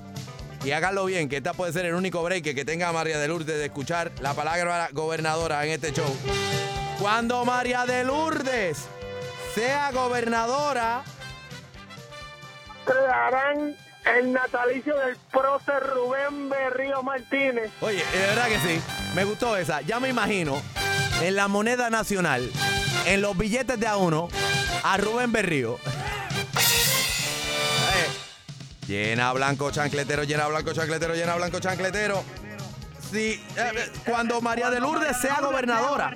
y 0.64 0.70
háganlo 0.70 1.04
bien, 1.06 1.28
que 1.28 1.38
esta 1.38 1.52
puede 1.52 1.72
ser 1.72 1.84
el 1.84 1.94
único 1.94 2.22
break 2.22 2.44
que 2.44 2.64
tenga 2.64 2.92
María 2.92 3.18
de 3.18 3.26
Lourdes 3.26 3.58
de 3.58 3.64
escuchar 3.64 4.12
la 4.20 4.34
palabra 4.34 4.88
gobernadora 4.92 5.66
en 5.66 5.72
este 5.72 5.92
show. 5.92 6.16
Cuando 7.00 7.44
María 7.44 7.86
de 7.86 8.04
Lourdes 8.04 8.84
sea 9.52 9.90
gobernadora, 9.90 11.02
Crearán 12.84 13.74
el 14.16 14.32
natalicio 14.32 14.94
del 14.96 15.16
prócer 15.32 15.82
Rubén 15.92 16.48
Berrío 16.48 17.02
Martínez. 17.02 17.72
Oye, 17.80 18.04
de 18.12 18.18
verdad 18.26 18.46
que 18.46 18.58
sí. 18.60 18.80
Me 19.16 19.24
gustó 19.24 19.56
esa. 19.56 19.80
Ya 19.80 19.98
me 19.98 20.08
imagino 20.08 20.62
en 21.20 21.34
la 21.34 21.48
moneda 21.48 21.90
nacional, 21.90 22.48
en 23.06 23.22
los 23.22 23.36
billetes 23.36 23.80
de 23.80 23.88
a 23.88 23.96
uno, 23.96 24.28
a 24.84 24.96
Rubén 24.98 25.32
Berrío. 25.32 25.80
Llena 28.86 29.32
blanco 29.32 29.70
chancletero, 29.70 30.24
llena 30.24 30.46
blanco 30.46 30.72
chancletero, 30.72 31.14
llena 31.14 31.36
blanco 31.36 31.58
chancletero. 31.58 32.22
Sí, 33.10 33.42
eh, 33.56 33.72
eh, 33.76 33.92
cuando 34.06 34.40
María 34.40 34.70
de 34.70 34.80
Lourdes 34.80 35.16
sea 35.20 35.40
gobernadora. 35.40 36.10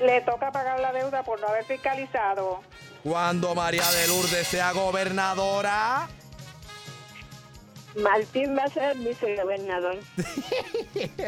Le 0.00 0.20
toca 0.22 0.52
pagar 0.52 0.80
la 0.80 0.92
deuda 0.92 1.22
por 1.22 1.40
no 1.40 1.48
haber 1.48 1.64
fiscalizado. 1.64 2.62
Cuando 3.02 3.54
María 3.54 3.88
de 3.90 4.06
Lourdes 4.08 4.46
sea 4.46 4.72
gobernadora. 4.72 6.08
Martín 7.96 8.56
va 8.56 8.64
a 8.64 8.68
ser 8.68 8.96
vicegobernador. 8.98 9.98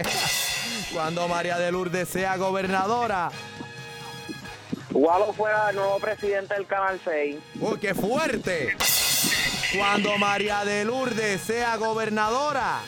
Cuando 0.93 1.29
María 1.29 1.59
de 1.59 1.73
Lourdes 1.73 2.09
sea 2.09 2.37
gobernadora. 2.37 3.31
Gualo 4.91 5.33
fuera 5.33 5.71
el 5.71 5.77
nuevo 5.77 5.99
presidente 5.99 6.55
del 6.55 6.67
Canal 6.67 7.01
6. 7.03 7.37
¡Uy, 7.61 7.79
qué 7.79 7.95
fuerte! 7.95 8.77
Cuando 9.77 10.17
María 10.17 10.65
de 10.65 10.85
Lourdes 10.85 11.41
sea 11.43 11.77
gobernadora. 11.77 12.81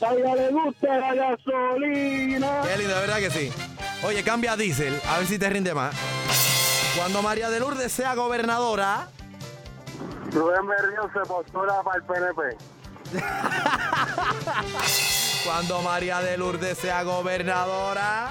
María 0.00 0.34
le 0.34 0.48
gusta 0.50 0.96
la 0.96 1.14
gasolina. 1.14 2.62
Qué 2.62 2.78
lindo, 2.78 2.94
de 2.94 3.00
verdad 3.00 3.18
que 3.18 3.30
sí. 3.30 3.52
Oye, 4.02 4.24
cambia 4.24 4.52
a 4.52 4.56
diésel, 4.56 4.98
a 5.06 5.18
ver 5.18 5.26
si 5.26 5.38
te 5.38 5.50
rinde 5.50 5.74
más. 5.74 5.94
Cuando 6.96 7.20
María 7.20 7.50
de 7.50 7.60
Lourdes 7.60 7.92
sea 7.92 8.14
gobernadora. 8.14 9.08
Rubén 10.32 10.66
Berrío 10.66 11.10
se 11.12 11.20
postula 11.28 11.82
para 11.82 11.98
el 11.98 12.04
PNP. 12.04 12.56
Cuando 15.44 15.82
María 15.82 16.20
de 16.20 16.38
Lourdes 16.38 16.78
sea 16.78 17.02
gobernadora. 17.02 18.30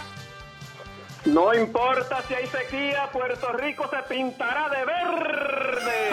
No 1.26 1.54
importa 1.54 2.24
si 2.28 2.34
hay 2.34 2.48
sequía, 2.48 3.10
Puerto 3.12 3.52
Rico 3.54 3.90
se 3.90 4.02
pintará 4.14 4.70
de 4.70 4.86
verde. 4.86 6.12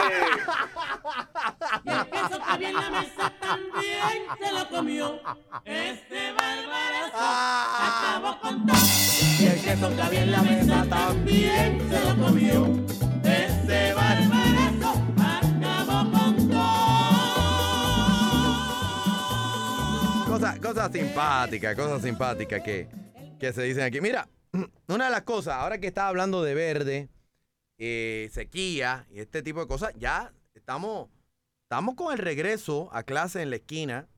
Y 1.85 1.91
el 1.91 2.07
queso 2.07 2.39
que 2.39 2.45
había 2.47 2.69
en 2.71 2.75
la 2.75 2.91
mesa 2.91 3.33
también 3.41 4.27
se 4.39 4.53
lo 4.53 4.69
comió. 4.69 5.21
Este 5.65 6.33
barbarazo 6.33 7.17
acabó 7.17 8.41
con 8.41 8.67
todo. 8.67 8.77
Y 9.39 9.47
el 9.47 9.63
queso 9.63 9.95
que 9.95 10.03
había 10.03 10.23
en 10.23 10.31
la 10.33 10.43
mesa 10.43 10.87
también 10.89 11.89
se 11.89 12.01
lo 12.01 12.17
comió. 12.25 12.67
Este 13.25 13.95
barbarazo 13.95 15.03
acabó 15.19 16.11
con 16.11 16.49
todo. 16.49 16.67
Cosas 20.27 20.59
cosas 20.59 20.93
simpáticas, 20.93 21.77
cosas 21.77 22.03
simpáticas 22.03 22.61
que, 22.63 22.89
que 23.39 23.53
se 23.53 23.63
dicen 23.63 23.85
aquí. 23.85 24.01
Mira, 24.01 24.29
una 24.89 25.07
de 25.07 25.11
las 25.11 25.23
cosas, 25.23 25.55
ahora 25.55 25.79
que 25.79 25.87
estaba 25.87 26.09
hablando 26.09 26.43
de 26.43 26.55
verde, 26.55 27.09
eh, 27.79 28.29
sequía 28.33 29.07
y 29.11 29.21
este 29.21 29.43
tipo 29.43 29.61
de 29.61 29.67
cosas, 29.67 29.93
ya 29.97 30.33
estamos, 30.55 31.09
estamos 31.65 31.95
con 31.95 32.13
el 32.13 32.19
regreso 32.19 32.89
a 32.93 33.03
clase 33.03 33.43
en 33.43 33.51
la 33.51 33.57
esquina 33.57 34.09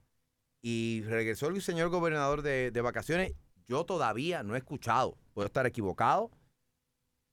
y 0.63 1.03
regresó 1.07 1.49
el 1.49 1.63
señor 1.63 1.89
gobernador 1.89 2.43
de, 2.43 2.71
de 2.71 2.81
vacaciones. 2.81 3.35
Yo 3.67 3.85
todavía 3.85 4.43
no 4.43 4.55
he 4.55 4.59
escuchado, 4.59 5.19
puedo 5.35 5.47
estar 5.47 5.67
equivocado, 5.67 6.31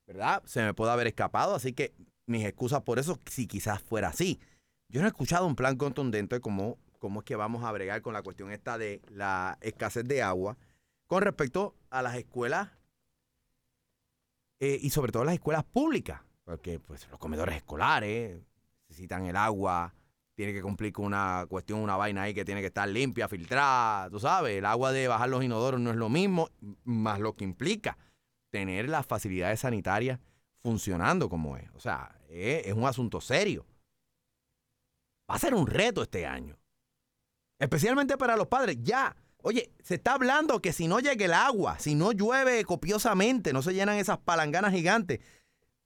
¿verdad? 0.07 0.43
Se 0.45 0.61
me 0.61 0.73
puede 0.73 0.91
haber 0.91 1.07
escapado, 1.07 1.55
así 1.55 1.73
que 1.73 1.93
mis 2.27 2.45
excusas 2.45 2.81
por 2.81 2.99
eso, 2.99 3.19
si 3.29 3.47
quizás 3.47 3.81
fuera 3.81 4.09
así. 4.09 4.39
Yo 4.89 5.01
no 5.01 5.07
he 5.07 5.09
escuchado 5.09 5.45
un 5.45 5.55
plan 5.55 5.77
contundente 5.77 6.39
como 6.39 6.77
cómo 6.99 7.19
es 7.19 7.25
que 7.25 7.35
vamos 7.35 7.63
a 7.63 7.71
bregar 7.71 8.01
con 8.01 8.13
la 8.13 8.23
cuestión 8.23 8.51
esta 8.51 8.77
de 8.77 9.01
la 9.09 9.57
escasez 9.61 10.05
de 10.05 10.23
agua 10.23 10.57
con 11.07 11.21
respecto 11.21 11.75
a 11.89 12.01
las 12.01 12.15
escuelas 12.15 12.69
eh, 14.59 14.79
y 14.81 14.89
sobre 14.89 15.11
todo 15.11 15.23
las 15.25 15.35
escuelas 15.35 15.63
públicas, 15.63 16.21
porque 16.43 16.79
pues 16.79 17.07
los 17.09 17.19
comedores 17.19 17.55
escolares 17.55 18.41
necesitan 18.87 19.25
el 19.25 19.35
agua, 19.35 19.93
tiene 20.35 20.53
que 20.53 20.61
cumplir 20.61 20.91
con 20.91 21.05
una 21.05 21.45
cuestión, 21.49 21.79
una 21.79 21.95
vaina 21.95 22.23
ahí 22.23 22.33
que 22.33 22.45
tiene 22.45 22.61
que 22.61 22.67
estar 22.67 22.87
limpia, 22.87 23.27
filtrada, 23.27 24.09
tú 24.09 24.19
sabes, 24.19 24.57
el 24.57 24.65
agua 24.65 24.91
de 24.91 25.07
bajar 25.07 25.29
los 25.29 25.43
inodoros 25.43 25.79
no 25.79 25.91
es 25.91 25.95
lo 25.95 26.09
mismo, 26.09 26.49
más 26.83 27.19
lo 27.19 27.35
que 27.35 27.45
implica 27.45 27.97
tener 28.49 28.89
las 28.89 29.05
facilidades 29.05 29.61
sanitarias 29.61 30.19
funcionando 30.61 31.29
como 31.29 31.57
es. 31.57 31.69
O 31.73 31.79
sea, 31.79 32.17
es, 32.29 32.67
es 32.67 32.73
un 32.73 32.85
asunto 32.85 33.21
serio. 33.21 33.65
Va 35.29 35.35
a 35.35 35.39
ser 35.39 35.53
un 35.53 35.67
reto 35.67 36.03
este 36.03 36.25
año. 36.25 36.57
Especialmente 37.59 38.17
para 38.17 38.35
los 38.35 38.47
padres. 38.47 38.77
Ya, 38.81 39.15
oye, 39.45 39.71
se 39.83 39.95
está 39.95 40.13
hablando 40.13 40.59
que 40.59 40.73
si 40.73 40.87
no 40.87 40.99
llega 40.99 41.23
el 41.23 41.33
agua, 41.33 41.77
si 41.77 41.93
no 41.93 42.11
llueve 42.11 42.65
copiosamente, 42.65 43.53
no 43.53 43.61
se 43.61 43.75
llenan 43.75 43.97
esas 43.97 44.17
palanganas 44.17 44.73
gigantes, 44.73 45.19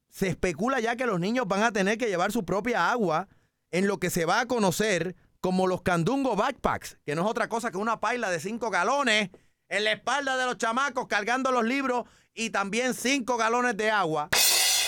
se 0.10 0.30
especula 0.30 0.80
ya 0.80 0.96
que 0.96 1.06
los 1.06 1.20
niños 1.20 1.46
van 1.46 1.64
a 1.64 1.74
tener 1.74 1.98
que 1.98 2.08
llevar 2.08 2.32
su 2.32 2.46
propia 2.46 2.90
agua 2.90 3.28
en 3.72 3.86
lo 3.86 4.00
que 4.00 4.10
se 4.10 4.24
va 4.24 4.40
a 4.40 4.46
conocer 4.46 5.18
como 5.42 5.68
los 5.68 5.82
candungo 5.82 6.38
backpacks, 6.38 7.00
que 7.06 7.16
no 7.16 7.24
es 7.24 7.28
otra 7.30 7.50
cosa 7.50 7.70
que 7.70 7.78
una 7.78 8.00
paila 8.00 8.30
de 8.32 8.40
5 8.40 8.70
galones 8.70 9.30
en 9.68 9.84
la 9.84 9.92
espalda 9.92 10.38
de 10.38 10.46
los 10.46 10.58
chamacos 10.58 11.08
cargando 11.08 11.52
los 11.52 11.66
libros 11.66 12.06
y 12.34 12.52
también 12.52 12.94
5 12.94 13.36
galones 13.36 13.76
de 13.76 13.92
agua 13.92 14.30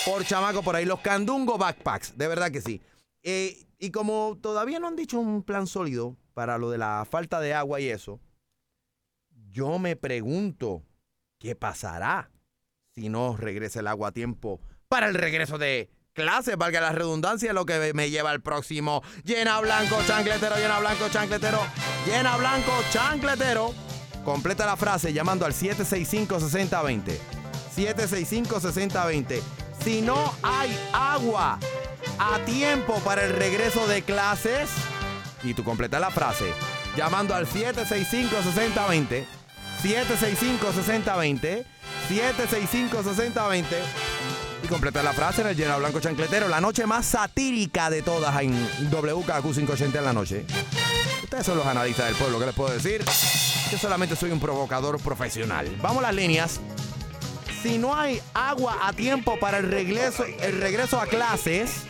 por 0.06 0.24
chamaco 0.24 0.62
por 0.62 0.76
ahí. 0.76 0.86
Los 0.86 1.00
candungo 1.00 1.58
backpacks, 1.58 2.16
de 2.16 2.26
verdad 2.26 2.50
que 2.50 2.62
sí. 2.62 2.80
Eh, 3.22 3.66
y 3.78 3.90
como 3.90 4.38
todavía 4.40 4.78
no 4.78 4.88
han 4.88 4.96
dicho 4.96 5.20
un 5.20 5.42
plan 5.42 5.66
sólido 5.66 6.16
para 6.32 6.56
lo 6.56 6.70
de 6.70 6.78
la 6.78 7.06
falta 7.08 7.38
de 7.38 7.52
agua 7.52 7.78
y 7.78 7.88
eso, 7.88 8.18
yo 9.52 9.78
me 9.78 9.96
pregunto 9.96 10.82
qué 11.38 11.54
pasará 11.54 12.30
si 12.94 13.08
no 13.08 13.36
regresa 13.36 13.80
el 13.80 13.86
agua 13.86 14.08
a 14.08 14.12
tiempo 14.12 14.60
para 14.88 15.08
el 15.08 15.14
regreso 15.14 15.58
de 15.58 15.90
clases, 16.12 16.56
valga 16.56 16.80
la 16.80 16.92
redundancia, 16.92 17.52
lo 17.52 17.64
que 17.64 17.94
me 17.94 18.10
lleva 18.10 18.30
al 18.30 18.42
próximo. 18.42 19.02
Llena 19.24 19.60
blanco, 19.60 19.96
chancletero, 20.06 20.56
llena 20.56 20.78
blanco, 20.80 21.08
chancletero, 21.08 21.60
llena 22.06 22.36
blanco, 22.36 22.72
chancletero. 22.90 23.72
Completa 24.24 24.66
la 24.66 24.76
frase 24.76 25.12
llamando 25.12 25.46
al 25.46 25.52
765-6020. 25.54 27.16
765-6020. 27.74 29.40
Si 29.82 30.02
no 30.02 30.34
hay 30.42 30.70
agua 30.92 31.58
a 32.18 32.38
tiempo 32.44 32.94
para 33.04 33.24
el 33.24 33.32
regreso 33.32 33.86
de 33.86 34.02
clases, 34.02 34.70
y 35.42 35.54
tú 35.54 35.64
completas 35.64 36.00
la 36.00 36.10
frase 36.10 36.52
llamando 36.96 37.34
al 37.34 37.46
765-6020. 37.46 39.41
765-6020. 39.82 41.64
765-6020. 42.08 43.64
Y 44.62 44.68
completa 44.68 45.02
la 45.02 45.12
frase 45.12 45.40
en 45.40 45.48
el 45.48 45.56
lleno 45.56 45.78
blanco 45.78 46.00
chancletero. 46.00 46.48
La 46.48 46.60
noche 46.60 46.86
más 46.86 47.06
satírica 47.06 47.90
de 47.90 48.02
todas 48.02 48.40
en 48.42 48.52
WKQ 48.90 49.42
580 49.42 49.98
en 49.98 50.04
la 50.04 50.12
noche. 50.12 50.44
Ustedes 51.24 51.46
son 51.46 51.56
los 51.56 51.66
analistas 51.66 52.06
del 52.06 52.14
pueblo, 52.16 52.38
¿qué 52.38 52.46
les 52.46 52.54
puedo 52.54 52.72
decir? 52.72 53.02
Yo 53.70 53.78
solamente 53.78 54.14
soy 54.16 54.30
un 54.30 54.38
provocador 54.38 55.00
profesional. 55.00 55.66
Vamos 55.80 55.98
a 55.98 56.08
las 56.08 56.14
líneas. 56.14 56.60
Si 57.62 57.78
no 57.78 57.96
hay 57.96 58.20
agua 58.34 58.76
a 58.82 58.92
tiempo 58.92 59.38
para 59.40 59.58
el 59.58 59.70
regreso, 59.70 60.24
el 60.24 60.60
regreso 60.60 61.00
a 61.00 61.06
clases, 61.06 61.84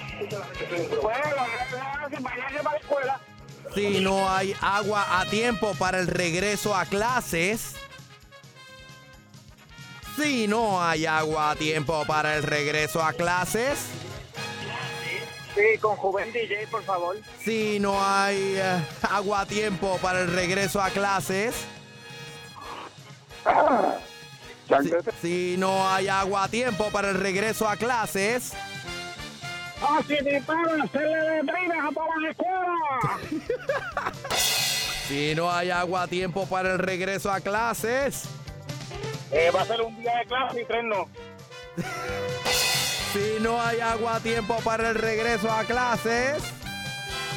si 3.74 4.00
no 4.00 4.30
hay 4.30 4.54
agua 4.60 5.20
a 5.20 5.26
tiempo 5.26 5.74
para 5.74 5.98
el 5.98 6.06
regreso 6.06 6.76
a 6.76 6.84
clases, 6.84 7.74
si 10.16 10.46
no 10.46 10.82
hay 10.82 11.06
agua 11.06 11.50
a 11.52 11.56
tiempo 11.56 12.04
para 12.06 12.36
el 12.36 12.42
regreso 12.42 13.02
a 13.02 13.12
clases, 13.12 13.78
Sí, 15.54 15.78
con 15.80 15.96
Juven 15.96 16.32
DJ, 16.32 16.66
por 16.68 16.82
favor. 16.82 17.16
si 17.44 17.78
no 17.78 18.02
hay 18.02 18.54
eh, 18.56 18.82
agua 19.02 19.42
a 19.42 19.46
tiempo 19.46 19.98
para 20.00 20.22
el 20.22 20.32
regreso 20.32 20.80
a 20.80 20.88
clases, 20.88 21.54
si, 24.82 24.90
si 25.20 25.56
no 25.58 25.86
hay 25.90 26.08
agua 26.08 26.44
a 26.44 26.48
tiempo 26.48 26.90
para 26.90 27.10
el 27.10 27.16
regreso 27.16 27.68
a 27.68 27.76
clases, 27.76 28.52
Así 29.82 30.14
te 30.22 30.40
para 30.42 30.84
hacerle 30.84 31.42
letrinas 31.42 31.84
a 31.84 31.92
todas 31.92 32.16
las 32.20 32.30
escuelas. 32.30 34.14
si 35.08 35.34
no 35.34 35.50
hay 35.50 35.70
agua 35.70 36.02
a 36.02 36.06
tiempo 36.08 36.46
para 36.46 36.72
el 36.72 36.78
regreso 36.78 37.32
a 37.32 37.40
clases, 37.40 38.22
Eh, 39.32 39.50
va 39.50 39.62
a 39.62 39.64
ser 39.64 39.80
un 39.80 39.96
día 40.00 40.16
de 40.18 40.26
clase 40.26 40.60
y 40.60 40.64
tres 40.66 40.84
no. 40.84 41.08
si 43.12 43.38
no 43.40 43.60
hay 43.60 43.80
agua 43.80 44.16
a 44.16 44.20
tiempo 44.20 44.56
para 44.62 44.90
el 44.90 44.94
regreso 44.94 45.50
a 45.50 45.64
clases, 45.64 46.42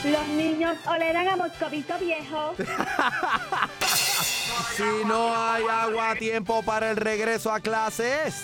Los 0.04 0.28
niños 0.28 0.76
olerán 0.86 1.30
a 1.30 1.36
moscovito 1.38 1.98
viejo. 2.00 2.54
si 4.76 4.84
no 5.06 5.34
hay 5.36 5.64
agua 5.70 6.12
a 6.12 6.16
tiempo 6.16 6.62
para 6.64 6.92
el 6.92 6.98
regreso 6.98 7.52
a 7.52 7.60
clases, 7.62 8.44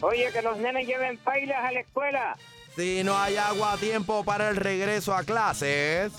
Oye, 0.00 0.30
que 0.30 0.42
los 0.42 0.58
nenes 0.58 0.86
lleven 0.86 1.16
pailas 1.18 1.64
a 1.64 1.72
la 1.72 1.80
escuela. 1.80 2.36
si 2.76 3.02
no 3.02 3.18
hay 3.18 3.36
agua 3.38 3.72
a 3.72 3.76
tiempo 3.78 4.22
para 4.24 4.50
el 4.50 4.56
regreso 4.56 5.14
a 5.14 5.24
clases. 5.24 6.12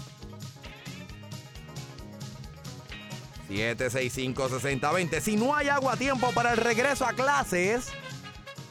765-6020. 3.49 5.19
Si 5.21 5.35
no 5.35 5.55
hay 5.55 5.69
agua 5.69 5.93
a 5.93 5.97
tiempo 5.97 6.31
para 6.33 6.51
el 6.51 6.57
regreso 6.57 7.05
a 7.05 7.13
clases. 7.13 7.91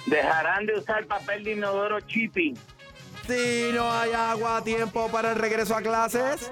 Dejarán 0.06 0.66
de 0.66 0.74
usar 0.78 1.06
papel 1.06 1.44
de 1.44 1.52
inodoro 1.52 2.00
chipping. 2.00 2.56
Si 3.26 3.70
no 3.72 3.90
hay 3.90 4.12
agua 4.12 4.58
a 4.58 4.64
tiempo 4.64 5.08
para 5.10 5.32
el 5.32 5.38
regreso 5.38 5.74
a 5.74 5.82
clases. 5.82 6.50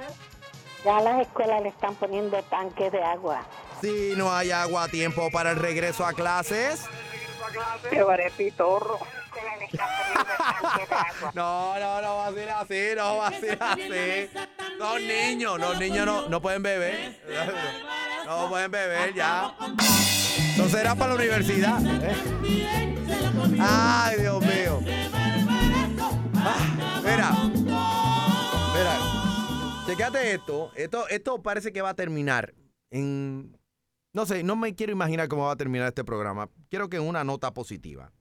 Ya 0.85 1.01
las 1.01 1.23
escuelas 1.23 1.63
le 1.63 1.69
están 1.69 1.95
poniendo 1.95 2.43
tanques 2.45 2.93
de 2.93 3.03
agua. 3.03 3.47
Si 3.81 4.15
no 4.17 4.35
hay 4.35 4.51
agua 4.51 4.85
a 4.85 4.89
tiempo 4.89 5.31
para 5.31 5.53
el 5.53 5.57
regreso 5.57 6.05
a 6.05 6.13
clases. 6.13 6.85
No, 11.35 11.79
no, 11.79 12.03
no 12.03 12.17
va 12.17 12.27
a 12.29 12.33
ser 12.33 12.51
así, 12.51 12.81
no 12.97 13.17
va 13.17 13.29
a 13.29 13.33
ser 13.33 13.59
así. 13.61 14.29
Los 14.79 15.01
niños, 15.01 15.59
los 15.59 15.79
niños 15.79 16.07
no, 16.07 16.29
no 16.29 16.41
pueden 16.41 16.63
beber. 16.63 17.21
No 18.27 18.49
pueden 18.49 18.71
beber 18.71 19.13
ya. 19.15 19.55
Eso 20.55 20.69
será 20.69 20.95
para 20.95 21.11
la 21.15 21.17
universidad. 21.17 21.81
¿eh? 21.85 22.15
Ay, 23.61 24.21
Dios 24.21 24.41
mío. 24.45 24.81
Ah, 26.37 27.01
mira. 27.03 27.31
Mira. 28.75 28.99
Checate 29.87 30.35
esto. 30.35 30.71
Esto, 30.77 31.09
esto 31.09 31.43
parece 31.43 31.73
que 31.73 31.83
va 31.83 31.91
a 31.91 31.95
terminar 31.95 32.55
en. 32.91 33.59
No 34.13 34.27
sé, 34.27 34.45
no 34.45 34.55
me 34.55 34.75
quiero 34.77 34.93
imaginar 34.93 35.27
cómo 35.29 35.47
va 35.47 35.53
a 35.53 35.57
terminar 35.57 35.89
este 35.89 36.05
programa. 36.05 36.49
Quiero 36.71 36.89
que 36.89 36.99
en 36.99 37.03
una 37.03 37.25
nota 37.25 37.53
positiva. 37.53 38.13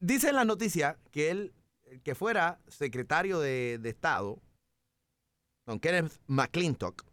Dice 0.00 0.28
en 0.28 0.36
la 0.36 0.44
noticia 0.44 0.96
que 1.10 1.30
él, 1.30 1.54
el 1.84 2.00
que 2.02 2.14
fuera 2.14 2.60
secretario 2.68 3.40
de, 3.40 3.80
Estado, 3.84 4.40
don 5.66 5.80
Kenneth 5.80 6.20
McClintock, 6.28 7.04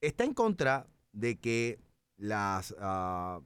está 0.00 0.24
en 0.24 0.34
contra 0.34 0.86
de 1.12 1.38
que 1.38 1.80
las 2.18 2.74
ah, 2.78 3.40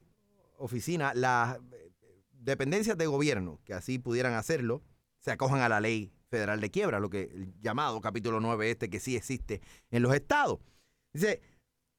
oficinas, 0.58 1.14
las 1.14 1.56
eh, 1.56 1.92
dependencias 2.32 2.98
de 2.98 3.06
gobierno, 3.06 3.60
que 3.64 3.74
así 3.74 3.98
pudieran 3.98 4.34
hacerlo, 4.34 4.82
se 5.18 5.30
acojan 5.30 5.60
a 5.60 5.68
la 5.68 5.80
ley 5.80 6.12
federal 6.28 6.60
de 6.60 6.70
quiebra, 6.70 6.98
lo 6.98 7.10
que 7.10 7.30
el 7.32 7.54
llamado 7.60 8.00
capítulo 8.00 8.40
9 8.40 8.70
este 8.70 8.90
que 8.90 8.98
sí 8.98 9.14
existe 9.16 9.60
en 9.90 10.02
los 10.02 10.12
estados. 10.14 10.58
Dice, 11.12 11.40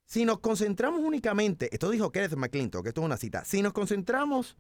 si 0.06 0.26
nos 0.26 0.40
concentramos 0.40 1.02
únicamente, 1.02 1.70
esto 1.72 1.90
dijo 1.90 2.12
Kenneth 2.12 2.36
McClintock, 2.36 2.86
esto 2.86 3.02
es 3.02 3.06
una 3.06 3.18
cita, 3.18 3.46
si 3.46 3.62
nos 3.62 3.72
concentramos 3.72 4.58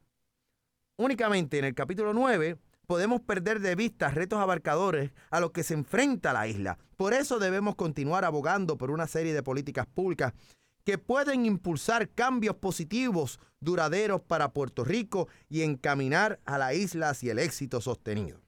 únicamente 0.97 1.59
en 1.59 1.65
el 1.65 1.75
capítulo 1.75 2.13
9, 2.13 2.57
podemos 2.87 3.21
perder 3.21 3.59
de 3.59 3.75
vista 3.75 4.09
retos 4.09 4.39
abarcadores 4.39 5.11
a 5.29 5.39
los 5.39 5.51
que 5.51 5.63
se 5.63 5.73
enfrenta 5.73 6.33
la 6.33 6.47
isla. 6.47 6.77
Por 6.95 7.13
eso 7.13 7.39
debemos 7.39 7.75
continuar 7.75 8.25
abogando 8.25 8.77
por 8.77 8.91
una 8.91 9.07
serie 9.07 9.33
de 9.33 9.43
políticas 9.43 9.85
públicas 9.85 10.33
que 10.83 10.97
pueden 10.97 11.45
impulsar 11.45 12.09
cambios 12.09 12.55
positivos 12.55 13.41
duraderos 13.59 14.21
para 14.21 14.53
Puerto 14.53 14.85
Rico 14.85 15.27
y 15.49 15.63
encaminar 15.63 16.39
a 16.45 16.57
la 16.57 16.73
isla 16.73 17.09
hacia 17.09 17.33
el 17.33 17.39
éxito 17.39 17.81
sostenido. 17.81 18.41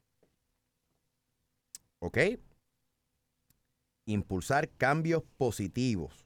¿Ok? 2.02 2.18
Impulsar 4.08 4.70
cambios 4.70 5.24
positivos. 5.38 6.26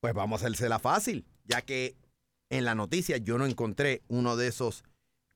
Pues 0.00 0.14
vamos 0.14 0.42
a 0.42 0.46
hacérsela 0.46 0.80
fácil, 0.80 1.24
ya 1.44 1.62
que 1.62 1.96
en 2.50 2.64
la 2.64 2.74
noticia 2.74 3.16
yo 3.16 3.38
no 3.38 3.46
encontré 3.46 4.02
uno 4.08 4.36
de 4.36 4.48
esos 4.48 4.84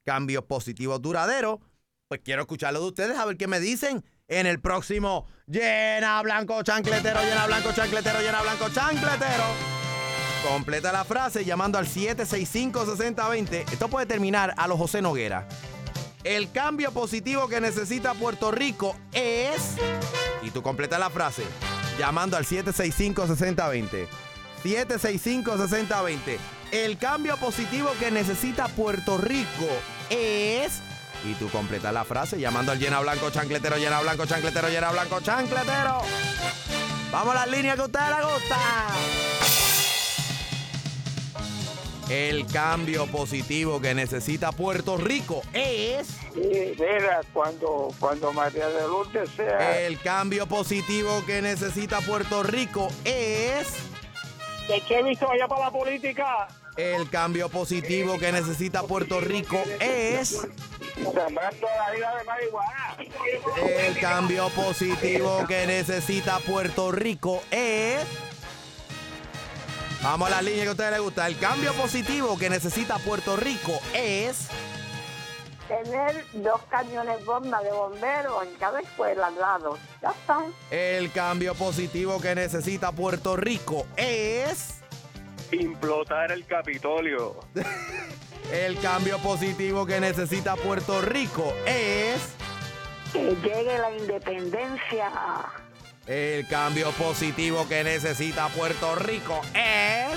cambios 0.05 0.45
positivos 0.45 1.01
duraderos. 1.01 1.61
Pues 2.09 2.21
quiero 2.23 2.43
escucharlo 2.43 2.81
de 2.81 2.87
ustedes 2.89 3.17
a 3.19 3.25
ver 3.25 3.37
qué 3.39 3.47
me 3.47 3.61
dicen 3.61 4.05
en 4.29 4.47
el 4.47 4.61
próximo 4.61 5.27
Llena 5.47 6.21
Blanco 6.23 6.63
Chancletero, 6.63 7.23
Llena 7.23 7.47
Blanco 7.47 7.73
Chancletero, 7.73 8.21
Llena 8.21 8.43
Blanco 8.43 8.69
Chancletero. 8.69 9.45
Completa 10.47 10.93
la 10.93 11.05
frase 11.05 11.45
llamando 11.45 11.79
al 11.79 11.87
765-6020. 11.87 13.73
Esto 13.73 13.89
puede 13.89 14.05
terminar 14.05 14.53
a 14.59 14.69
los 14.69 14.77
José 14.77 15.01
Noguera. 15.01 15.49
El 16.23 16.53
cambio 16.53 16.93
positivo 16.93 17.49
que 17.49 17.61
necesita 17.61 18.13
Puerto 18.15 18.51
Rico 18.51 18.95
es... 19.13 19.77
Y 20.43 20.51
tú 20.51 20.63
completa 20.63 20.99
la 20.99 21.09
frase 21.09 21.45
llamando 21.99 22.37
al 22.37 22.45
765-6020. 22.45 24.07
765-6020. 24.63 26.39
El 26.75 26.99
cambio 26.99 27.37
positivo 27.37 27.89
que 28.01 28.11
necesita 28.11 28.67
Puerto 28.67 29.17
Rico 29.17 29.69
es... 30.11 30.81
Y 31.25 31.35
tú 31.35 31.49
completas 31.49 31.95
la 31.95 32.05
frase 32.05 32.41
llamando 32.41 32.73
al 32.73 32.81
llena 32.81 32.99
blanco 32.99 33.31
chancletero, 33.31 33.77
llena 33.77 34.01
blanco 34.01 34.27
chancletero, 34.27 34.69
llena 34.69 34.91
blanco 34.91 35.21
chancletero. 35.21 36.03
Vamos 37.13 37.37
a 37.37 37.47
las 37.47 37.47
líneas 37.47 37.77
que 37.77 37.83
a 37.83 37.85
ustedes 37.85 38.09
les 38.09 38.27
gusta. 38.27 38.59
El 42.11 42.45
cambio 42.47 43.07
positivo 43.07 43.81
que 43.81 43.95
necesita 43.95 44.51
Puerto 44.51 44.97
Rico 44.97 45.43
es... 45.53 46.09
Sí, 46.35 46.75
mira, 46.77 47.21
cuando, 47.33 47.95
cuando 48.01 48.33
María 48.33 48.69
de 48.69 48.83
Lourdes 48.89 49.31
sea... 49.37 49.81
El 49.81 50.01
cambio 50.01 50.49
positivo 50.49 51.25
que 51.25 51.41
necesita 51.41 52.01
Puerto 52.01 52.43
Rico 52.43 52.89
es... 53.05 53.69
¿De 54.67 54.81
qué 54.81 55.05
visto 55.05 55.31
allá 55.31 55.47
para 55.47 55.67
la 55.67 55.71
política? 55.71 56.49
El 56.77 57.09
cambio 57.09 57.49
positivo 57.49 58.19
que 58.19 58.33
necesita 58.33 58.83
Puerto 58.83 59.21
Rico 59.21 59.63
es... 59.79 60.41
Sembrando 60.95 61.67
la 61.67 61.95
isla 61.95 62.17
de 62.17 62.25
marihuana. 62.25 62.97
El 63.65 64.01
cambio 64.01 64.49
positivo 64.51 65.45
que 65.47 65.67
necesita 65.67 66.41
Puerto 66.41 66.91
Rico 66.91 67.43
es... 67.53 68.05
Vamos 70.03 70.29
a 70.29 70.31
la 70.33 70.43
línea 70.43 70.65
que 70.65 70.69
a 70.69 70.73
ustedes 70.73 70.91
les 70.91 71.01
gusta. 71.01 71.29
El 71.29 71.39
cambio 71.39 71.73
positivo 71.75 72.37
que 72.37 72.51
necesita 72.51 72.99
Puerto 72.99 73.37
Rico 73.37 73.73
es... 73.95 74.49
Tener 75.69 76.27
dos 76.35 76.61
camiones 76.69 77.25
bomba 77.25 77.63
de 77.63 77.71
bomberos 77.71 78.43
en 78.47 78.55
cada 78.57 78.81
escuela 78.81 79.29
al 79.29 79.39
lado. 79.39 79.79
Ya 80.03 80.11
está. 80.11 80.45
El 80.71 81.11
cambio 81.13 81.55
positivo 81.55 82.21
que 82.21 82.35
necesita 82.35 82.91
Puerto 82.93 83.37
Rico 83.37 83.87
es... 83.97 84.84
Implotar 85.55 86.33
el 86.33 86.45
Capitolio. 86.47 87.37
El 88.53 88.79
cambio 88.79 89.19
positivo 89.19 89.87
que 89.87 90.01
necesita 90.01 90.55
Puerto 90.55 91.01
Rico 91.01 91.55
es... 91.67 92.35
Que 93.13 93.35
llegue 93.43 93.79
la 93.79 93.91
independencia. 93.97 95.11
El 96.07 96.47
cambio 96.47 96.91
positivo 96.93 97.67
que 97.69 97.83
necesita 97.83 98.49
Puerto 98.49 98.97
Rico 98.97 99.41
es... 99.55 100.13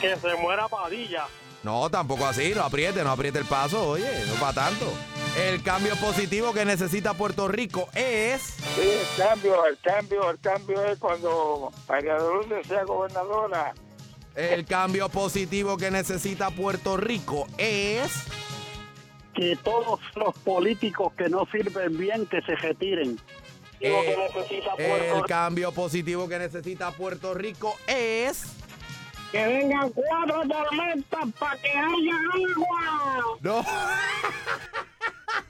Que 0.00 0.16
se 0.16 0.34
muera 0.36 0.66
Padilla. 0.68 1.26
No, 1.62 1.90
tampoco 1.90 2.26
así, 2.26 2.54
no 2.54 2.62
apriete, 2.62 3.04
no 3.04 3.10
apriete 3.10 3.38
el 3.38 3.44
paso, 3.44 3.88
oye, 3.88 4.08
no 4.26 4.34
para 4.40 4.52
tanto. 4.52 4.86
El 5.36 5.62
cambio 5.62 5.94
positivo 5.96 6.52
que 6.54 6.64
necesita 6.64 7.14
Puerto 7.14 7.48
Rico 7.48 7.88
es... 7.94 8.42
Sí, 8.42 8.88
el 8.88 9.24
cambio, 9.24 9.66
el 9.66 9.78
cambio, 9.78 10.30
el 10.30 10.38
cambio 10.38 10.84
es 10.84 10.98
cuando 10.98 11.72
María 11.88 12.16
Lourdes 12.18 12.66
sea 12.66 12.84
gobernadora. 12.84 13.74
El 14.36 14.66
cambio 14.66 15.08
positivo 15.08 15.78
que 15.78 15.90
necesita 15.90 16.50
Puerto 16.50 16.98
Rico 16.98 17.46
es... 17.56 18.12
Que 19.34 19.56
todos 19.56 20.00
los 20.14 20.36
políticos 20.38 21.12
que 21.16 21.28
no 21.28 21.46
sirven 21.50 21.96
bien, 21.96 22.26
que 22.26 22.42
se 22.42 22.54
retiren. 22.54 23.18
Necesita 23.80 24.74
Puerto 24.76 25.16
El 25.16 25.22
cambio 25.24 25.72
positivo 25.72 26.28
que 26.28 26.38
necesita 26.38 26.90
Puerto 26.90 27.32
Rico 27.32 27.76
es... 27.86 28.44
Que 29.32 29.46
vengan 29.46 29.90
cuatro 29.90 30.42
tormentas 30.46 31.32
para 31.38 31.60
que 31.60 31.68
haya 31.70 32.14
agua. 32.52 33.38
No. 33.40 33.64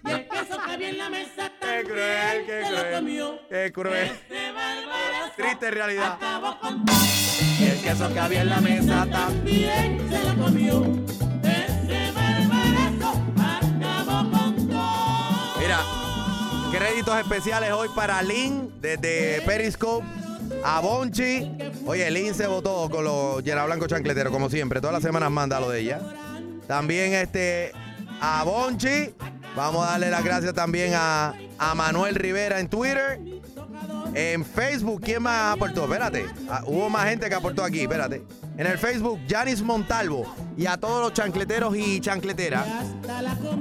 Y 0.07 0.11
el 0.12 0.28
queso 0.28 0.57
que 0.64 0.72
había 0.72 0.88
en 0.90 0.98
la 0.98 1.11
mesa 1.11 1.52
Qué 1.61 1.84
cruel, 1.84 2.46
qué 2.46 2.62
se 2.64 2.70
lo 2.70 2.96
comió. 2.96 3.38
Qué 3.48 3.72
cruel. 3.72 4.07
Este 4.07 4.52
barbarazo 4.52 5.32
Triste 5.36 5.70
realidad. 5.70 6.12
acabó 6.14 6.59
con 6.61 6.84
Y 7.59 7.64
el 7.64 7.80
queso 7.82 8.12
que 8.12 8.20
había 8.20 8.42
en 8.42 8.48
la 8.48 8.61
mesa 8.61 9.07
también 9.11 10.09
se 10.09 10.24
lo 10.24 10.44
comió. 10.44 10.82
Este 11.42 12.12
barbarazo 12.12 13.22
acabó 13.36 14.30
con 14.30 14.68
todo. 14.68 15.59
Mira, 15.59 15.80
créditos 16.70 17.18
especiales 17.18 17.72
hoy 17.72 17.88
para 17.94 18.22
Lynn 18.22 18.80
desde 18.80 19.42
Periscope. 19.42 20.07
A 20.64 20.80
Bonchi. 20.80 21.52
Oye, 21.86 22.11
Lynn 22.11 22.32
se 22.34 22.46
votó 22.46 22.88
con 22.88 23.04
los 23.04 23.42
llena 23.42 23.64
blanco 23.66 23.86
chancletero, 23.86 24.30
como 24.30 24.48
siempre. 24.48 24.80
Todas 24.80 24.94
las 24.94 25.02
semanas 25.02 25.30
manda 25.30 25.59
lo 25.59 25.68
de 25.68 25.80
ella. 25.80 26.00
También 26.68 27.12
este 27.12 27.72
a 28.20 28.44
Bonchi. 28.44 29.12
Vamos 29.57 29.86
a 29.86 29.92
darle 29.92 30.11
las 30.11 30.22
gracias 30.22 30.52
también 30.52 30.92
a, 30.94 31.32
a 31.59 31.74
Manuel 31.74 32.14
Rivera 32.14 32.61
en 32.61 32.68
Twitter. 32.68 33.18
En 34.14 34.44
Facebook, 34.44 35.00
¿quién 35.02 35.22
más 35.22 35.54
aportó? 35.54 35.84
Espérate. 35.84 36.26
Ah, 36.50 36.62
hubo 36.66 36.90
más 36.90 37.09
gente 37.09 37.28
que 37.28 37.34
aportó 37.34 37.64
aquí, 37.64 37.80
espérate. 37.80 38.22
En 38.59 38.66
el 38.66 38.76
Facebook, 38.76 39.18
Janis 39.28 39.62
Montalvo. 39.62 40.26
Y 40.59 40.66
a 40.66 40.76
todos 40.76 41.02
los 41.02 41.14
chancleteros 41.14 41.74
y 41.74 42.00
chancleteras 42.00 42.66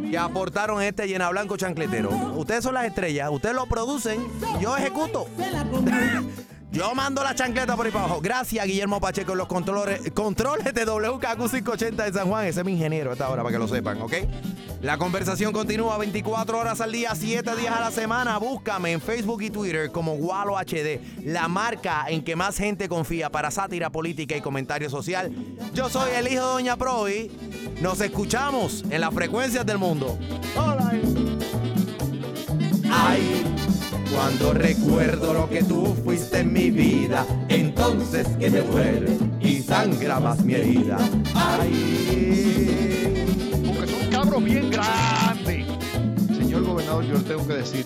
que 0.10 0.18
aportaron 0.18 0.82
este 0.82 1.08
llena 1.08 1.30
blanco 1.30 1.56
chancletero. 1.56 2.10
Ustedes 2.36 2.64
son 2.64 2.74
las 2.74 2.86
estrellas, 2.86 3.30
ustedes 3.32 3.56
lo 3.56 3.66
producen, 3.66 4.20
yo 4.62 4.76
ejecuto. 4.76 5.28
Yo 6.72 6.94
mando 6.94 7.24
la 7.24 7.34
chancleta 7.34 7.76
por 7.76 7.86
ahí 7.86 7.92
para 7.92 8.06
abajo. 8.06 8.22
Gracias, 8.22 8.66
Guillermo 8.66 9.00
Pacheco, 9.00 9.34
los 9.34 9.48
controles, 9.48 10.12
controles 10.14 10.74
de 10.74 10.86
WKQ 10.86 11.50
580 11.50 12.04
de 12.04 12.14
San 12.14 12.28
Juan. 12.28 12.46
Ese 12.46 12.60
es 12.60 12.66
mi 12.66 12.74
ingeniero 12.74 13.12
a 13.12 13.14
esta 13.14 13.30
hora, 13.30 13.44
para 13.44 13.54
que 13.54 13.60
lo 13.60 13.68
sepan, 13.68 14.02
¿ok? 14.02 14.14
La 14.82 14.98
conversación 14.98 15.54
continúa 15.54 15.98
24 15.98 16.60
horas 16.60 16.82
al 16.82 16.92
día, 16.92 17.16
7 17.16 17.56
días 17.56 17.76
a 17.76 17.80
la 17.80 17.92
semana. 17.92 18.38
Búscame 18.38 18.92
en 18.92 19.02
Facebook 19.02 19.42
y 19.42 19.50
Twitter 19.50 19.90
como 19.92 20.16
Gualo 20.16 20.58
HD, 20.58 21.00
la 21.24 21.48
marca 21.48 22.06
en 22.08 22.24
que 22.24 22.36
más 22.36 22.58
gente 22.58 22.90
confía 22.90 23.32
para 23.32 23.52
sátira 23.52 23.90
política 23.90 24.36
y 24.36 24.42
comentario 24.42 24.90
social. 24.90 25.32
Yo 25.74 25.90
soy 25.90 26.12
el 26.14 26.28
hijo 26.28 26.46
de 26.46 26.52
Doña 26.52 26.76
Provi. 26.76 27.32
Nos 27.82 28.02
escuchamos 28.02 28.84
en 28.90 29.02
las 29.02 29.14
frecuencias 29.14 29.66
del 29.66 29.78
mundo. 29.78 30.20
Ay, 32.92 33.55
cuando 34.12 34.54
recuerdo 34.54 35.34
lo 35.34 35.50
que 35.50 35.64
tú 35.64 35.96
fuiste 36.04 36.40
en 36.40 36.54
mi 36.54 36.70
vida, 36.72 37.26
entonces 37.50 38.28
que 38.40 38.50
me 38.50 38.62
duele 38.62 39.18
y 39.42 39.62
sangra 39.62 40.20
más 40.20 40.44
mi 40.44 40.54
herida. 40.56 40.98
Ay, 41.34 43.14
Porque 43.66 43.92
son 43.92 44.10
cabros 44.10 44.44
bien 44.44 44.70
grandes. 44.70 45.66
Señor 46.38 46.64
gobernador, 46.64 47.06
yo 47.06 47.14
le 47.16 47.20
tengo 47.22 47.48
que 47.48 47.54
decir. 47.54 47.86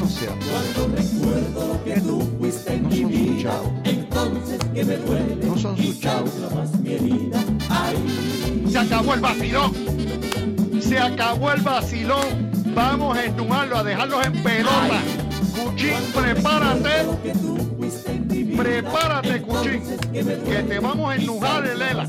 No 0.00 0.08
sea. 0.08 0.30
Cuando 0.30 0.96
recuerdo 0.96 1.68
lo 1.74 1.84
que 1.84 2.00
tú 2.00 2.20
fuiste 2.38 2.74
en 2.74 2.88
mi 2.88 3.04
vida, 3.04 3.60
entonces 3.84 4.58
que 4.74 4.84
me 4.84 4.96
duele. 4.96 5.36
No 5.46 5.56
son 5.56 5.76
sus 5.76 6.00
chavos. 6.00 6.30
más 6.54 6.78
mi 6.80 6.94
herida. 6.94 7.42
Ay, 7.68 8.66
Se 8.68 8.78
acabó 8.78 9.14
el 9.14 9.20
vacilón. 9.20 9.72
Se 10.80 10.98
acabó 10.98 11.52
el 11.52 11.62
vacilón. 11.62 12.51
Vamos 12.74 13.16
a 13.16 13.24
entumarlo, 13.24 13.76
a 13.76 13.84
dejarlos 13.84 14.26
en 14.26 14.42
pelota. 14.42 15.02
Cuchín, 15.54 15.98
prepárate. 16.14 17.06
Prepárate, 18.56 19.42
Cuchín. 19.42 19.82
Que 20.12 20.62
te 20.68 20.78
vamos 20.78 21.10
a 21.10 21.16
ennujar 21.16 21.66
el 21.66 21.82
ela. 21.82 22.06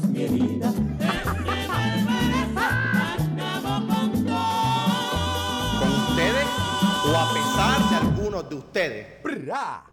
¿Con 5.80 5.92
ustedes 5.92 6.46
o 7.06 7.18
a 7.18 7.34
pesar 7.34 7.90
de 7.90 7.96
algunos 7.96 8.50
de 8.50 8.56
ustedes? 8.56 9.93